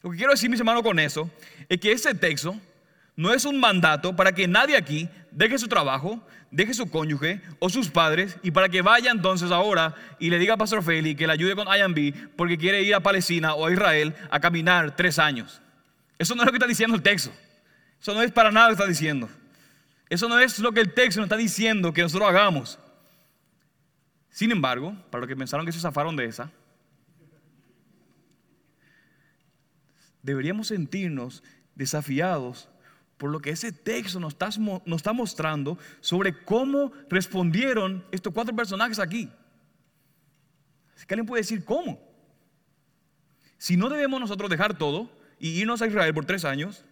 Lo 0.02 0.10
que 0.10 0.16
quiero 0.16 0.32
decir, 0.32 0.48
mis 0.48 0.60
hermanos, 0.60 0.82
con 0.82 0.98
eso 0.98 1.30
es 1.68 1.80
que 1.80 1.92
ese 1.92 2.14
texto 2.14 2.56
no 3.18 3.34
es 3.34 3.44
un 3.44 3.58
mandato 3.58 4.14
para 4.14 4.30
que 4.30 4.46
nadie 4.46 4.76
aquí 4.76 5.08
deje 5.32 5.58
su 5.58 5.66
trabajo, 5.66 6.24
deje 6.52 6.72
su 6.72 6.88
cónyuge 6.88 7.42
o 7.58 7.68
sus 7.68 7.90
padres 7.90 8.38
y 8.44 8.52
para 8.52 8.68
que 8.68 8.80
vaya 8.80 9.10
entonces 9.10 9.50
ahora 9.50 9.96
y 10.20 10.30
le 10.30 10.38
diga 10.38 10.54
a 10.54 10.56
Pastor 10.56 10.84
Feli 10.84 11.16
que 11.16 11.26
le 11.26 11.32
ayude 11.32 11.56
con 11.56 11.66
IMB 11.66 12.36
porque 12.36 12.56
quiere 12.56 12.80
ir 12.84 12.94
a 12.94 13.00
Palestina 13.00 13.54
o 13.54 13.66
a 13.66 13.72
Israel 13.72 14.14
a 14.30 14.38
caminar 14.38 14.94
tres 14.94 15.18
años. 15.18 15.60
Eso 16.16 16.36
no 16.36 16.42
es 16.42 16.46
lo 16.46 16.52
que 16.52 16.58
está 16.58 16.68
diciendo 16.68 16.94
el 16.94 17.02
texto. 17.02 17.32
Eso 18.00 18.14
no 18.14 18.22
es 18.22 18.30
para 18.30 18.52
nada 18.52 18.68
lo 18.68 18.76
que 18.76 18.82
está 18.82 18.88
diciendo. 18.88 19.28
Eso 20.08 20.28
no 20.28 20.38
es 20.38 20.56
lo 20.60 20.70
que 20.70 20.80
el 20.80 20.94
texto 20.94 21.20
nos 21.20 21.26
está 21.26 21.36
diciendo 21.36 21.92
que 21.92 22.02
nosotros 22.02 22.28
hagamos. 22.28 22.78
Sin 24.30 24.52
embargo, 24.52 24.94
para 25.10 25.22
los 25.22 25.28
que 25.28 25.34
pensaron 25.34 25.66
que 25.66 25.72
se 25.72 25.80
zafaron 25.80 26.14
de 26.14 26.26
esa, 26.26 26.52
deberíamos 30.22 30.68
sentirnos 30.68 31.42
desafiados 31.74 32.68
por 33.18 33.30
lo 33.30 33.40
que 33.40 33.50
ese 33.50 33.72
texto 33.72 34.20
nos 34.20 34.34
está, 34.34 35.12
mostrando 35.12 35.76
sobre 36.00 36.32
cómo 36.44 36.92
respondieron 37.10 38.04
estos 38.12 38.32
cuatro 38.32 38.54
personajes 38.54 38.98
aquí. 39.00 39.28
Así 40.96 41.04
que 41.04 41.14
alguien 41.14 41.26
puede 41.26 41.42
decir, 41.42 41.64
¿cómo? 41.64 42.00
Si 43.58 43.76
no 43.76 43.88
debemos 43.88 44.20
nosotros 44.20 44.48
dejar 44.48 44.78
todo 44.78 45.10
y 45.40 45.48
irnos 45.60 45.82
a 45.82 45.88
Israel 45.88 46.14
por 46.14 46.24
tres 46.26 46.44
años, 46.44 46.84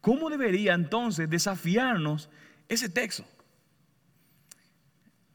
¿cómo 0.00 0.30
debería 0.30 0.74
entonces 0.74 1.28
desafiarnos 1.28 2.30
ese 2.68 2.88
texto? 2.88 3.24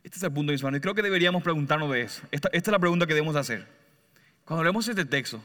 Este 0.04 0.18
es 0.18 0.24
el 0.24 0.32
punto, 0.32 0.54
mis 0.54 0.62
hermanos. 0.62 0.80
Y 0.80 0.82
creo 0.82 0.96
que 0.96 1.02
deberíamos 1.02 1.44
preguntarnos 1.44 1.92
de 1.92 2.02
eso. 2.02 2.24
Esta, 2.32 2.50
es 2.54 2.66
la 2.68 2.80
pregunta 2.80 3.06
que 3.06 3.14
debemos 3.14 3.36
hacer. 3.36 3.68
Cuando 4.46 4.64
leemos 4.64 4.88
este 4.88 5.06
texto, 5.06 5.42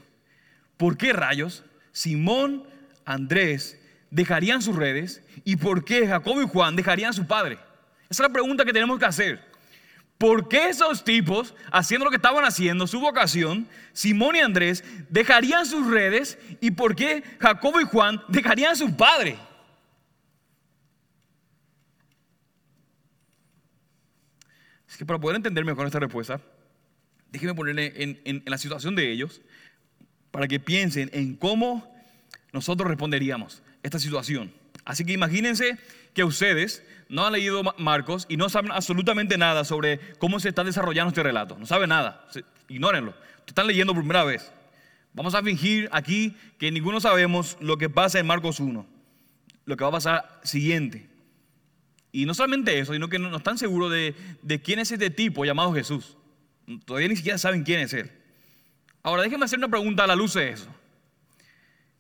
¿por 0.77 0.97
qué 0.97 1.13
rayos 1.13 1.65
Simón, 1.97 2.65
Andrés 3.07 3.81
dejarían 4.11 4.61
sus 4.61 4.77
redes 4.77 5.23
y 5.45 5.57
por 5.57 5.83
qué 5.83 6.07
Jacobo 6.07 6.43
y 6.43 6.47
Juan 6.47 6.77
dejarían 6.77 7.11
a 7.11 7.15
su 7.15 7.27
padre? 7.27 7.55
Esa 8.11 8.23
es 8.23 8.29
la 8.29 8.33
pregunta 8.33 8.67
que 8.67 8.73
tenemos 8.75 8.99
que 8.99 9.07
hacer. 9.07 9.43
¿Por 10.19 10.49
qué 10.49 10.69
esos 10.69 11.05
tipos, 11.05 11.55
haciendo 11.73 12.05
lo 12.05 12.11
que 12.11 12.17
estaban 12.17 12.45
haciendo, 12.45 12.87
su 12.87 13.01
vocación, 13.01 13.67
Simón 13.95 14.37
y 14.37 14.41
Andrés, 14.41 14.85
dejarían 15.09 15.65
sus 15.65 15.87
redes 15.87 16.39
y 16.61 16.71
por 16.73 16.95
qué 16.95 17.23
Jacobo 17.39 17.81
y 17.81 17.85
Juan 17.85 18.23
dejarían 18.29 18.73
a 18.73 18.77
su 18.77 18.95
padre? 18.95 19.39
que 24.97 25.07
para 25.07 25.21
poder 25.21 25.37
entender 25.37 25.65
mejor 25.65 25.87
esta 25.87 26.01
respuesta, 26.01 26.41
déjenme 27.31 27.55
ponerle 27.55 27.93
en, 27.97 28.43
la 28.47 28.59
situación 28.59 28.95
de 28.95 29.11
ellos 29.11 29.43
para 30.31 30.49
que 30.49 30.61
piensen 30.61 31.11
en 31.13 31.37
cómo 31.37 31.96
nosotros 32.57 32.89
responderíamos 32.89 33.63
esta 33.83 33.99
situación. 33.99 34.51
Así 34.87 35.05
que 35.05 35.13
imagínense 35.13 35.79
que 36.15 36.25
ustedes 36.25 36.83
no 37.11 37.27
han 37.27 37.35
leído 37.35 37.63
Marcos 37.77 38.25
y 38.31 38.39
no 38.39 38.49
saben 38.49 38.73
absolutamente 38.73 39.37
nada 39.37 39.63
sobre 39.65 40.01
cómo 40.19 40.41
se 40.41 40.49
está 40.49 40.65
desarrollando 40.65 41.11
este 41.11 41.23
relato. 41.23 41.59
No 41.59 41.67
saben 41.67 41.91
nada. 41.91 42.27
Ignórenlo. 42.69 43.13
Están 43.47 43.67
leyendo 43.67 43.93
por 43.93 44.03
primera 44.03 44.25
vez. 44.25 44.51
Vamos 45.13 45.35
a 45.35 45.43
fingir 45.43 45.91
aquí 45.93 46.35
que 46.59 46.73
ninguno 46.73 46.99
sabemos 46.99 47.59
lo 47.61 47.77
que 47.77 47.91
pasa 47.91 48.19
en 48.19 48.27
Marcos 48.27 48.59
1. 48.59 48.87
Lo 49.67 49.77
que 49.77 49.85
va 49.85 49.89
a 49.91 49.93
pasar 49.93 50.41
siguiente. 50.43 51.07
Y 52.11 52.25
no 52.25 52.33
solamente 52.33 52.79
eso, 52.79 52.95
sino 52.95 53.11
que 53.11 53.19
no, 53.19 53.37
están 53.37 53.59
seguros 53.59 53.93
de, 53.93 54.15
quién 54.65 54.79
es 54.79 54.91
este 54.91 55.11
tipo 55.11 55.45
llamado 55.45 55.75
Jesús. 55.75 56.17
Todavía 56.87 57.09
ni 57.09 57.17
siquiera 57.17 57.37
saben 57.37 57.65
quién 57.65 57.81
es 57.81 57.93
él. 57.93 58.11
Ahora 59.03 59.23
déjenme 59.23 59.45
hacer 59.45 59.59
una 59.59 59.69
pregunta 59.69 60.05
a 60.05 60.07
la 60.07 60.17
luz 60.17 60.33
de 60.33 60.49
eso. 60.49 60.75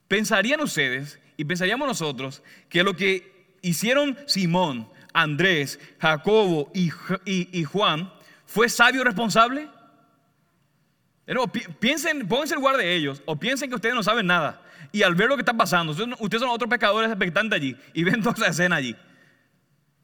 ¿Pensarían 0.09 0.61
ustedes 0.61 1.19
y 1.37 1.45
pensaríamos 1.45 1.87
nosotros 1.87 2.43
que 2.69 2.83
lo 2.83 2.95
que 2.95 3.57
hicieron 3.63 4.17
Simón, 4.27 4.89
Andrés, 5.13 5.81
Jacobo 5.99 6.71
y, 6.75 7.65
Juan 7.65 8.13
fue 8.45 8.69
sabio 8.69 9.01
y 9.01 9.05
responsable? 9.05 9.69
piensen, 11.81 12.29
pónganse 12.29 12.55
en 12.55 12.61
lugar 12.61 12.77
de 12.77 12.95
ellos 12.95 13.21
o 13.27 13.37
piensen 13.37 13.69
que 13.69 13.75
ustedes 13.75 13.95
no 13.95 14.03
saben 14.03 14.27
nada. 14.27 14.63
Y 14.93 15.03
al 15.03 15.17
ver 15.17 15.29
lo 15.29 15.37
que 15.37 15.43
está 15.43 15.57
pasando, 15.57 15.93
ustedes, 15.93 16.41
son 16.41 16.51
otros 16.51 16.71
pecadores 16.71 17.11
expectantes 17.11 17.57
allí 17.57 17.77
y 17.93 18.05
ven 18.05 18.23
toda 18.23 18.35
esa 18.37 18.49
escena 18.49 18.77
allí. 18.77 18.95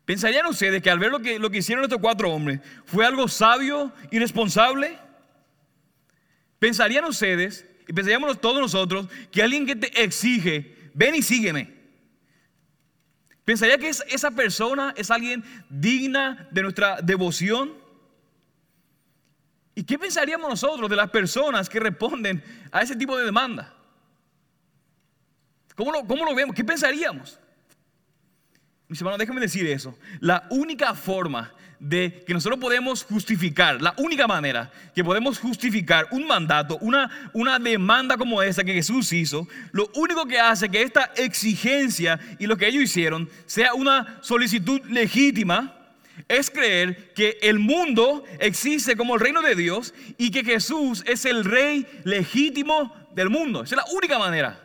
¿Pensarían 0.04 0.46
ustedes 0.46 0.82
que 0.82 0.90
al 0.90 0.98
ver 0.98 1.12
lo 1.12 1.20
que 1.50 1.58
hicieron 1.58 1.84
estos 1.84 2.00
cuatro 2.00 2.28
hombres 2.30 2.60
fue 2.84 3.06
algo 3.06 3.28
sabio 3.28 3.92
y 4.10 4.18
responsable? 4.18 4.98
¿Pensarían 6.58 7.04
ustedes, 7.04 7.66
y 7.86 7.92
pensaríamos 7.92 8.40
todos 8.40 8.60
nosotros, 8.60 9.08
que 9.30 9.42
alguien 9.42 9.66
que 9.66 9.76
te 9.76 10.02
exige, 10.02 10.90
ven 10.94 11.14
y 11.14 11.22
sígueme? 11.22 11.82
¿Pensaría 13.44 13.78
que 13.78 13.88
esa 13.88 14.30
persona 14.30 14.94
es 14.96 15.10
alguien 15.10 15.44
digna 15.68 16.48
de 16.50 16.62
nuestra 16.62 17.00
devoción? 17.00 17.72
¿Y 19.74 19.84
qué 19.84 19.98
pensaríamos 19.98 20.48
nosotros 20.48 20.88
de 20.88 20.96
las 20.96 21.10
personas 21.10 21.68
que 21.68 21.80
responden 21.80 22.42
a 22.70 22.82
ese 22.82 22.94
tipo 22.94 23.16
de 23.16 23.24
demanda? 23.24 23.74
¿Cómo 25.74 25.90
lo, 25.90 26.06
cómo 26.06 26.24
lo 26.24 26.34
vemos? 26.34 26.54
¿Qué 26.54 26.64
pensaríamos? 26.64 27.40
Mis 28.92 29.00
hermanos, 29.00 29.20
déjenme 29.20 29.40
decir 29.40 29.66
eso. 29.68 29.96
La 30.20 30.46
única 30.50 30.94
forma 30.94 31.50
de 31.78 32.22
que 32.26 32.34
nosotros 32.34 32.60
podemos 32.60 33.04
justificar, 33.04 33.80
la 33.80 33.94
única 33.96 34.26
manera 34.26 34.70
que 34.94 35.02
podemos 35.02 35.38
justificar 35.38 36.08
un 36.10 36.26
mandato, 36.26 36.76
una, 36.82 37.30
una 37.32 37.58
demanda 37.58 38.18
como 38.18 38.42
esa 38.42 38.62
que 38.62 38.74
Jesús 38.74 39.10
hizo, 39.14 39.48
lo 39.70 39.90
único 39.94 40.26
que 40.26 40.38
hace 40.38 40.68
que 40.68 40.82
esta 40.82 41.10
exigencia 41.16 42.20
y 42.38 42.46
lo 42.46 42.58
que 42.58 42.66
ellos 42.66 42.82
hicieron 42.82 43.30
sea 43.46 43.72
una 43.72 44.18
solicitud 44.20 44.82
legítima, 44.90 45.74
es 46.28 46.50
creer 46.50 47.14
que 47.14 47.38
el 47.40 47.60
mundo 47.60 48.24
existe 48.40 48.94
como 48.94 49.14
el 49.14 49.22
reino 49.22 49.40
de 49.40 49.54
Dios 49.54 49.94
y 50.18 50.30
que 50.30 50.44
Jesús 50.44 51.02
es 51.06 51.24
el 51.24 51.46
rey 51.46 51.86
legítimo 52.04 52.94
del 53.14 53.30
mundo. 53.30 53.62
Esa 53.62 53.76
es 53.76 53.86
la 53.86 53.96
única 53.96 54.18
manera. 54.18 54.61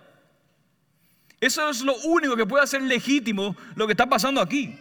Eso 1.40 1.70
es 1.70 1.82
lo 1.82 1.96
único 1.98 2.36
que 2.36 2.46
puede 2.46 2.64
hacer 2.64 2.82
legítimo 2.82 3.56
lo 3.76 3.86
que 3.86 3.94
está 3.94 4.08
pasando 4.08 4.42
aquí. 4.42 4.78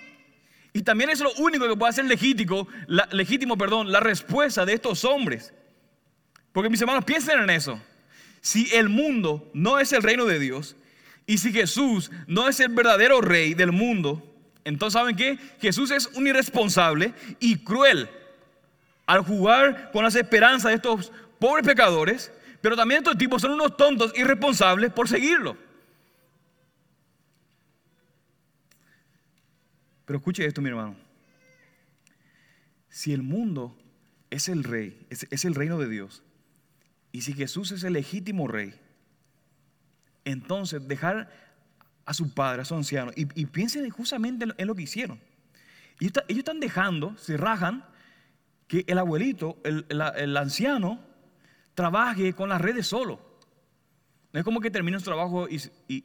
Y 0.72 0.82
también 0.82 1.10
es 1.10 1.20
lo 1.20 1.32
único 1.34 1.68
que 1.68 1.76
puede 1.76 1.90
hacer 1.90 2.04
legítimo, 2.04 2.68
la, 2.86 3.08
legítimo, 3.12 3.56
perdón, 3.56 3.90
la 3.90 4.00
respuesta 4.00 4.64
de 4.64 4.74
estos 4.74 5.04
hombres. 5.04 5.52
Porque 6.52 6.70
mis 6.70 6.80
hermanos, 6.80 7.04
piensen 7.04 7.40
en 7.40 7.50
eso. 7.50 7.80
si 8.40 8.74
el 8.74 8.88
mundo 8.88 9.50
no 9.54 9.78
es 9.78 9.92
el 9.92 10.02
reino 10.02 10.24
de 10.24 10.38
Dios 10.38 10.76
y 11.26 11.38
si 11.38 11.52
Jesús 11.52 12.10
no 12.26 12.48
es 12.48 12.60
el 12.60 12.68
verdadero 12.68 13.20
rey 13.20 13.54
del 13.54 13.72
mundo, 13.72 14.22
entonces 14.64 14.94
¿saben 14.98 15.16
qué? 15.16 15.38
Jesús 15.60 15.90
es 15.90 16.06
un 16.14 16.26
irresponsable 16.26 17.12
y 17.40 17.56
cruel 17.56 18.08
al 19.06 19.20
jugar 19.22 19.90
con 19.92 20.04
las 20.04 20.14
esperanzas 20.14 20.70
de 20.70 20.76
estos 20.76 21.12
pobres 21.38 21.66
pecadores, 21.66 22.32
pero 22.60 22.76
también 22.76 22.98
estos 22.98 23.18
tipos 23.18 23.42
son 23.42 23.52
unos 23.52 23.76
tontos 23.76 24.12
irresponsables 24.16 24.92
por 24.92 25.08
seguirlo. 25.08 25.56
Pero 30.06 30.18
escuche 30.18 30.46
esto, 30.46 30.62
mi 30.62 30.70
hermano. 30.70 30.96
Si 32.88 33.12
el 33.12 33.22
mundo 33.22 33.76
es 34.30 34.48
el 34.48 34.64
rey, 34.64 35.06
es, 35.10 35.44
el 35.44 35.54
reino 35.54 35.78
de 35.78 35.88
Dios, 35.88 36.22
y 37.12 37.22
si 37.22 37.34
Jesús 37.34 37.72
es 37.72 37.84
el 37.84 37.92
legítimo 37.92 38.48
rey, 38.48 38.74
entonces 40.24 40.86
dejar 40.88 41.30
a 42.04 42.14
su 42.14 42.32
padre, 42.32 42.62
a 42.62 42.64
su 42.64 42.74
anciano, 42.74 43.10
y, 43.14 43.46
piensen 43.46 43.88
justamente 43.90 44.46
en 44.56 44.66
lo, 44.66 44.74
que 44.74 44.82
hicieron. 44.82 45.20
Y 45.98 46.06
ellos 46.06 46.38
están 46.38 46.60
dejando, 46.60 47.16
se 47.18 47.36
rajan, 47.36 47.84
que 48.68 48.84
el 48.86 48.98
abuelito, 48.98 49.60
el, 49.64 50.36
anciano, 50.36 51.00
trabaje 51.74 52.32
con 52.32 52.48
las 52.48 52.60
redes 52.60 52.86
solo. 52.86 53.20
No 54.36 54.40
es 54.40 54.44
como 54.44 54.60
que 54.60 54.70
termina 54.70 54.98
su 54.98 55.06
trabajo 55.06 55.48
y, 55.48 56.02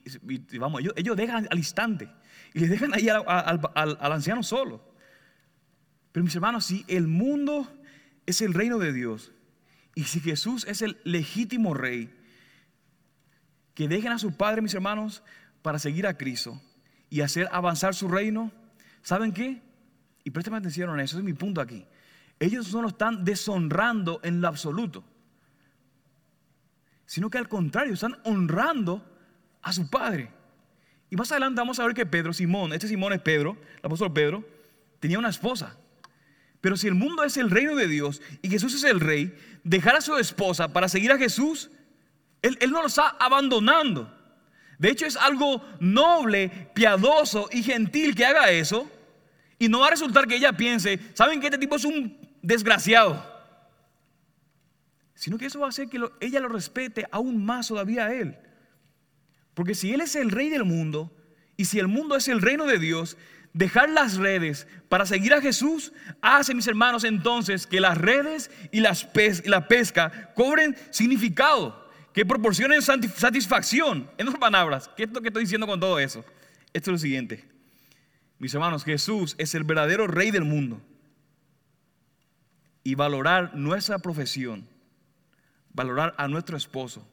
vamos, 0.58 0.82
ellos, 0.96 1.18
dejan 1.18 1.50
al 1.52 1.58
instante 1.58 2.10
y 2.54 2.62
le 2.62 2.70
dejan 2.70 2.94
ahí 2.94 3.10
al, 3.10 3.98
anciano 4.00 4.42
solo. 4.42 4.82
Pero 6.14 6.24
mis 6.24 6.34
hermanos, 6.34 6.64
si 6.64 6.86
el 6.88 7.08
mundo 7.10 7.68
es 8.26 8.40
el 8.40 8.54
reino 8.54 8.80
de 8.80 8.94
Dios 8.94 9.34
y 9.96 10.06
si 10.06 10.22
Jesús 10.22 10.66
es 10.66 10.82
el 10.82 10.98
legítimo 11.04 11.74
rey, 11.74 12.10
que 13.74 13.90
dejen 13.90 14.14
a 14.14 14.18
su 14.18 14.32
padre, 14.38 14.62
mis 14.62 14.76
hermanos, 14.76 15.24
para 15.62 15.78
seguir 15.78 16.08
a 16.08 16.18
Cristo 16.18 16.58
y 17.10 17.20
hacer 17.20 17.50
avanzar 17.52 17.94
su 17.94 18.08
reino, 18.08 18.50
¿saben 19.02 19.34
qué? 19.34 19.62
Y 20.24 20.32
préstame 20.32 20.56
atención 20.56 20.90
a 20.98 21.04
eso, 21.04 21.18
es 21.18 21.24
mi 21.26 21.34
punto 21.34 21.60
aquí. 21.60 21.86
Ellos 22.40 22.74
no 22.74 22.82
lo 22.82 22.88
están 22.88 23.26
deshonrando 23.26 24.22
en 24.24 24.40
lo 24.40 24.48
absoluto, 24.48 25.04
sino 27.12 27.30
que 27.30 27.38
al 27.38 27.50
contrario, 27.50 27.94
están 27.94 28.18
honrando 28.24 29.06
a 29.62 29.74
su 29.74 29.90
padre. 29.90 30.32
Y 31.10 31.18
más 31.18 31.30
adelante 31.30 31.60
vamos 31.60 31.78
a 31.78 31.86
ver 31.86 31.94
que 31.94 32.06
Pedro, 32.06 32.32
Simón, 32.32 32.72
este 32.72 32.88
Simón 32.88 33.12
es 33.12 33.20
Pedro, 33.20 33.58
el 33.80 33.86
apóstol 33.86 34.14
Pedro, 34.14 34.48
tenía 35.02 35.20
una 35.20 35.28
esposa. 35.28 35.76
Pero 36.62 36.78
si 36.78 36.88
el 36.88 36.94
mundo 36.94 37.26
es 37.26 37.36
el 37.36 37.50
reino 37.50 37.76
de 37.76 37.90
Dios 37.90 38.22
y 38.42 38.48
Jesús 38.48 38.76
es 38.76 38.86
el 38.86 39.02
rey, 39.02 39.38
dejar 39.66 39.98
a 39.98 40.02
su 40.02 40.16
esposa 40.16 40.72
para 40.72 40.88
seguir 40.88 41.12
a 41.12 41.18
Jesús, 41.18 41.70
él, 42.42 42.58
no 42.72 42.80
lo 42.80 42.88
está 42.88 43.10
abandonando. 43.20 44.10
De 44.80 44.90
hecho, 44.90 45.06
es 45.06 45.18
algo 45.18 45.62
noble, 45.82 46.70
piadoso 46.74 47.50
y 47.52 47.62
gentil 47.62 48.16
que 48.16 48.26
haga 48.26 48.52
eso. 48.52 48.90
Y 49.60 49.68
no 49.68 49.82
va 49.82 49.88
a 49.88 49.92
resultar 49.92 50.28
que 50.28 50.38
ella 50.38 50.54
piense, 50.54 50.98
¿saben 51.14 51.42
que 51.42 51.48
este 51.48 51.58
tipo 51.58 51.76
es 51.76 51.84
un 51.84 52.18
desgraciado? 52.42 53.41
Sino 55.22 55.38
que 55.38 55.46
eso 55.46 55.60
va 55.60 55.68
a 55.68 55.70
hacer 55.70 55.88
que 55.88 56.02
ella 56.20 56.40
lo 56.40 56.50
respete 56.50 57.06
aún 57.12 57.46
más 57.46 57.68
todavía 57.68 58.08
a 58.08 58.14
él. 58.16 58.40
Porque 59.54 59.76
si 59.76 59.94
él 59.94 60.02
es 60.02 60.16
el 60.16 60.32
rey 60.32 60.50
del 60.50 60.66
mundo 60.66 61.16
y 61.56 61.66
si 61.66 61.78
el 61.78 61.88
mundo 61.88 62.16
es 62.16 62.28
el 62.28 62.42
reino 62.42 62.66
de 62.66 62.80
Dios, 62.80 63.18
dejar 63.54 63.92
las 63.92 64.18
redes 64.18 64.66
para 64.90 65.06
seguir 65.06 65.36
a 65.36 65.40
Jesús 65.40 65.94
hace, 66.24 66.56
mis 66.56 66.66
hermanos, 66.66 67.04
entonces 67.04 67.68
que 67.68 67.80
las 67.80 68.00
redes 68.00 68.50
y, 68.72 68.80
las 68.80 69.08
la 69.46 69.68
pesca 69.68 70.34
cobren 70.34 70.76
significado, 70.90 71.88
que 72.14 72.26
proporcionen 72.26 72.82
satisfacción. 72.82 74.10
En 74.18 74.28
otras 74.28 74.42
palabras, 74.42 74.90
¿qué 74.98 75.04
es 75.04 75.12
lo 75.12 75.22
que 75.22 75.28
estoy 75.28 75.44
diciendo 75.44 75.68
con 75.68 75.80
todo 75.80 76.00
eso? 76.00 76.26
Esto 76.74 76.90
es 76.90 76.94
lo 76.94 76.98
siguiente. 76.98 77.48
Mis 78.40 78.56
hermanos, 78.56 78.84
Jesús 78.84 79.36
es 79.38 79.54
el 79.54 79.66
verdadero 79.66 80.08
rey 80.08 80.32
del 80.32 80.46
mundo. 80.46 80.82
Y 82.84 82.96
valorar 82.96 83.56
nuestra 83.56 84.00
profesión, 84.00 84.71
valorar 85.74 86.14
a 86.18 86.28
nuestro 86.28 86.58
esposo, 86.58 87.08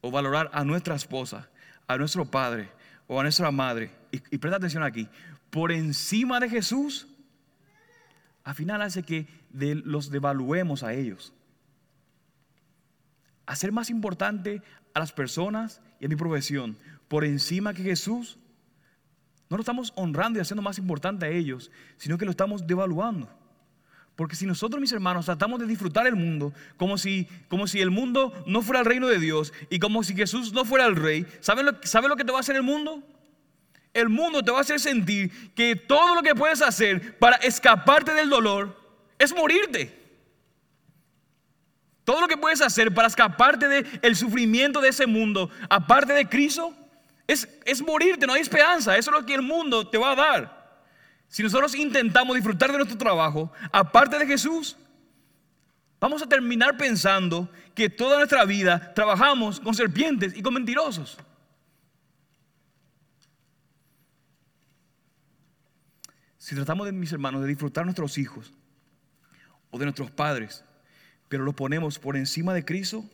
o 0.00 0.10
valorar 0.10 0.50
a 0.52 0.64
nuestra 0.64 0.94
esposa, 0.94 1.48
a 1.86 1.96
nuestro 1.96 2.24
padre 2.24 2.70
o 3.06 3.18
a 3.18 3.22
nuestra 3.22 3.50
madre, 3.50 3.90
y, 4.12 4.38
presta 4.38 4.56
atención 4.56 4.82
aquí, 4.82 5.08
por 5.50 5.72
encima 5.72 6.38
de 6.38 6.48
Jesús, 6.48 7.08
al 8.44 8.54
final 8.54 8.82
hace 8.82 9.02
que 9.02 9.26
los 9.52 10.10
devaluemos 10.10 10.82
a 10.82 10.94
ellos. 10.94 11.32
Hacer 13.46 13.72
más 13.72 13.90
importante 13.90 14.62
a 14.94 15.00
las 15.00 15.12
personas 15.12 15.80
y 15.98 16.06
a 16.06 16.08
mi 16.08 16.16
profesión 16.16 16.78
por 17.08 17.24
encima 17.24 17.74
que 17.74 17.82
Jesús, 17.82 18.38
no 19.48 19.56
lo 19.56 19.62
estamos 19.62 19.92
honrando 19.96 20.38
y 20.38 20.42
haciendo 20.42 20.62
más 20.62 20.78
importante 20.78 21.26
a 21.26 21.28
ellos, 21.28 21.72
sino 21.96 22.16
que 22.16 22.24
lo 22.24 22.30
estamos 22.30 22.64
devaluando. 22.64 23.28
Porque 24.20 24.36
si 24.36 24.44
nosotros, 24.44 24.78
mis 24.78 24.92
hermanos, 24.92 25.24
tratamos 25.24 25.60
de 25.60 25.66
disfrutar 25.66 26.06
el 26.06 26.14
mundo 26.14 26.52
como 26.76 26.98
si, 26.98 27.26
como 27.48 27.66
si 27.66 27.80
el 27.80 27.90
mundo 27.90 28.34
no 28.44 28.60
fuera 28.60 28.80
el 28.80 28.84
reino 28.84 29.08
de 29.08 29.18
Dios 29.18 29.50
y 29.70 29.78
como 29.78 30.02
si 30.04 30.14
Jesús 30.14 30.52
no 30.52 30.66
fuera 30.66 30.84
el 30.84 30.94
rey, 30.94 31.26
¿saben 31.40 31.64
lo, 31.64 31.72
¿sabe 31.84 32.06
lo 32.06 32.16
que 32.16 32.24
te 32.26 32.30
va 32.30 32.36
a 32.36 32.40
hacer 32.42 32.54
el 32.54 32.62
mundo? 32.62 33.02
El 33.94 34.10
mundo 34.10 34.42
te 34.42 34.50
va 34.50 34.58
a 34.58 34.60
hacer 34.60 34.78
sentir 34.78 35.54
que 35.54 35.74
todo 35.74 36.14
lo 36.14 36.20
que 36.20 36.34
puedes 36.34 36.60
hacer 36.60 37.18
para 37.18 37.36
escaparte 37.36 38.12
del 38.12 38.28
dolor 38.28 38.78
es 39.18 39.34
morirte. 39.34 39.98
Todo 42.04 42.20
lo 42.20 42.28
que 42.28 42.36
puedes 42.36 42.60
hacer 42.60 42.92
para 42.92 43.08
escaparte 43.08 43.68
del 43.68 44.16
sufrimiento 44.16 44.82
de 44.82 44.90
ese 44.90 45.06
mundo, 45.06 45.48
aparte 45.70 46.12
de 46.12 46.28
Cristo, 46.28 46.74
es, 47.26 47.48
es 47.64 47.80
morirte, 47.80 48.26
no 48.26 48.34
hay 48.34 48.42
esperanza. 48.42 48.98
Eso 48.98 49.12
es 49.12 49.18
lo 49.18 49.24
que 49.24 49.32
el 49.32 49.40
mundo 49.40 49.88
te 49.88 49.96
va 49.96 50.12
a 50.12 50.16
dar. 50.16 50.59
Si 51.30 51.44
nosotros 51.44 51.76
intentamos 51.76 52.34
disfrutar 52.34 52.72
de 52.72 52.76
nuestro 52.76 52.98
trabajo, 52.98 53.52
aparte 53.70 54.18
de 54.18 54.26
Jesús, 54.26 54.76
vamos 56.00 56.20
a 56.20 56.28
terminar 56.28 56.76
pensando 56.76 57.48
que 57.72 57.88
toda 57.88 58.18
nuestra 58.18 58.44
vida 58.44 58.92
trabajamos 58.94 59.60
con 59.60 59.72
serpientes 59.72 60.36
y 60.36 60.42
con 60.42 60.54
mentirosos. 60.54 61.16
Si 66.36 66.56
tratamos 66.56 66.86
de 66.86 66.92
mis 66.92 67.12
hermanos 67.12 67.42
de 67.42 67.46
disfrutar 67.46 67.84
nuestros 67.84 68.18
hijos 68.18 68.52
o 69.70 69.78
de 69.78 69.84
nuestros 69.84 70.10
padres, 70.10 70.64
pero 71.28 71.44
los 71.44 71.54
ponemos 71.54 72.00
por 72.00 72.16
encima 72.16 72.52
de 72.54 72.64
Cristo, 72.64 73.08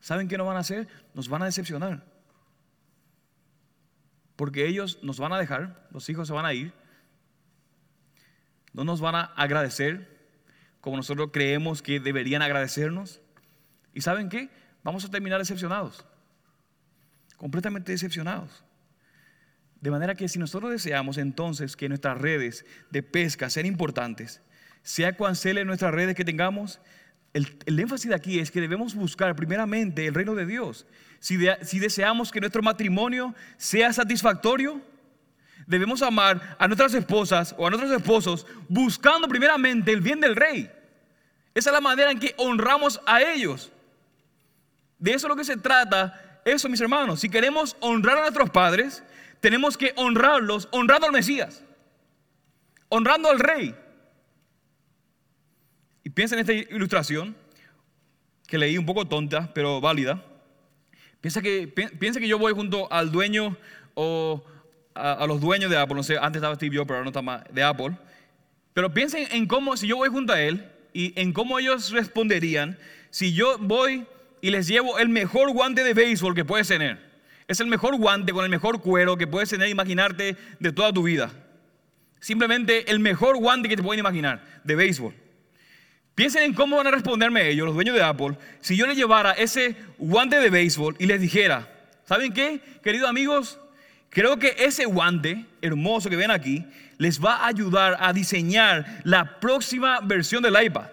¿saben 0.00 0.26
qué 0.26 0.38
nos 0.38 0.46
van 0.46 0.56
a 0.56 0.60
hacer? 0.60 0.88
Nos 1.12 1.28
van 1.28 1.42
a 1.42 1.44
decepcionar. 1.44 2.02
Porque 4.36 4.66
ellos 4.66 5.00
nos 5.02 5.18
van 5.18 5.34
a 5.34 5.38
dejar, 5.38 5.86
los 5.90 6.08
hijos 6.08 6.28
se 6.28 6.32
van 6.32 6.46
a 6.46 6.54
ir, 6.54 6.72
no 8.72 8.84
nos 8.84 9.00
van 9.00 9.14
a 9.14 9.22
agradecer 9.22 10.18
como 10.80 10.96
nosotros 10.96 11.30
creemos 11.32 11.82
que 11.82 12.00
deberían 12.00 12.42
agradecernos. 12.42 13.20
¿Y 13.92 14.00
saben 14.00 14.28
qué? 14.28 14.50
Vamos 14.82 15.04
a 15.04 15.10
terminar 15.10 15.38
decepcionados, 15.38 16.04
completamente 17.36 17.92
decepcionados. 17.92 18.64
De 19.80 19.90
manera 19.90 20.14
que 20.14 20.28
si 20.28 20.38
nosotros 20.38 20.72
deseamos 20.72 21.18
entonces 21.18 21.76
que 21.76 21.88
nuestras 21.88 22.18
redes 22.18 22.64
de 22.90 23.02
pesca 23.02 23.48
sean 23.50 23.66
importantes, 23.66 24.40
sea 24.82 25.16
cual 25.16 25.36
sea 25.36 25.64
nuestras 25.64 25.92
redes 25.92 26.16
que 26.16 26.24
tengamos, 26.24 26.80
el, 27.32 27.78
énfasis 27.78 28.08
de 28.08 28.14
aquí 28.14 28.38
es 28.40 28.50
que 28.50 28.60
debemos 28.60 28.94
buscar 28.94 29.36
primeramente 29.36 30.06
el 30.06 30.14
reino 30.14 30.34
de 30.34 30.46
Dios. 30.46 30.86
Si 31.20 31.36
deseamos 31.78 32.32
que 32.32 32.40
nuestro 32.40 32.62
matrimonio 32.62 33.34
sea 33.56 33.92
satisfactorio, 33.92 34.80
debemos 35.68 36.00
amar 36.00 36.56
a 36.58 36.66
nuestras 36.66 36.94
esposas 36.94 37.54
o 37.58 37.66
a 37.66 37.70
nuestros 37.70 37.92
esposos 37.92 38.46
buscando 38.68 39.28
primeramente 39.28 39.92
el 39.92 40.00
bien 40.00 40.18
del 40.18 40.34
rey. 40.34 40.70
Esa 41.54 41.70
es 41.70 41.74
la 41.74 41.80
manera 41.82 42.10
en 42.10 42.18
que 42.18 42.34
honramos 42.38 43.00
a 43.04 43.20
ellos. 43.20 43.70
De 44.98 45.12
eso 45.12 45.26
es 45.26 45.28
lo 45.28 45.36
que 45.36 45.44
se 45.44 45.58
trata, 45.58 46.40
eso 46.44 46.70
mis 46.70 46.80
hermanos. 46.80 47.20
Si 47.20 47.28
queremos 47.28 47.76
honrar 47.80 48.16
a 48.16 48.22
nuestros 48.22 48.48
padres, 48.48 49.04
tenemos 49.40 49.76
que 49.76 49.92
honrarlos 49.96 50.68
honrando 50.70 51.06
al 51.06 51.12
Mesías, 51.12 51.62
honrando 52.88 53.28
al 53.28 53.38
rey. 53.38 53.76
Y 56.02 56.10
piensa 56.10 56.34
en 56.34 56.40
esta 56.40 56.54
ilustración 56.54 57.36
que 58.46 58.56
leí 58.56 58.78
un 58.78 58.86
poco 58.86 59.06
tonta, 59.06 59.52
pero 59.52 59.82
válida. 59.82 60.24
Piensa 61.20 61.42
que, 61.42 61.68
piensa 61.68 62.20
que 62.20 62.28
yo 62.28 62.38
voy 62.38 62.54
junto 62.54 62.90
al 62.90 63.12
dueño 63.12 63.58
o 63.94 64.42
a, 64.98 65.26
los 65.26 65.40
dueños 65.40 65.70
de 65.70 65.76
Apple, 65.76 65.96
no 65.96 66.02
sé, 66.02 66.16
antes 66.18 66.40
estaba 66.40 66.54
Steve 66.54 66.76
Jobs, 66.76 66.86
pero 66.86 66.96
ahora 66.96 67.04
no 67.04 67.10
está 67.10 67.22
más, 67.22 67.42
de 67.50 67.62
Apple. 67.62 67.96
Pero 68.74 68.92
piensen 68.92 69.26
en 69.30 69.46
cómo, 69.46 69.76
si 69.76 69.86
yo 69.86 69.96
voy 69.96 70.08
junto 70.08 70.32
a 70.32 70.40
él 70.40 70.70
y 70.92 71.18
en 71.20 71.32
cómo 71.32 71.58
ellos 71.58 71.90
responderían 71.90 72.78
si 73.10 73.32
yo 73.32 73.58
voy 73.58 74.06
y 74.40 74.50
les 74.50 74.66
llevo 74.68 74.98
el 74.98 75.08
mejor 75.08 75.52
guante 75.52 75.82
de 75.82 75.94
béisbol 75.94 76.34
que 76.34 76.44
puedes 76.44 76.68
tener. 76.68 76.98
Es 77.46 77.60
el 77.60 77.66
mejor 77.66 77.96
guante 77.96 78.32
con 78.32 78.44
el 78.44 78.50
mejor 78.50 78.80
cuero 78.80 79.16
que 79.16 79.26
puedes 79.26 79.48
tener, 79.48 79.68
imaginarte 79.68 80.36
de 80.60 80.72
toda 80.72 80.92
tu 80.92 81.02
vida. 81.02 81.30
Simplemente 82.20 82.90
el 82.90 83.00
mejor 83.00 83.38
guante 83.38 83.68
que 83.68 83.76
te 83.76 83.82
pueden 83.82 84.00
imaginar 84.00 84.42
de 84.64 84.76
béisbol. 84.76 85.14
Piensen 86.14 86.42
en 86.42 86.54
cómo 86.54 86.76
van 86.76 86.88
a 86.88 86.90
responderme 86.90 87.48
ellos, 87.48 87.64
los 87.64 87.74
dueños 87.74 87.94
de 87.94 88.02
Apple, 88.02 88.36
si 88.60 88.76
yo 88.76 88.86
les 88.86 88.96
llevara 88.96 89.32
ese 89.32 89.76
guante 89.98 90.38
de 90.40 90.50
béisbol 90.50 90.96
y 90.98 91.06
les 91.06 91.20
dijera, 91.20 91.72
¿saben 92.04 92.32
qué, 92.32 92.60
queridos 92.82 93.08
amigos? 93.08 93.58
Creo 94.10 94.38
que 94.38 94.54
ese 94.58 94.86
guante 94.86 95.44
hermoso 95.60 96.08
que 96.08 96.16
ven 96.16 96.30
aquí 96.30 96.64
les 96.96 97.22
va 97.22 97.36
a 97.36 97.46
ayudar 97.46 97.96
a 98.00 98.12
diseñar 98.12 99.00
la 99.04 99.38
próxima 99.38 100.00
versión 100.00 100.42
del 100.42 100.62
iPad. 100.62 100.88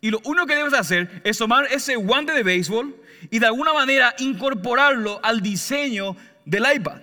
Y 0.00 0.10
lo 0.10 0.20
único 0.24 0.46
que 0.46 0.54
debes 0.54 0.74
hacer 0.74 1.22
es 1.24 1.38
tomar 1.38 1.66
ese 1.66 1.96
guante 1.96 2.32
de 2.32 2.42
béisbol 2.42 2.94
y 3.30 3.38
de 3.38 3.46
alguna 3.46 3.72
manera 3.72 4.14
incorporarlo 4.18 5.20
al 5.22 5.40
diseño 5.40 6.16
del 6.44 6.64
iPad. 6.74 7.00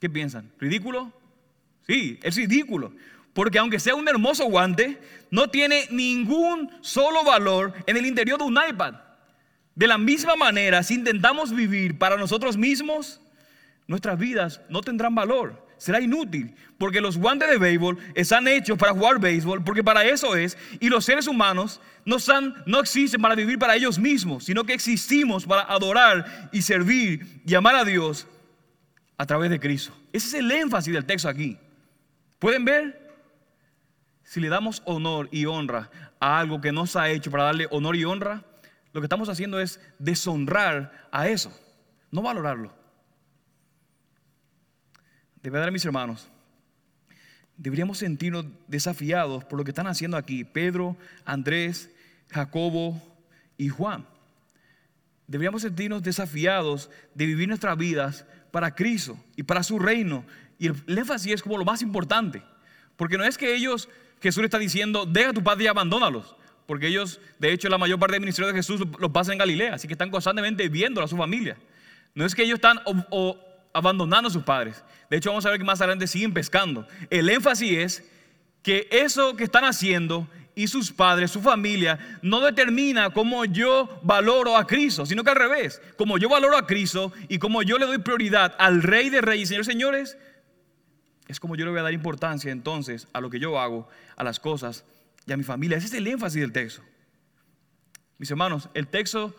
¿Qué 0.00 0.10
piensan? 0.10 0.50
¿Ridículo? 0.58 1.12
Sí, 1.86 2.18
es 2.22 2.36
ridículo. 2.36 2.92
Porque 3.32 3.58
aunque 3.58 3.78
sea 3.78 3.94
un 3.94 4.08
hermoso 4.08 4.44
guante, 4.46 4.98
no 5.30 5.48
tiene 5.48 5.86
ningún 5.90 6.70
solo 6.80 7.24
valor 7.24 7.72
en 7.86 7.96
el 7.96 8.06
interior 8.06 8.38
de 8.38 8.44
un 8.44 8.58
iPad. 8.68 8.94
De 9.74 9.86
la 9.86 9.98
misma 9.98 10.36
manera, 10.36 10.82
si 10.82 10.94
intentamos 10.94 11.54
vivir 11.54 11.96
para 11.96 12.16
nosotros 12.16 12.56
mismos, 12.56 13.20
nuestras 13.90 14.16
vidas 14.20 14.60
no 14.68 14.82
tendrán 14.82 15.16
valor. 15.16 15.66
Será 15.76 16.00
inútil, 16.00 16.54
porque 16.78 17.00
los 17.00 17.18
guantes 17.18 17.50
de 17.50 17.58
béisbol 17.58 17.98
están 18.14 18.46
hechos 18.46 18.78
para 18.78 18.92
jugar 18.92 19.18
béisbol, 19.18 19.64
porque 19.64 19.82
para 19.82 20.04
eso 20.04 20.36
es, 20.36 20.56
y 20.78 20.88
los 20.88 21.04
seres 21.04 21.26
humanos 21.26 21.80
no, 22.04 22.18
no 22.66 22.78
existen 22.78 23.20
para 23.20 23.34
vivir 23.34 23.58
para 23.58 23.74
ellos 23.74 23.98
mismos, 23.98 24.44
sino 24.44 24.62
que 24.62 24.74
existimos 24.74 25.44
para 25.44 25.62
adorar 25.62 26.50
y 26.52 26.62
servir 26.62 27.42
y 27.44 27.52
amar 27.56 27.74
a 27.74 27.84
Dios 27.84 28.28
a 29.18 29.26
través 29.26 29.50
de 29.50 29.58
Cristo. 29.58 29.92
Ese 30.12 30.28
es 30.28 30.34
el 30.34 30.52
énfasis 30.52 30.94
del 30.94 31.04
texto 31.04 31.28
aquí. 31.28 31.58
¿Pueden 32.38 32.64
ver? 32.64 33.10
Si 34.22 34.38
le 34.38 34.50
damos 34.50 34.82
honor 34.84 35.28
y 35.32 35.46
honra 35.46 35.90
a 36.20 36.38
algo 36.38 36.60
que 36.60 36.70
no 36.70 36.86
se 36.86 37.00
ha 37.00 37.10
hecho 37.10 37.32
para 37.32 37.42
darle 37.42 37.66
honor 37.72 37.96
y 37.96 38.04
honra, 38.04 38.44
lo 38.92 39.00
que 39.00 39.06
estamos 39.06 39.28
haciendo 39.28 39.58
es 39.58 39.80
deshonrar 39.98 41.08
a 41.10 41.26
eso, 41.26 41.52
no 42.12 42.22
valorarlo. 42.22 42.79
De 45.42 45.50
verdad, 45.50 45.70
mis 45.70 45.84
hermanos, 45.84 46.28
deberíamos 47.56 47.98
sentirnos 47.98 48.46
desafiados 48.68 49.44
por 49.44 49.58
lo 49.58 49.64
que 49.64 49.70
están 49.70 49.86
haciendo 49.86 50.16
aquí 50.16 50.44
Pedro, 50.44 50.96
Andrés, 51.24 51.90
Jacobo 52.30 53.00
y 53.56 53.68
Juan. 53.68 54.04
Deberíamos 55.26 55.62
sentirnos 55.62 56.02
desafiados 56.02 56.90
de 57.14 57.26
vivir 57.26 57.48
nuestras 57.48 57.76
vidas 57.78 58.24
para 58.50 58.74
Cristo 58.74 59.16
y 59.36 59.42
para 59.42 59.62
su 59.62 59.78
reino. 59.78 60.24
Y 60.58 60.66
el 60.66 60.98
énfasis 60.98 61.34
es 61.34 61.42
como 61.42 61.56
lo 61.56 61.64
más 61.64 61.82
importante. 61.82 62.42
Porque 62.96 63.16
no 63.16 63.24
es 63.24 63.38
que 63.38 63.54
ellos, 63.54 63.88
Jesús 64.20 64.44
está 64.44 64.58
diciendo, 64.58 65.06
deja 65.06 65.32
tu 65.32 65.42
padre 65.42 65.64
y 65.64 65.66
abandónalos. 65.68 66.36
Porque 66.66 66.88
ellos, 66.88 67.20
de 67.38 67.52
hecho, 67.52 67.68
la 67.68 67.78
mayor 67.78 67.98
parte 67.98 68.14
del 68.14 68.20
ministerio 68.20 68.48
de 68.48 68.58
Jesús 68.58 68.82
los 68.98 69.10
pasa 69.10 69.32
en 69.32 69.38
Galilea. 69.38 69.74
Así 69.74 69.86
que 69.86 69.94
están 69.94 70.10
constantemente 70.10 70.68
viendo 70.68 71.02
a 71.02 71.08
su 71.08 71.16
familia. 71.16 71.56
No 72.14 72.26
es 72.26 72.34
que 72.34 72.42
ellos 72.42 72.56
están 72.56 72.80
abandonando 73.72 74.28
a 74.28 74.32
sus 74.32 74.42
padres. 74.42 74.82
De 75.10 75.16
hecho, 75.16 75.30
vamos 75.30 75.44
a 75.44 75.50
ver 75.50 75.58
que 75.58 75.64
más 75.64 75.80
adelante 75.80 76.06
siguen 76.06 76.32
pescando. 76.32 76.86
El 77.10 77.28
énfasis 77.28 77.72
es 77.72 78.10
que 78.62 78.88
eso 78.92 79.36
que 79.36 79.44
están 79.44 79.64
haciendo 79.64 80.28
y 80.54 80.68
sus 80.68 80.92
padres, 80.92 81.30
su 81.32 81.40
familia, 81.40 82.18
no 82.22 82.40
determina 82.40 83.10
cómo 83.10 83.44
yo 83.44 84.00
valoro 84.02 84.56
a 84.56 84.66
Cristo, 84.66 85.04
sino 85.06 85.24
que 85.24 85.30
al 85.30 85.36
revés, 85.36 85.82
como 85.96 86.16
yo 86.18 86.28
valoro 86.28 86.56
a 86.56 86.66
Cristo 86.66 87.12
y 87.28 87.38
como 87.38 87.62
yo 87.62 87.76
le 87.78 87.86
doy 87.86 87.98
prioridad 87.98 88.54
al 88.58 88.82
Rey 88.82 89.10
de 89.10 89.20
Reyes, 89.20 89.48
señores, 89.48 89.66
señores, 89.66 90.18
es 91.26 91.40
como 91.40 91.56
yo 91.56 91.64
le 91.64 91.70
voy 91.70 91.80
a 91.80 91.84
dar 91.84 91.92
importancia 91.92 92.52
entonces 92.52 93.08
a 93.12 93.20
lo 93.20 93.30
que 93.30 93.40
yo 93.40 93.58
hago, 93.58 93.88
a 94.16 94.24
las 94.24 94.38
cosas 94.38 94.84
y 95.26 95.32
a 95.32 95.36
mi 95.36 95.44
familia. 95.44 95.76
Ese 95.76 95.86
es 95.86 95.94
el 95.94 96.06
énfasis 96.06 96.40
del 96.40 96.52
texto. 96.52 96.82
Mis 98.18 98.30
hermanos, 98.30 98.68
el 98.74 98.86
texto 98.86 99.34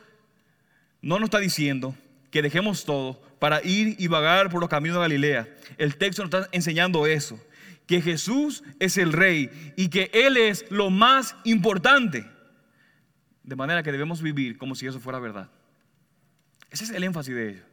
no 1.02 1.20
nos 1.20 1.28
está 1.28 1.40
diciendo 1.40 1.96
que 2.32 2.42
dejemos 2.42 2.86
todo 2.86 3.22
para 3.40 3.64
ir 3.64 3.96
y 4.00 4.08
vagar 4.08 4.50
por 4.50 4.62
los 4.62 4.70
caminos 4.70 4.96
de 4.96 5.02
Galilea. 5.02 5.50
El 5.78 5.98
texto 5.98 6.24
nos 6.24 6.34
está 6.34 6.50
enseñando 6.52 7.06
eso, 7.06 7.40
que 7.86 8.02
Jesús 8.02 8.64
es 8.80 8.98
el 8.98 9.14
rey 9.14 9.74
y 9.76 9.90
que 9.90 10.10
Él 10.14 10.38
es 10.38 10.66
lo 10.72 10.90
más 10.90 11.36
importante. 11.44 12.26
De 13.44 13.56
manera 13.56 13.84
que 13.84 13.92
debemos 13.92 14.22
vivir 14.22 14.58
como 14.58 14.76
si 14.76 14.88
eso 14.88 15.00
fuera 15.00 15.20
verdad. 15.20 15.50
Ese 16.70 16.86
es 16.86 16.90
el 16.92 17.04
énfasis 17.04 17.36
de 17.36 17.50
ello. 17.50 17.64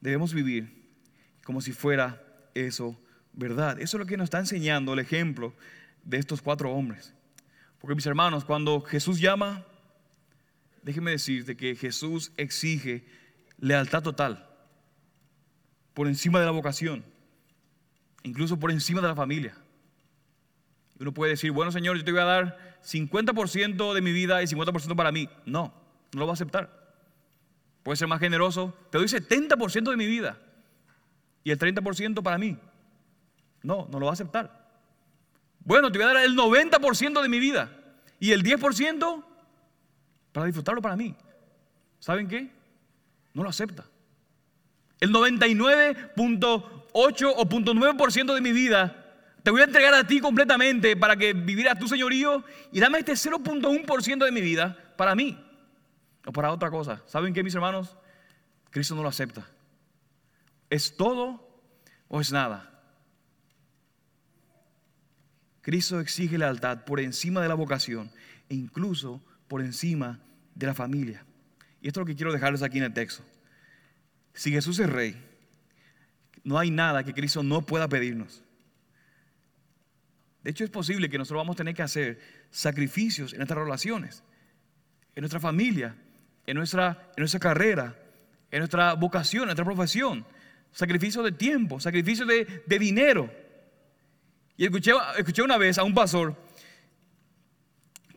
Debemos 0.00 0.34
vivir 0.34 0.70
como 1.44 1.60
si 1.62 1.72
fuera 1.72 2.22
eso 2.54 3.00
verdad. 3.32 3.80
Eso 3.80 3.96
es 3.96 4.00
lo 4.00 4.06
que 4.06 4.16
nos 4.16 4.24
está 4.24 4.38
enseñando 4.38 4.92
el 4.92 4.98
ejemplo 4.98 5.54
de 6.04 6.18
estos 6.18 6.42
cuatro 6.42 6.72
hombres. 6.72 7.14
Porque 7.78 7.94
mis 7.94 8.06
hermanos, 8.06 8.44
cuando 8.44 8.82
Jesús 8.82 9.20
llama, 9.20 9.64
déjenme 10.82 11.10
decirte 11.12 11.56
que 11.56 11.76
Jesús 11.76 12.32
exige 12.36 13.04
lealtad 13.58 14.02
total 14.02 14.48
por 15.94 16.06
encima 16.06 16.38
de 16.40 16.46
la 16.46 16.52
vocación, 16.52 17.04
incluso 18.22 18.58
por 18.58 18.70
encima 18.70 19.00
de 19.00 19.08
la 19.08 19.14
familia. 19.14 19.56
Uno 21.00 21.12
puede 21.12 21.32
decir, 21.32 21.52
bueno 21.52 21.72
Señor, 21.72 21.96
yo 21.96 22.04
te 22.04 22.12
voy 22.12 22.20
a 22.20 22.24
dar 22.24 22.78
50% 22.84 23.94
de 23.94 24.00
mi 24.00 24.12
vida 24.12 24.42
y 24.42 24.46
50% 24.46 24.96
para 24.96 25.12
mí. 25.12 25.28
No, 25.44 25.74
no 26.12 26.20
lo 26.20 26.26
va 26.26 26.32
a 26.32 26.34
aceptar. 26.34 26.94
Puede 27.82 27.96
ser 27.96 28.08
más 28.08 28.20
generoso, 28.20 28.76
te 28.90 28.98
doy 28.98 29.06
70% 29.06 29.90
de 29.90 29.96
mi 29.96 30.06
vida 30.06 30.38
y 31.44 31.50
el 31.50 31.58
30% 31.58 32.22
para 32.22 32.38
mí. 32.38 32.58
No, 33.62 33.88
no 33.90 33.98
lo 33.98 34.06
va 34.06 34.12
a 34.12 34.14
aceptar. 34.14 34.68
Bueno, 35.60 35.90
te 35.90 35.98
voy 35.98 36.04
a 36.04 36.14
dar 36.14 36.24
el 36.24 36.36
90% 36.36 37.22
de 37.22 37.28
mi 37.28 37.38
vida 37.38 37.70
y 38.20 38.32
el 38.32 38.42
10% 38.42 39.24
para 40.32 40.46
disfrutarlo 40.46 40.82
para 40.82 40.96
mí. 40.96 41.14
¿Saben 41.98 42.28
qué? 42.28 42.50
No 43.34 43.42
lo 43.42 43.48
acepta. 43.48 43.84
El 45.00 45.12
99.8 45.12 46.92
o 46.92 47.48
9% 47.48 48.34
de 48.34 48.40
mi 48.40 48.52
vida 48.52 49.04
te 49.42 49.50
voy 49.50 49.60
a 49.60 49.64
entregar 49.64 49.94
a 49.94 50.06
ti 50.06 50.20
completamente 50.20 50.96
para 50.96 51.16
que 51.16 51.32
vivieras 51.32 51.78
tu 51.78 51.88
señorío 51.88 52.44
y 52.72 52.80
dame 52.80 52.98
este 52.98 53.12
0.1% 53.12 54.24
de 54.24 54.32
mi 54.32 54.40
vida 54.40 54.76
para 54.96 55.14
mí 55.14 55.38
o 56.26 56.32
para 56.32 56.52
otra 56.52 56.70
cosa. 56.70 57.02
¿Saben 57.06 57.32
qué, 57.32 57.42
mis 57.42 57.54
hermanos? 57.54 57.96
Cristo 58.70 58.94
no 58.94 59.02
lo 59.02 59.08
acepta. 59.08 59.46
¿Es 60.68 60.96
todo 60.96 61.48
o 62.08 62.20
es 62.20 62.32
nada? 62.32 62.64
Cristo 65.62 66.00
exige 66.00 66.38
lealtad 66.38 66.84
por 66.84 67.00
encima 67.00 67.40
de 67.40 67.48
la 67.48 67.54
vocación 67.54 68.10
e 68.48 68.54
incluso 68.54 69.22
por 69.48 69.60
encima 69.60 70.20
de 70.54 70.66
la 70.66 70.74
familia. 70.74 71.24
Y 71.80 71.88
esto 71.88 72.00
es 72.00 72.02
lo 72.02 72.06
que 72.06 72.16
quiero 72.16 72.32
dejarles 72.32 72.62
aquí 72.62 72.78
en 72.78 72.84
el 72.84 72.92
texto. 72.92 73.24
Si 74.34 74.52
Jesús 74.52 74.78
es 74.78 74.88
rey, 74.88 75.16
no 76.44 76.58
hay 76.58 76.70
nada 76.70 77.04
que 77.04 77.14
Cristo 77.14 77.42
no 77.42 77.62
pueda 77.62 77.88
pedirnos. 77.88 78.42
De 80.42 80.50
hecho, 80.50 80.64
es 80.64 80.70
posible 80.70 81.10
que 81.10 81.18
nosotros 81.18 81.40
vamos 81.40 81.54
a 81.54 81.58
tener 81.58 81.74
que 81.74 81.82
hacer 81.82 82.20
sacrificios 82.50 83.32
en 83.32 83.38
nuestras 83.38 83.58
relaciones, 83.58 84.22
en 85.14 85.22
nuestra 85.22 85.40
familia, 85.40 85.96
en 86.46 86.56
nuestra, 86.56 87.10
en 87.16 87.22
nuestra 87.22 87.40
carrera, 87.40 87.96
en 88.50 88.60
nuestra 88.60 88.94
vocación, 88.94 89.42
en 89.42 89.48
nuestra 89.48 89.64
profesión 89.64 90.24
sacrificio 90.72 91.22
de 91.22 91.32
tiempo, 91.32 91.80
sacrificio 91.80 92.26
de, 92.26 92.62
dinero. 92.78 93.30
Y 94.56 94.64
escuché, 94.64 94.92
escuché, 95.16 95.42
una 95.42 95.58
vez 95.58 95.78
a 95.78 95.84
un 95.84 95.94
pastor 95.94 96.36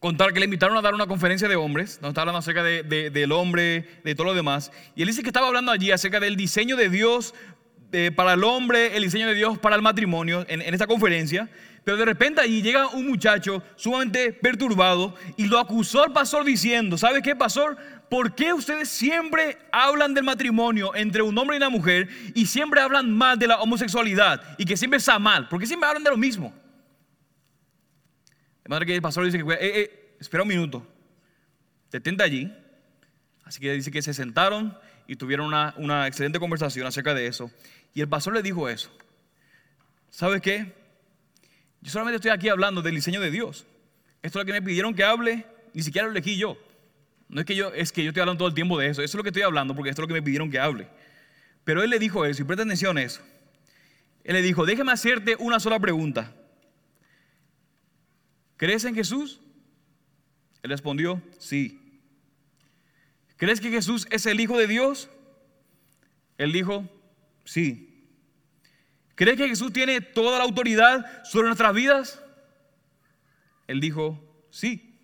contar 0.02 0.34
que 0.34 0.40
le 0.40 0.46
invitaron 0.46 0.76
a 0.76 0.82
dar 0.82 0.96
una 0.96 1.06
conferencia 1.06 1.48
de 1.48 1.56
hombres, 1.56 2.00
donde 2.02 2.10
estaba 2.10 2.24
hablando 2.24 2.40
acerca 2.40 2.64
del 2.64 3.32
hombre, 3.32 3.88
de 4.04 4.16
todo 4.16 4.26
lo 4.26 4.34
demás. 4.34 4.72
Y 4.96 5.04
él 5.04 5.08
dice 5.08 5.22
que 5.22 5.30
estaba 5.30 5.48
hablando 5.48 5.72
allí 5.72 5.92
acerca 5.92 6.20
del 6.20 6.36
diseño 6.36 6.76
de 6.76 6.90
Dios 6.90 7.36
eh, 7.92 8.12
para 8.14 8.34
el 8.34 8.44
hombre, 8.44 8.98
el 8.98 9.04
diseño 9.04 9.28
de 9.28 9.36
Dios 9.36 9.60
para 9.60 9.76
el 9.76 9.84
matrimonio, 9.84 10.44
en, 10.50 10.64
en 10.64 10.74
esta 10.74 10.88
conferencia. 10.88 11.50
Pero 11.84 11.98
de 11.98 12.06
repente 12.06 12.42
allí 12.42 12.64
llega 12.64 12.88
un 12.88 13.08
muchacho 13.08 13.64
sumamente 13.76 14.34
perturbado 14.34 15.14
y 15.38 15.46
lo 15.46 15.60
acusó 15.60 16.04
al 16.04 16.12
pastor 16.12 16.46
diciendo, 16.46 16.98
¿sabe 16.98 17.22
qué, 17.22 17.36
pastor? 17.36 17.78
¿por 18.10 18.36
qué 18.36 18.52
ustedes 18.52 18.90
siempre 18.90 19.58
hablan 19.72 20.14
del 20.14 20.26
matrimonio 20.26 20.94
entre 20.96 21.22
un 21.22 21.38
hombre 21.38 21.56
y 21.56 21.60
una 21.60 21.70
mujer 21.70 22.10
y 22.36 22.46
siempre 22.46 22.82
hablan 22.82 23.10
mal 23.10 23.40
de 23.40 23.48
la 23.48 23.62
homosexualidad 23.62 24.42
y 24.58 24.66
que 24.66 24.76
siempre 24.76 24.98
está 24.98 25.18
mal? 25.18 25.48
¿Por 25.48 25.62
qué 25.62 25.66
siempre 25.66 25.88
hablan 25.88 26.04
de 26.04 26.10
lo 26.10 26.18
mismo? 26.18 26.54
De 28.64 28.70
manera 28.70 28.86
que 28.86 28.96
el 28.96 29.02
pastor 29.02 29.26
dice 29.26 29.38
que, 29.38 29.54
eh, 29.54 29.58
eh, 29.62 30.16
espera 30.20 30.44
un 30.44 30.50
minuto, 30.50 30.86
detente 31.92 32.24
allí. 32.24 32.54
Así 33.44 33.60
que 33.60 33.74
dice 33.74 33.92
que 33.92 34.02
se 34.02 34.14
sentaron 34.14 34.78
y 35.08 35.16
tuvieron 35.16 35.48
una, 35.48 35.74
una 35.78 36.08
excelente 36.08 36.40
conversación 36.40 36.88
acerca 36.88 37.14
de 37.14 37.28
eso. 37.28 37.52
Y 37.94 38.02
el 38.02 38.08
pastor 38.08 38.34
le 38.34 38.42
dijo 38.42 38.70
eso. 38.70 38.96
¿Sabes 40.10 40.42
qué? 40.42 40.74
Yo 41.82 41.92
solamente 41.92 42.18
estoy 42.18 42.32
aquí 42.32 42.50
hablando 42.50 42.82
del 42.82 42.96
diseño 42.96 43.20
de 43.20 43.32
Dios. 43.32 43.66
Esto 44.22 44.40
es 44.40 44.44
lo 44.44 44.46
que 44.46 44.54
me 44.54 44.62
pidieron 44.62 44.94
que 44.94 45.04
hable, 45.04 45.46
ni 45.74 45.82
siquiera 45.82 46.08
lo 46.08 46.12
elegí 46.12 46.38
yo. 46.38 46.58
No 47.28 47.40
es 47.40 47.46
que 47.46 47.56
yo, 47.56 47.74
es 47.74 47.92
que 47.92 48.04
yo 48.04 48.10
estoy 48.10 48.22
hablando 48.22 48.40
todo 48.40 48.50
el 48.50 48.54
tiempo 48.54 48.78
de 48.78 48.88
eso. 48.88 49.02
Eso 49.02 49.12
es 49.12 49.16
lo 49.16 49.24
que 49.24 49.30
estoy 49.30 49.44
hablando 49.44 49.74
porque 49.74 49.90
esto 49.90 50.02
es 50.02 50.04
lo 50.04 50.08
que 50.08 50.14
me 50.14 50.22
pidieron 50.22 50.52
que 50.52 50.60
hable. 50.60 50.88
Pero 51.64 51.82
él 51.82 51.90
le 51.90 51.98
dijo 51.98 52.26
eso 52.26 52.42
y 52.42 52.46
presta 52.46 52.64
atención 52.64 52.98
a 52.98 53.04
eso. 53.04 53.22
Él 54.24 54.34
le 54.36 54.42
dijo, 54.42 54.66
déjame 54.66 54.92
hacerte 54.92 55.36
una 55.40 55.60
sola 55.60 55.80
pregunta. 55.80 56.36
¿Crees 58.62 58.86
en 58.86 58.94
Jesús? 58.94 59.42
Él 60.62 60.70
respondió, 60.70 61.20
sí. 61.40 62.00
¿Crees 63.38 63.60
que 63.60 63.72
Jesús 63.72 64.08
es 64.12 64.28
el 64.28 64.40
Hijo 64.40 64.56
de 64.56 64.68
Dios? 64.68 65.10
Él 66.38 66.52
dijo, 66.52 66.88
sí. 67.44 68.06
¿Crees 69.16 69.38
que 69.38 69.48
Jesús 69.48 69.74
tiene 69.74 70.00
toda 70.00 70.38
la 70.38 70.44
autoridad 70.44 71.24
sobre 71.24 71.48
nuestras 71.48 71.74
vidas? 71.74 72.22
Él 73.66 73.80
dijo, 73.80 74.24
sí. 74.52 74.96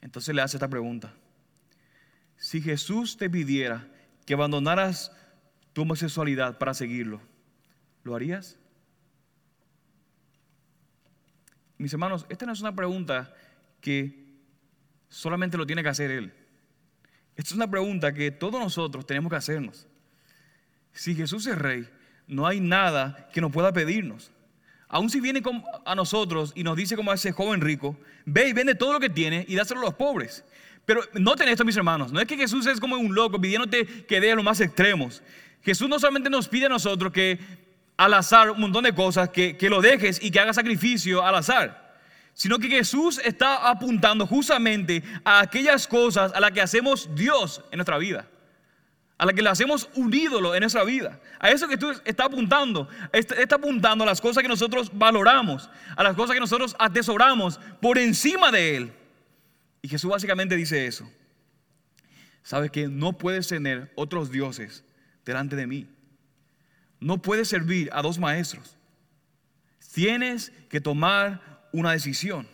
Entonces 0.00 0.34
le 0.34 0.40
hace 0.40 0.56
esta 0.56 0.68
pregunta. 0.68 1.12
Si 2.38 2.62
Jesús 2.62 3.18
te 3.18 3.28
pidiera 3.28 3.86
que 4.24 4.32
abandonaras 4.32 5.12
tu 5.74 5.82
homosexualidad 5.82 6.56
para 6.56 6.72
seguirlo, 6.72 7.20
¿lo 8.04 8.14
harías? 8.14 8.56
Mis 11.82 11.92
hermanos, 11.92 12.26
esta 12.28 12.46
no 12.46 12.52
es 12.52 12.60
una 12.60 12.76
pregunta 12.76 13.34
que 13.80 14.14
solamente 15.08 15.56
lo 15.56 15.66
tiene 15.66 15.82
que 15.82 15.88
hacer 15.88 16.12
Él. 16.12 16.32
Esta 17.34 17.48
es 17.48 17.56
una 17.56 17.68
pregunta 17.68 18.14
que 18.14 18.30
todos 18.30 18.60
nosotros 18.60 19.04
tenemos 19.04 19.30
que 19.30 19.34
hacernos. 19.34 19.88
Si 20.92 21.16
Jesús 21.16 21.44
es 21.48 21.58
rey, 21.58 21.88
no 22.28 22.46
hay 22.46 22.60
nada 22.60 23.28
que 23.34 23.40
nos 23.40 23.50
pueda 23.50 23.72
pedirnos. 23.72 24.30
Aun 24.86 25.10
si 25.10 25.20
viene 25.20 25.42
a 25.84 25.96
nosotros 25.96 26.52
y 26.54 26.62
nos 26.62 26.76
dice 26.76 26.94
como 26.94 27.12
ese 27.12 27.32
joven 27.32 27.60
rico, 27.60 27.98
ve 28.26 28.50
y 28.50 28.52
vende 28.52 28.76
todo 28.76 28.92
lo 28.92 29.00
que 29.00 29.10
tiene 29.10 29.44
y 29.48 29.56
dáselo 29.56 29.80
a 29.80 29.86
los 29.86 29.94
pobres. 29.94 30.44
Pero 30.86 31.02
noten 31.14 31.48
esto, 31.48 31.64
mis 31.64 31.76
hermanos, 31.76 32.12
no 32.12 32.20
es 32.20 32.28
que 32.28 32.36
Jesús 32.36 32.64
es 32.66 32.78
como 32.78 32.94
un 32.94 33.12
loco 33.12 33.40
pidiéndote 33.40 34.04
que 34.06 34.20
dé 34.20 34.30
a 34.30 34.36
los 34.36 34.44
más 34.44 34.60
extremos. 34.60 35.20
Jesús 35.62 35.88
no 35.88 35.98
solamente 35.98 36.30
nos 36.30 36.46
pide 36.46 36.66
a 36.66 36.68
nosotros 36.68 37.12
que 37.12 37.40
al 37.96 38.14
azar 38.14 38.50
un 38.50 38.60
montón 38.60 38.84
de 38.84 38.94
cosas, 38.94 39.28
que, 39.28 39.56
que 39.56 39.70
lo 39.70 39.80
dejes 39.80 40.22
y 40.22 40.30
que 40.30 40.40
hagas 40.40 40.56
sacrificio 40.56 41.24
al 41.24 41.34
azar, 41.36 41.96
sino 42.34 42.58
que 42.58 42.68
Jesús 42.68 43.20
está 43.24 43.68
apuntando 43.68 44.26
justamente 44.26 45.02
a 45.24 45.40
aquellas 45.40 45.86
cosas 45.86 46.32
a 46.34 46.40
las 46.40 46.52
que 46.52 46.60
hacemos 46.60 47.08
Dios 47.14 47.62
en 47.70 47.78
nuestra 47.78 47.98
vida 47.98 48.26
a 49.22 49.26
la 49.26 49.32
que 49.32 49.40
le 49.40 49.50
hacemos 49.50 49.88
un 49.94 50.12
ídolo 50.12 50.52
en 50.52 50.62
nuestra 50.62 50.82
vida. 50.82 51.20
A 51.38 51.48
eso 51.48 51.68
que 51.68 51.76
tú 51.76 51.92
estás 52.04 52.26
apuntando. 52.26 52.88
Está, 53.12 53.36
está, 53.36 53.54
apuntando 53.54 54.02
a 54.02 54.06
las 54.08 54.20
cosas 54.20 54.42
que 54.42 54.48
nosotros 54.48 54.90
valoramos, 54.92 55.70
a 55.94 56.02
las 56.02 56.16
cosas 56.16 56.34
que 56.34 56.40
nosotros 56.40 56.74
atesoramos 56.76 57.60
por 57.80 57.98
encima 57.98 58.50
de 58.50 58.76
Él. 58.76 58.92
Y 59.80 59.86
Jesús 59.86 60.10
básicamente 60.10 60.56
dice 60.56 60.88
eso. 60.88 61.08
Sabes 62.42 62.72
que 62.72 62.88
no 62.88 63.12
puedes 63.12 63.46
tener 63.46 63.92
otros 63.94 64.28
dioses 64.28 64.84
delante 65.24 65.54
de 65.54 65.68
mí. 65.68 65.86
No 67.02 67.20
puedes 67.20 67.48
servir 67.48 67.90
a 67.92 68.00
dos 68.00 68.20
maestros. 68.20 68.76
Tienes 69.92 70.52
que 70.68 70.80
tomar 70.80 71.68
una 71.72 71.90
decisión. 71.90 72.46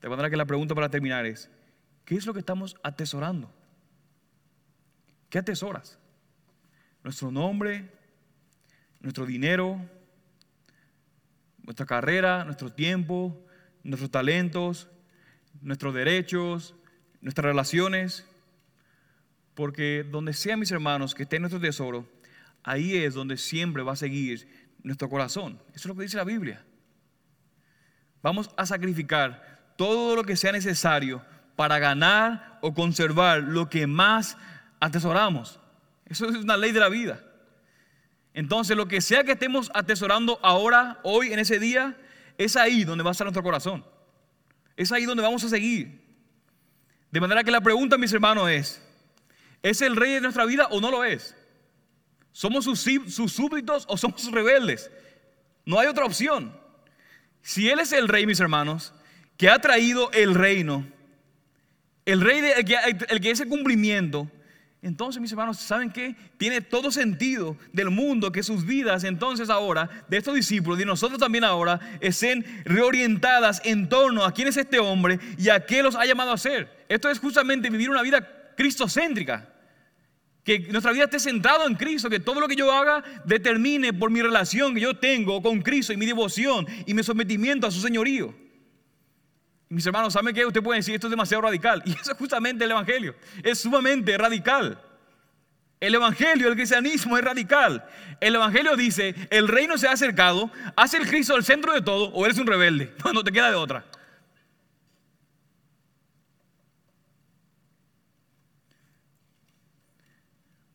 De 0.00 0.08
manera 0.08 0.30
que 0.30 0.36
la 0.36 0.44
pregunta 0.44 0.76
para 0.76 0.88
terminar 0.88 1.26
es, 1.26 1.50
¿qué 2.04 2.14
es 2.14 2.24
lo 2.24 2.32
que 2.32 2.38
estamos 2.38 2.76
atesorando? 2.84 3.52
¿Qué 5.28 5.38
atesoras? 5.38 5.98
Nuestro 7.02 7.32
nombre, 7.32 7.90
nuestro 9.00 9.26
dinero, 9.26 9.84
nuestra 11.64 11.84
carrera, 11.84 12.44
nuestro 12.44 12.72
tiempo, 12.72 13.44
nuestros 13.82 14.12
talentos, 14.12 14.88
nuestros 15.60 15.94
derechos, 15.94 16.76
nuestras 17.20 17.44
relaciones. 17.44 18.24
Porque 19.56 20.06
donde 20.08 20.32
sea, 20.32 20.56
mis 20.56 20.70
hermanos, 20.70 21.16
que 21.16 21.24
esté 21.24 21.40
nuestro 21.40 21.58
tesoro, 21.58 22.06
ahí 22.68 22.96
es 22.96 23.14
donde 23.14 23.36
siempre 23.36 23.82
va 23.82 23.92
a 23.92 23.96
seguir 23.96 24.48
nuestro 24.82 25.08
corazón. 25.08 25.60
Eso 25.70 25.80
es 25.80 25.86
lo 25.86 25.96
que 25.96 26.02
dice 26.02 26.16
la 26.16 26.24
Biblia. 26.24 26.64
Vamos 28.22 28.50
a 28.56 28.66
sacrificar 28.66 29.74
todo 29.76 30.16
lo 30.16 30.24
que 30.24 30.36
sea 30.36 30.52
necesario 30.52 31.22
para 31.56 31.78
ganar 31.78 32.58
o 32.60 32.74
conservar 32.74 33.42
lo 33.42 33.68
que 33.68 33.86
más 33.86 34.36
atesoramos. 34.80 35.60
Eso 36.06 36.28
es 36.28 36.36
una 36.36 36.56
ley 36.56 36.72
de 36.72 36.80
la 36.80 36.88
vida. 36.88 37.24
Entonces, 38.34 38.76
lo 38.76 38.86
que 38.86 39.00
sea 39.00 39.24
que 39.24 39.32
estemos 39.32 39.70
atesorando 39.74 40.38
ahora, 40.42 41.00
hoy, 41.02 41.32
en 41.32 41.38
ese 41.38 41.58
día, 41.58 41.96
es 42.36 42.56
ahí 42.56 42.84
donde 42.84 43.02
va 43.02 43.10
a 43.10 43.12
estar 43.12 43.24
nuestro 43.24 43.42
corazón. 43.42 43.84
Es 44.76 44.92
ahí 44.92 45.04
donde 45.04 45.22
vamos 45.22 45.42
a 45.42 45.48
seguir. 45.48 46.00
De 47.10 47.20
manera 47.20 47.42
que 47.42 47.50
la 47.50 47.60
pregunta, 47.60 47.98
mis 47.98 48.12
hermanos, 48.12 48.48
es, 48.50 48.82
¿es 49.62 49.80
el 49.82 49.96
rey 49.96 50.12
de 50.12 50.20
nuestra 50.20 50.44
vida 50.44 50.68
o 50.70 50.80
no 50.80 50.90
lo 50.90 51.04
es? 51.04 51.34
¿Somos 52.32 52.64
sus, 52.64 52.80
súbditos 53.32 53.84
o 53.88 53.96
somos 53.96 54.20
sus 54.20 54.32
rebeldes? 54.32 54.90
No 55.64 55.78
hay 55.78 55.86
otra 55.86 56.04
opción. 56.04 56.52
Si 57.42 57.68
Él 57.68 57.80
es 57.80 57.92
el 57.92 58.08
rey, 58.08 58.26
mis 58.26 58.40
hermanos, 58.40 58.92
que 59.36 59.48
ha 59.48 59.58
traído 59.58 60.10
el 60.12 60.34
reino, 60.34 60.86
el 62.04 62.20
rey, 62.20 62.40
el, 62.56 62.64
que, 62.64 63.30
el 63.30 63.48
cumplimiento, 63.48 64.30
entonces, 64.80 65.20
mis 65.20 65.32
hermanos, 65.32 65.58
¿saben 65.58 65.90
qué? 65.90 66.14
Tiene 66.36 66.60
todo 66.60 66.92
sentido 66.92 67.56
del 67.72 67.90
mundo 67.90 68.30
que 68.30 68.44
sus 68.44 68.64
vidas 68.64 69.02
entonces 69.02 69.50
ahora, 69.50 69.90
de 70.08 70.18
estos 70.18 70.36
discípulos 70.36 70.78
de 70.78 70.84
nosotros 70.84 71.18
también 71.18 71.42
ahora, 71.42 71.80
estén 72.00 72.44
reorientadas 72.64 73.60
en 73.64 73.88
torno 73.88 74.24
a 74.24 74.32
quién 74.32 74.46
es 74.46 74.56
este 74.56 74.78
hombre 74.78 75.18
y 75.36 75.48
a 75.48 75.66
qué 75.66 75.82
los 75.82 75.96
ha 75.96 76.04
llamado 76.06 76.30
a 76.30 76.34
hacer. 76.34 76.84
Esto 76.88 77.10
es 77.10 77.18
justamente 77.18 77.70
vivir 77.70 77.90
una 77.90 78.02
vida 78.02 78.54
cristocéntrica. 78.56 79.48
Que 80.48 80.60
nuestra 80.70 80.92
vida 80.92 81.04
esté 81.04 81.20
centrada 81.20 81.66
en 81.66 81.74
Cristo, 81.74 82.08
que 82.08 82.20
todo 82.20 82.40
lo 82.40 82.48
que 82.48 82.56
yo 82.56 82.72
haga 82.72 83.04
determine 83.26 83.92
por 83.92 84.10
mi 84.10 84.22
relación 84.22 84.72
que 84.72 84.80
yo 84.80 84.96
tengo 84.96 85.42
con 85.42 85.60
Cristo 85.60 85.92
y 85.92 85.98
mi 85.98 86.06
devoción 86.06 86.66
y 86.86 86.94
mi 86.94 87.02
sometimiento 87.02 87.66
a 87.66 87.70
su 87.70 87.82
señorío. 87.82 88.34
Mis 89.68 89.84
hermanos, 89.84 90.14
¿saben 90.14 90.34
qué? 90.34 90.46
Usted 90.46 90.62
puede 90.62 90.78
decir 90.78 90.94
esto 90.94 91.06
es 91.06 91.10
demasiado 91.10 91.42
radical. 91.42 91.82
Y 91.86 91.90
eso 91.90 92.12
es 92.12 92.16
justamente 92.16 92.64
el 92.64 92.70
Evangelio. 92.70 93.14
Es 93.42 93.58
sumamente 93.58 94.16
radical. 94.16 94.80
El 95.80 95.94
Evangelio, 95.94 96.48
el 96.48 96.54
cristianismo 96.54 97.18
es 97.18 97.24
radical. 97.24 97.84
El 98.18 98.34
Evangelio 98.34 98.74
dice, 98.74 99.14
el 99.28 99.48
reino 99.48 99.76
se 99.76 99.86
ha 99.86 99.92
acercado, 99.92 100.50
hace 100.76 100.96
el 100.96 101.06
Cristo 101.06 101.36
el 101.36 101.44
centro 101.44 101.74
de 101.74 101.82
todo 101.82 102.06
o 102.14 102.24
eres 102.24 102.38
un 102.38 102.46
rebelde. 102.46 102.94
No, 103.04 103.12
no 103.12 103.22
te 103.22 103.32
queda 103.32 103.50
de 103.50 103.56
otra. 103.56 103.84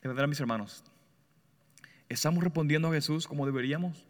De 0.04 0.10
verdad, 0.10 0.28
mis 0.28 0.42
hermanos, 0.42 0.84
¿estamos 2.10 2.44
respondiendo 2.44 2.90
a 2.90 2.92
Jesús 2.92 3.26
como 3.26 3.46
deberíamos? 3.46 4.06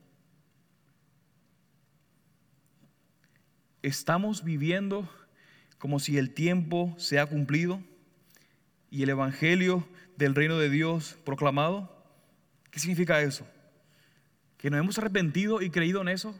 ¿Estamos 3.83 4.43
viviendo 4.43 5.07
como 5.77 5.99
si 5.99 6.17
el 6.17 6.33
tiempo 6.33 6.95
se 6.97 7.19
ha 7.19 7.27
cumplido 7.27 7.79
y 8.89 9.03
el 9.03 9.09
Evangelio 9.09 9.87
del 10.17 10.33
reino 10.33 10.57
de 10.57 10.71
Dios 10.71 11.15
proclamado? 11.25 11.95
¿Qué 12.71 12.79
significa 12.79 13.21
eso? 13.21 13.45
¿Que 14.57 14.71
nos 14.71 14.79
hemos 14.79 14.97
arrepentido 14.97 15.61
y 15.61 15.69
creído 15.69 16.01
en 16.01 16.07
eso? 16.07 16.35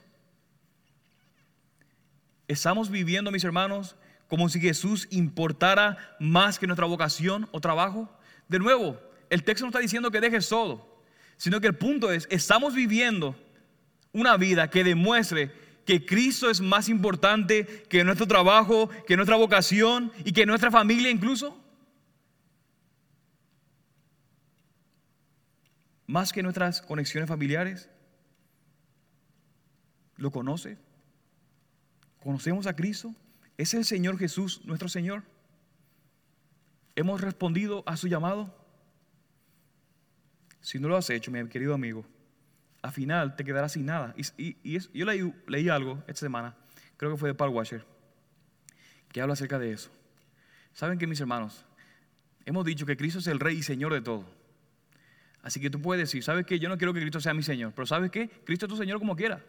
¿Estamos 2.47 2.89
viviendo, 2.89 3.29
mis 3.29 3.43
hermanos, 3.43 3.95
como 4.27 4.49
si 4.49 4.59
Jesús 4.59 5.07
importara 5.11 6.17
más 6.19 6.57
que 6.57 6.65
nuestra 6.65 6.87
vocación 6.87 7.47
o 7.51 7.61
trabajo? 7.61 8.11
De 8.47 8.57
nuevo, 8.57 8.99
el 9.33 9.43
texto 9.43 9.65
no 9.65 9.69
está 9.69 9.79
diciendo 9.79 10.11
que 10.11 10.21
dejes 10.21 10.47
todo, 10.47 11.01
sino 11.37 11.59
que 11.59 11.65
el 11.65 11.75
punto 11.75 12.11
es, 12.11 12.27
estamos 12.29 12.75
viviendo 12.75 13.35
una 14.11 14.37
vida 14.37 14.69
que 14.69 14.83
demuestre 14.83 15.51
que 15.85 16.05
Cristo 16.05 16.51
es 16.51 16.61
más 16.61 16.87
importante 16.87 17.65
que 17.89 18.03
nuestro 18.03 18.27
trabajo, 18.27 18.89
que 19.07 19.15
nuestra 19.15 19.35
vocación 19.35 20.11
y 20.23 20.33
que 20.33 20.45
nuestra 20.45 20.69
familia 20.69 21.09
incluso? 21.09 21.59
Más 26.05 26.31
que 26.31 26.43
nuestras 26.43 26.83
conexiones 26.83 27.27
familiares. 27.27 27.89
¿Lo 30.15 30.29
conoce? 30.29 30.77
¿Conocemos 32.21 32.67
a 32.67 32.75
Cristo? 32.75 33.15
¿Es 33.57 33.73
el 33.73 33.83
Señor 33.83 34.19
Jesús 34.19 34.61
nuestro 34.63 34.89
Señor? 34.89 35.23
¿Hemos 36.95 37.19
respondido 37.19 37.83
a 37.87 37.97
su 37.97 38.07
llamado? 38.07 38.62
Si 40.63 40.79
no 40.79 40.87
lo 40.87 40.95
has 40.95 41.09
hecho, 41.09 41.29
mi 41.29 41.45
querido 41.49 41.73
amigo, 41.73 42.05
al 42.81 42.93
final 42.93 43.35
te 43.35 43.43
quedarás 43.43 43.73
sin 43.73 43.85
nada. 43.85 44.15
Y, 44.37 44.79
yo 44.93 45.05
leí, 45.45 45.69
algo 45.69 46.01
esta 46.07 46.21
semana, 46.21 46.55
creo 46.95 47.11
que 47.11 47.17
fue 47.17 47.29
de 47.29 47.35
Paul 47.35 47.49
Washer, 47.49 47.85
que 49.11 49.19
habla 49.19 49.33
acerca 49.33 49.59
de 49.59 49.73
eso. 49.73 49.91
¿Saben 50.71 50.97
que 50.97 51.05
mis 51.05 51.19
hermanos? 51.19 51.65
Hemos 52.45 52.63
dicho 52.63 52.85
que 52.85 52.95
Cristo 52.95 53.19
es 53.19 53.27
el 53.27 53.41
Rey 53.41 53.57
y 53.57 53.63
Señor 53.63 53.93
de 53.93 54.01
todo. 54.01 54.25
Así 55.41 55.59
que 55.59 55.69
tú 55.69 55.81
puedes 55.81 56.01
decir, 56.01 56.23
¿sabes 56.23 56.45
qué? 56.45 56.57
Yo 56.59 56.69
no 56.69 56.77
quiero 56.77 56.93
que 56.93 57.01
Cristo 57.01 57.19
sea 57.19 57.33
mi 57.33 57.43
Señor, 57.43 57.73
pero 57.75 57.85
¿sabes 57.85 58.09
qué? 58.09 58.29
Cristo 58.45 58.65
es 58.65 58.69
tu 58.69 58.77
Señor 58.77 58.99
como 58.99 59.17
quiera. 59.17 59.43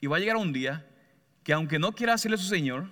Y 0.00 0.08
va 0.08 0.16
a 0.16 0.20
llegar 0.20 0.36
un 0.36 0.52
día 0.52 0.84
que 1.44 1.52
aunque 1.52 1.78
no 1.78 1.92
quieras 1.92 2.20
serle 2.20 2.36
su 2.36 2.48
Señor, 2.48 2.88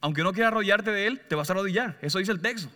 aunque 0.00 0.22
no 0.22 0.32
quieras 0.32 0.52
arrollarte 0.52 0.90
de 0.92 1.06
Él, 1.06 1.20
te 1.28 1.34
vas 1.34 1.50
a 1.50 1.52
arrodillar. 1.52 1.98
Eso 2.00 2.18
dice 2.18 2.32
el 2.32 2.40
texto. 2.40 2.70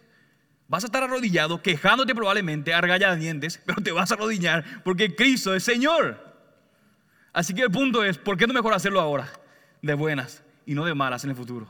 Vas 0.67 0.85
a 0.85 0.87
estar 0.87 1.03
arrodillado, 1.03 1.61
quejándote 1.61 2.15
probablemente, 2.15 2.73
dientes, 3.19 3.61
pero 3.67 3.83
te 3.83 3.93
vas 3.93 4.11
a 4.11 4.15
arrodillar 4.15 4.83
porque 4.83 5.15
Cristo 5.15 5.55
es 5.55 5.63
Señor. 5.63 6.33
Así 7.33 7.53
que 7.53 7.63
el 7.63 7.71
punto 7.71 8.03
es, 8.05 8.17
¿por 8.17 8.37
qué 8.37 8.47
no 8.47 8.55
mejor 8.55 8.73
hacerlo 8.73 9.01
ahora? 9.01 9.31
De 9.83 9.95
buenas 9.95 10.43
y 10.65 10.75
no 10.75 10.85
de 10.85 10.95
malas 10.95 11.25
en 11.25 11.31
el 11.31 11.37
futuro. 11.37 11.69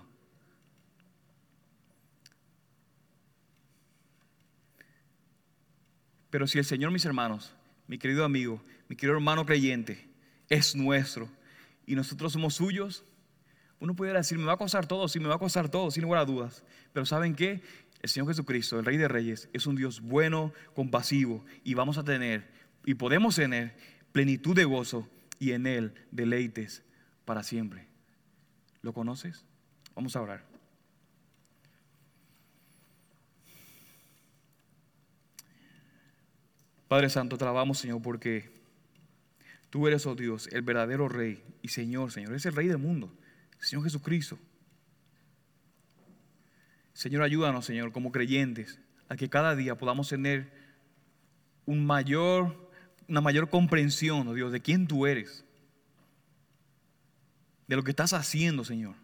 Pero 6.31 6.47
si 6.47 6.59
el 6.59 6.65
Señor, 6.65 6.91
mis 6.91 7.05
hermanos, 7.05 7.55
mi 7.87 7.97
querido 7.97 8.25
amigo, 8.25 8.61
mi 8.89 8.97
querido 8.97 9.17
hermano 9.17 9.47
creyente, 9.47 10.09
es 10.49 10.75
nuestro 10.75 11.29
y 11.87 11.95
nosotros 11.95 12.33
somos 12.33 12.55
suyos, 12.55 13.05
uno 13.81 13.95
pudiera 13.95 14.19
decir, 14.19 14.39
me 14.39 14.45
va 14.45 14.55
a 14.55 14.57
costar 14.57 14.87
todo, 14.87 15.09
sí, 15.09 15.21
me 15.21 15.29
va 15.29 15.35
a 15.35 15.39
costar 15.39 15.69
todo, 15.69 15.91
sin 15.91 16.03
lugar 16.03 16.21
a 16.21 16.25
dudas. 16.25 16.65
Pero 16.93 17.05
¿saben 17.07 17.35
qué? 17.35 17.63
El 18.05 18.11
Señor 18.11 18.29
Jesucristo, 18.29 18.79
el 18.79 18.85
Rey 18.85 18.99
de 18.99 19.09
Reyes, 19.09 19.49
es 19.55 19.67
un 19.67 19.77
Dios 19.77 20.03
bueno, 20.03 20.53
compasivo 20.75 21.43
y 21.65 21.73
vamos 21.73 21.97
a 21.97 22.05
tener 22.05 22.47
y 22.85 22.93
podemos 22.93 23.35
tener 23.35 23.75
plenitud 24.13 24.55
de 24.55 24.65
gozo 24.65 25.09
y 25.39 25.53
en 25.53 25.67
Él 25.67 25.95
deleites 26.11 26.83
para 27.25 27.43
siempre. 27.43 27.87
¿Lo 28.83 28.93
conoces? 28.93 29.47
Vamos 29.95 30.15
a 30.17 30.21
orar. 30.21 30.45
Padre 36.89 37.09
Santo, 37.09 37.39
te 37.39 37.45
alabamos, 37.45 37.79
Señor, 37.79 38.03
porque 38.03 38.51
tú 39.71 39.89
eres, 39.89 40.05
oh 40.05 40.15
Dios, 40.15 40.47
el 40.53 40.61
verdadero 40.61 41.09
Rey 41.09 41.43
y 41.63 41.69
Señor, 41.69 42.13
Señor. 42.13 42.33
Eres 42.33 42.45
el 42.45 42.55
Rey 42.55 42.69
del 42.69 42.77
mundo, 42.77 43.11
Señor 43.61 43.83
Jesucristo. 43.83 44.39
Señor, 46.95 47.23
ayúdanos, 47.23 47.67
Señor, 47.67 47.93
como 47.93 48.13
creyentes, 48.13 48.79
a 49.09 49.17
que 49.17 49.29
cada 49.29 49.55
día 49.55 49.77
podamos 49.77 50.09
tener 50.09 50.51
una 51.67 53.21
mayor 53.21 53.51
comprensión, 53.51 54.29
oh 54.29 54.35
Dios, 54.35 54.53
de 54.53 54.61
quién 54.61 54.87
tú 54.87 55.07
eres, 55.07 55.45
de 57.67 57.77
lo 57.77 57.83
que 57.83 57.91
estás 57.91 58.13
haciendo, 58.13 58.65
Señor. 58.65 58.95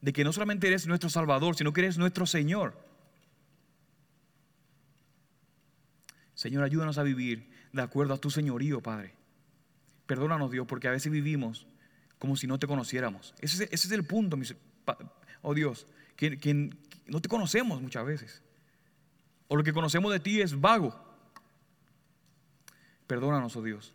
De 0.00 0.12
que 0.12 0.24
no 0.24 0.32
solamente 0.32 0.68
eres 0.68 0.86
nuestro 0.86 1.10
Salvador, 1.10 1.56
sino 1.56 1.72
que 1.72 1.82
eres 1.82 1.98
nuestro 1.98 2.24
Señor. 2.26 2.74
Señor, 6.34 6.64
ayúdanos 6.64 6.98
a 6.98 7.02
vivir 7.02 7.50
de 7.72 7.82
acuerdo 7.82 8.14
a 8.14 8.18
tu 8.18 8.30
señorío, 8.30 8.80
Padre. 8.80 9.14
Perdónanos, 10.06 10.50
Dios, 10.50 10.66
porque 10.66 10.88
a 10.88 10.92
veces 10.92 11.10
vivimos 11.10 11.66
como 12.18 12.36
si 12.36 12.46
no 12.46 12.58
te 12.58 12.66
conociéramos. 12.66 13.34
Ese, 13.40 13.68
es 13.70 13.90
el 13.90 14.04
punto, 14.04 14.38
oh 15.42 15.54
Dios, 15.54 15.86
que, 16.30 16.70
no 17.06 17.20
te 17.20 17.28
conocemos 17.28 17.80
muchas 17.82 18.04
veces. 18.04 18.42
O 19.48 19.56
lo 19.56 19.64
que 19.64 19.72
conocemos 19.72 20.12
de 20.12 20.20
ti 20.20 20.40
es 20.40 20.58
vago. 20.58 20.94
Perdónanos, 23.06 23.56
oh 23.56 23.62
Dios. 23.62 23.92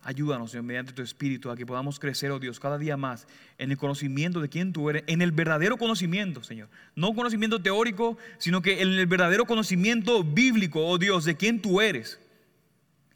Ayúdanos, 0.00 0.52
Señor, 0.52 0.64
mediante 0.64 0.92
tu 0.92 1.02
Espíritu, 1.02 1.50
a 1.50 1.56
que 1.56 1.66
podamos 1.66 1.98
crecer, 1.98 2.30
oh 2.30 2.38
Dios, 2.38 2.60
cada 2.60 2.78
día 2.78 2.96
más 2.96 3.26
en 3.58 3.72
el 3.72 3.76
conocimiento 3.76 4.40
de 4.40 4.48
quién 4.48 4.72
tú 4.72 4.88
eres, 4.88 5.02
en 5.08 5.20
el 5.20 5.32
verdadero 5.32 5.76
conocimiento, 5.76 6.42
Señor. 6.44 6.68
No 6.94 7.10
un 7.10 7.16
conocimiento 7.16 7.60
teórico, 7.60 8.16
sino 8.38 8.62
que 8.62 8.80
en 8.80 8.90
el 8.90 9.06
verdadero 9.06 9.44
conocimiento 9.44 10.22
bíblico, 10.22 10.86
oh 10.86 10.96
Dios, 10.96 11.24
de 11.24 11.36
quién 11.36 11.60
tú 11.60 11.80
eres 11.80 12.20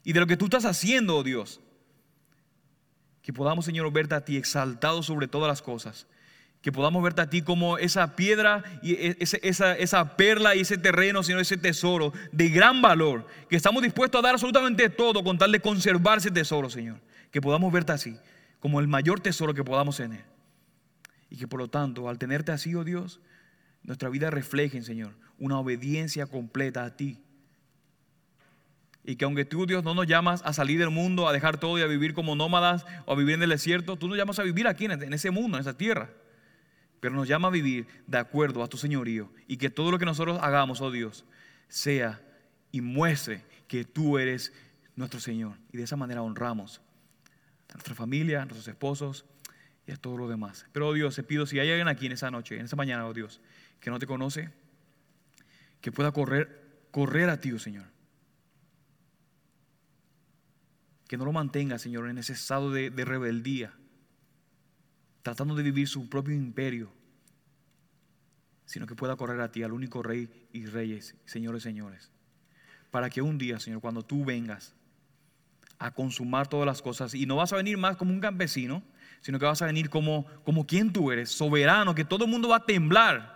y 0.03 0.11
de 0.11 0.19
lo 0.19 0.27
que 0.27 0.37
tú 0.37 0.45
estás 0.45 0.65
haciendo, 0.65 1.15
oh 1.15 1.23
Dios. 1.23 1.61
Que 3.21 3.31
podamos, 3.31 3.63
Señor, 3.63 3.91
verte 3.91 4.15
a 4.15 4.25
ti 4.25 4.35
exaltado 4.35 5.01
sobre 5.01 5.29
todas 5.29 5.47
las 5.47 5.61
cosas 5.61 6.05
que 6.63 6.71
podamos 6.71 7.03
verte 7.03 7.21
a 7.21 7.29
ti 7.29 7.41
como 7.41 7.77
esa 7.77 8.15
piedra 8.15 8.63
y 8.81 8.93
e, 8.93 9.17
esa, 9.19 9.73
esa, 9.73 10.15
perla 10.15 10.55
y 10.55 10.61
ese 10.61 10.77
terreno, 10.77 11.21
sino 11.21 11.41
ese 11.41 11.57
tesoro 11.57 12.13
de 12.31 12.47
gran 12.47 12.81
valor, 12.81 13.27
que 13.49 13.57
estamos 13.57 13.83
dispuestos 13.83 14.19
a 14.19 14.21
dar 14.21 14.35
absolutamente 14.35 14.89
todo 14.89 15.25
con 15.25 15.37
tal 15.37 15.51
de 15.51 15.59
conservar 15.59 16.19
ese 16.19 16.31
tesoro, 16.31 16.69
Señor. 16.69 17.01
Que 17.31 17.41
podamos 17.41 17.71
verte 17.73 17.91
así, 17.91 18.17
como 18.61 18.79
el 18.79 18.87
mayor 18.87 19.19
tesoro 19.19 19.53
que 19.53 19.65
podamos 19.65 19.97
tener. 19.97 20.23
Y 21.29 21.35
que 21.35 21.49
por 21.49 21.59
lo 21.59 21.67
tanto, 21.67 22.07
al 22.07 22.17
tenerte 22.17 22.53
así, 22.53 22.73
oh 22.75 22.85
Dios, 22.85 23.19
nuestra 23.83 24.07
vida 24.07 24.31
refleje, 24.31 24.81
Señor, 24.83 25.11
una 25.39 25.59
obediencia 25.59 26.27
completa 26.27 26.85
a 26.85 26.95
ti. 26.95 27.19
Y 29.03 29.17
que 29.17 29.25
aunque 29.25 29.43
tú, 29.43 29.65
Dios, 29.65 29.83
no 29.83 29.95
nos 29.95 30.07
llamas 30.07 30.41
a 30.45 30.53
salir 30.53 30.79
del 30.79 30.91
mundo, 30.91 31.27
a 31.27 31.33
dejar 31.33 31.59
todo 31.59 31.77
y 31.77 31.81
a 31.81 31.87
vivir 31.87 32.13
como 32.13 32.37
nómadas 32.37 32.85
o 33.05 33.11
a 33.11 33.15
vivir 33.17 33.35
en 33.35 33.43
el 33.43 33.49
desierto, 33.49 33.97
tú 33.97 34.07
nos 34.07 34.17
llamas 34.17 34.39
a 34.39 34.43
vivir 34.43 34.65
aquí, 34.65 34.85
en 34.85 35.13
ese 35.13 35.29
mundo, 35.29 35.57
en 35.57 35.61
esa 35.61 35.75
tierra 35.75 36.09
pero 37.03 37.15
nos 37.15 37.27
llama 37.27 37.49
a 37.49 37.51
vivir 37.51 37.85
de 38.07 38.17
acuerdo 38.17 38.63
a 38.63 38.69
tu 38.69 38.77
señorío 38.77 39.29
y 39.45 39.57
que 39.57 39.69
todo 39.69 39.91
lo 39.91 39.99
que 39.99 40.05
nosotros 40.05 40.39
hagamos, 40.41 40.79
oh 40.79 40.89
Dios, 40.89 41.25
sea 41.67 42.21
y 42.71 42.79
muestre 42.79 43.43
que 43.67 43.83
tú 43.83 44.17
eres 44.17 44.53
nuestro 44.95 45.19
Señor. 45.19 45.57
Y 45.73 45.77
de 45.79 45.83
esa 45.83 45.97
manera 45.97 46.21
honramos 46.21 46.79
a 47.67 47.73
nuestra 47.73 47.93
familia, 47.93 48.41
a 48.41 48.45
nuestros 48.45 48.69
esposos 48.69 49.25
y 49.85 49.91
a 49.91 49.97
todo 49.97 50.15
lo 50.15 50.29
demás. 50.29 50.65
Pero, 50.71 50.87
oh 50.87 50.93
Dios, 50.93 51.13
te 51.17 51.23
pido 51.23 51.45
si 51.45 51.59
hay 51.59 51.71
alguien 51.71 51.89
aquí 51.89 52.05
en 52.05 52.13
esa 52.13 52.31
noche, 52.31 52.57
en 52.57 52.63
esa 52.63 52.77
mañana, 52.77 53.05
oh 53.05 53.13
Dios, 53.13 53.41
que 53.81 53.89
no 53.89 53.99
te 53.99 54.07
conoce, 54.07 54.51
que 55.81 55.91
pueda 55.91 56.13
correr, 56.13 56.85
correr 56.91 57.29
a 57.29 57.41
ti, 57.41 57.51
oh 57.51 57.59
Señor. 57.59 57.87
Que 61.09 61.17
no 61.17 61.25
lo 61.25 61.33
mantenga, 61.33 61.77
Señor, 61.79 62.07
en 62.07 62.17
ese 62.17 62.31
estado 62.31 62.71
de, 62.71 62.91
de 62.91 63.03
rebeldía 63.03 63.73
tratando 65.23 65.55
de 65.55 65.63
vivir 65.63 65.87
su 65.87 66.07
propio 66.09 66.35
imperio, 66.35 66.91
sino 68.65 68.85
que 68.85 68.95
pueda 68.95 69.15
correr 69.15 69.39
a 69.41 69.51
ti, 69.51 69.63
al 69.63 69.71
único 69.71 70.03
rey 70.03 70.47
y 70.51 70.65
reyes, 70.65 71.15
señores 71.25 71.63
y 71.63 71.69
señores, 71.69 72.11
para 72.91 73.09
que 73.09 73.21
un 73.21 73.37
día, 73.37 73.59
Señor, 73.59 73.81
cuando 73.81 74.03
tú 74.03 74.25
vengas 74.25 74.75
a 75.79 75.91
consumar 75.91 76.47
todas 76.47 76.65
las 76.65 76.81
cosas, 76.81 77.15
y 77.15 77.25
no 77.25 77.37
vas 77.37 77.53
a 77.53 77.57
venir 77.57 77.77
más 77.77 77.97
como 77.97 78.11
un 78.13 78.19
campesino, 78.19 78.83
sino 79.21 79.39
que 79.39 79.45
vas 79.45 79.61
a 79.61 79.65
venir 79.65 79.89
como, 79.89 80.25
como 80.43 80.67
quien 80.67 80.91
tú 80.93 81.11
eres, 81.11 81.31
soberano, 81.31 81.95
que 81.95 82.05
todo 82.05 82.25
el 82.25 82.31
mundo 82.31 82.49
va 82.49 82.57
a 82.57 82.65
temblar, 82.65 83.33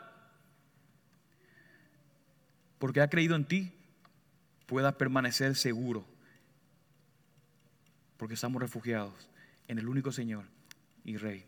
porque 2.79 3.01
ha 3.01 3.09
creído 3.09 3.35
en 3.35 3.45
ti, 3.45 3.73
pueda 4.65 4.97
permanecer 4.97 5.55
seguro, 5.55 6.05
porque 8.17 8.33
estamos 8.33 8.61
refugiados 8.61 9.29
en 9.67 9.79
el 9.79 9.87
único 9.87 10.11
Señor 10.11 10.45
y 11.03 11.17
Rey. 11.17 11.45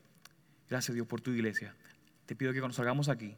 Gracias 0.70 0.94
Dios 0.94 1.08
por 1.08 1.22
tu 1.22 1.32
iglesia. 1.32 1.74
Te 2.26 2.36
pido 2.36 2.54
que 2.54 2.60
cuando 2.60 2.76
salgamos 2.76 3.10
aquí, 3.10 3.36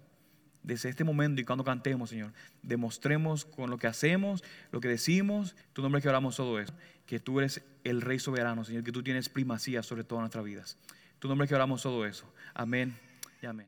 desde 0.64 0.90
este 0.90 1.04
momento 1.04 1.42
y 1.42 1.46
cuando 1.46 1.64
cantemos, 1.64 2.10
Señor, 2.10 2.34
demostremos 2.62 3.46
con 3.46 3.70
lo 3.70 3.78
que 3.78 3.88
hacemos, 3.88 4.44
lo 4.72 4.80
que 4.80 4.88
decimos, 4.88 5.56
tu 5.74 5.82
nombre 5.82 6.02
que 6.02 6.10
oramos 6.10 6.36
todo 6.36 6.60
eso, 6.60 6.74
que 7.06 7.20
tú 7.20 7.40
eres 7.40 7.64
el 7.84 8.02
Rey 8.02 8.20
soberano, 8.20 8.64
Señor, 8.64 8.84
que 8.84 8.92
tú 8.92 9.02
tienes 9.02 9.30
primacía 9.30 9.82
sobre 9.82 10.04
todas 10.04 10.22
nuestras 10.22 10.46
vidas. 10.46 10.78
Tu 11.20 11.28
nombre 11.28 11.48
que 11.48 11.56
oramos 11.56 11.82
todo 11.82 12.06
eso. 12.06 12.32
Amén 12.54 12.94
y 13.42 13.46
amén. 13.46 13.60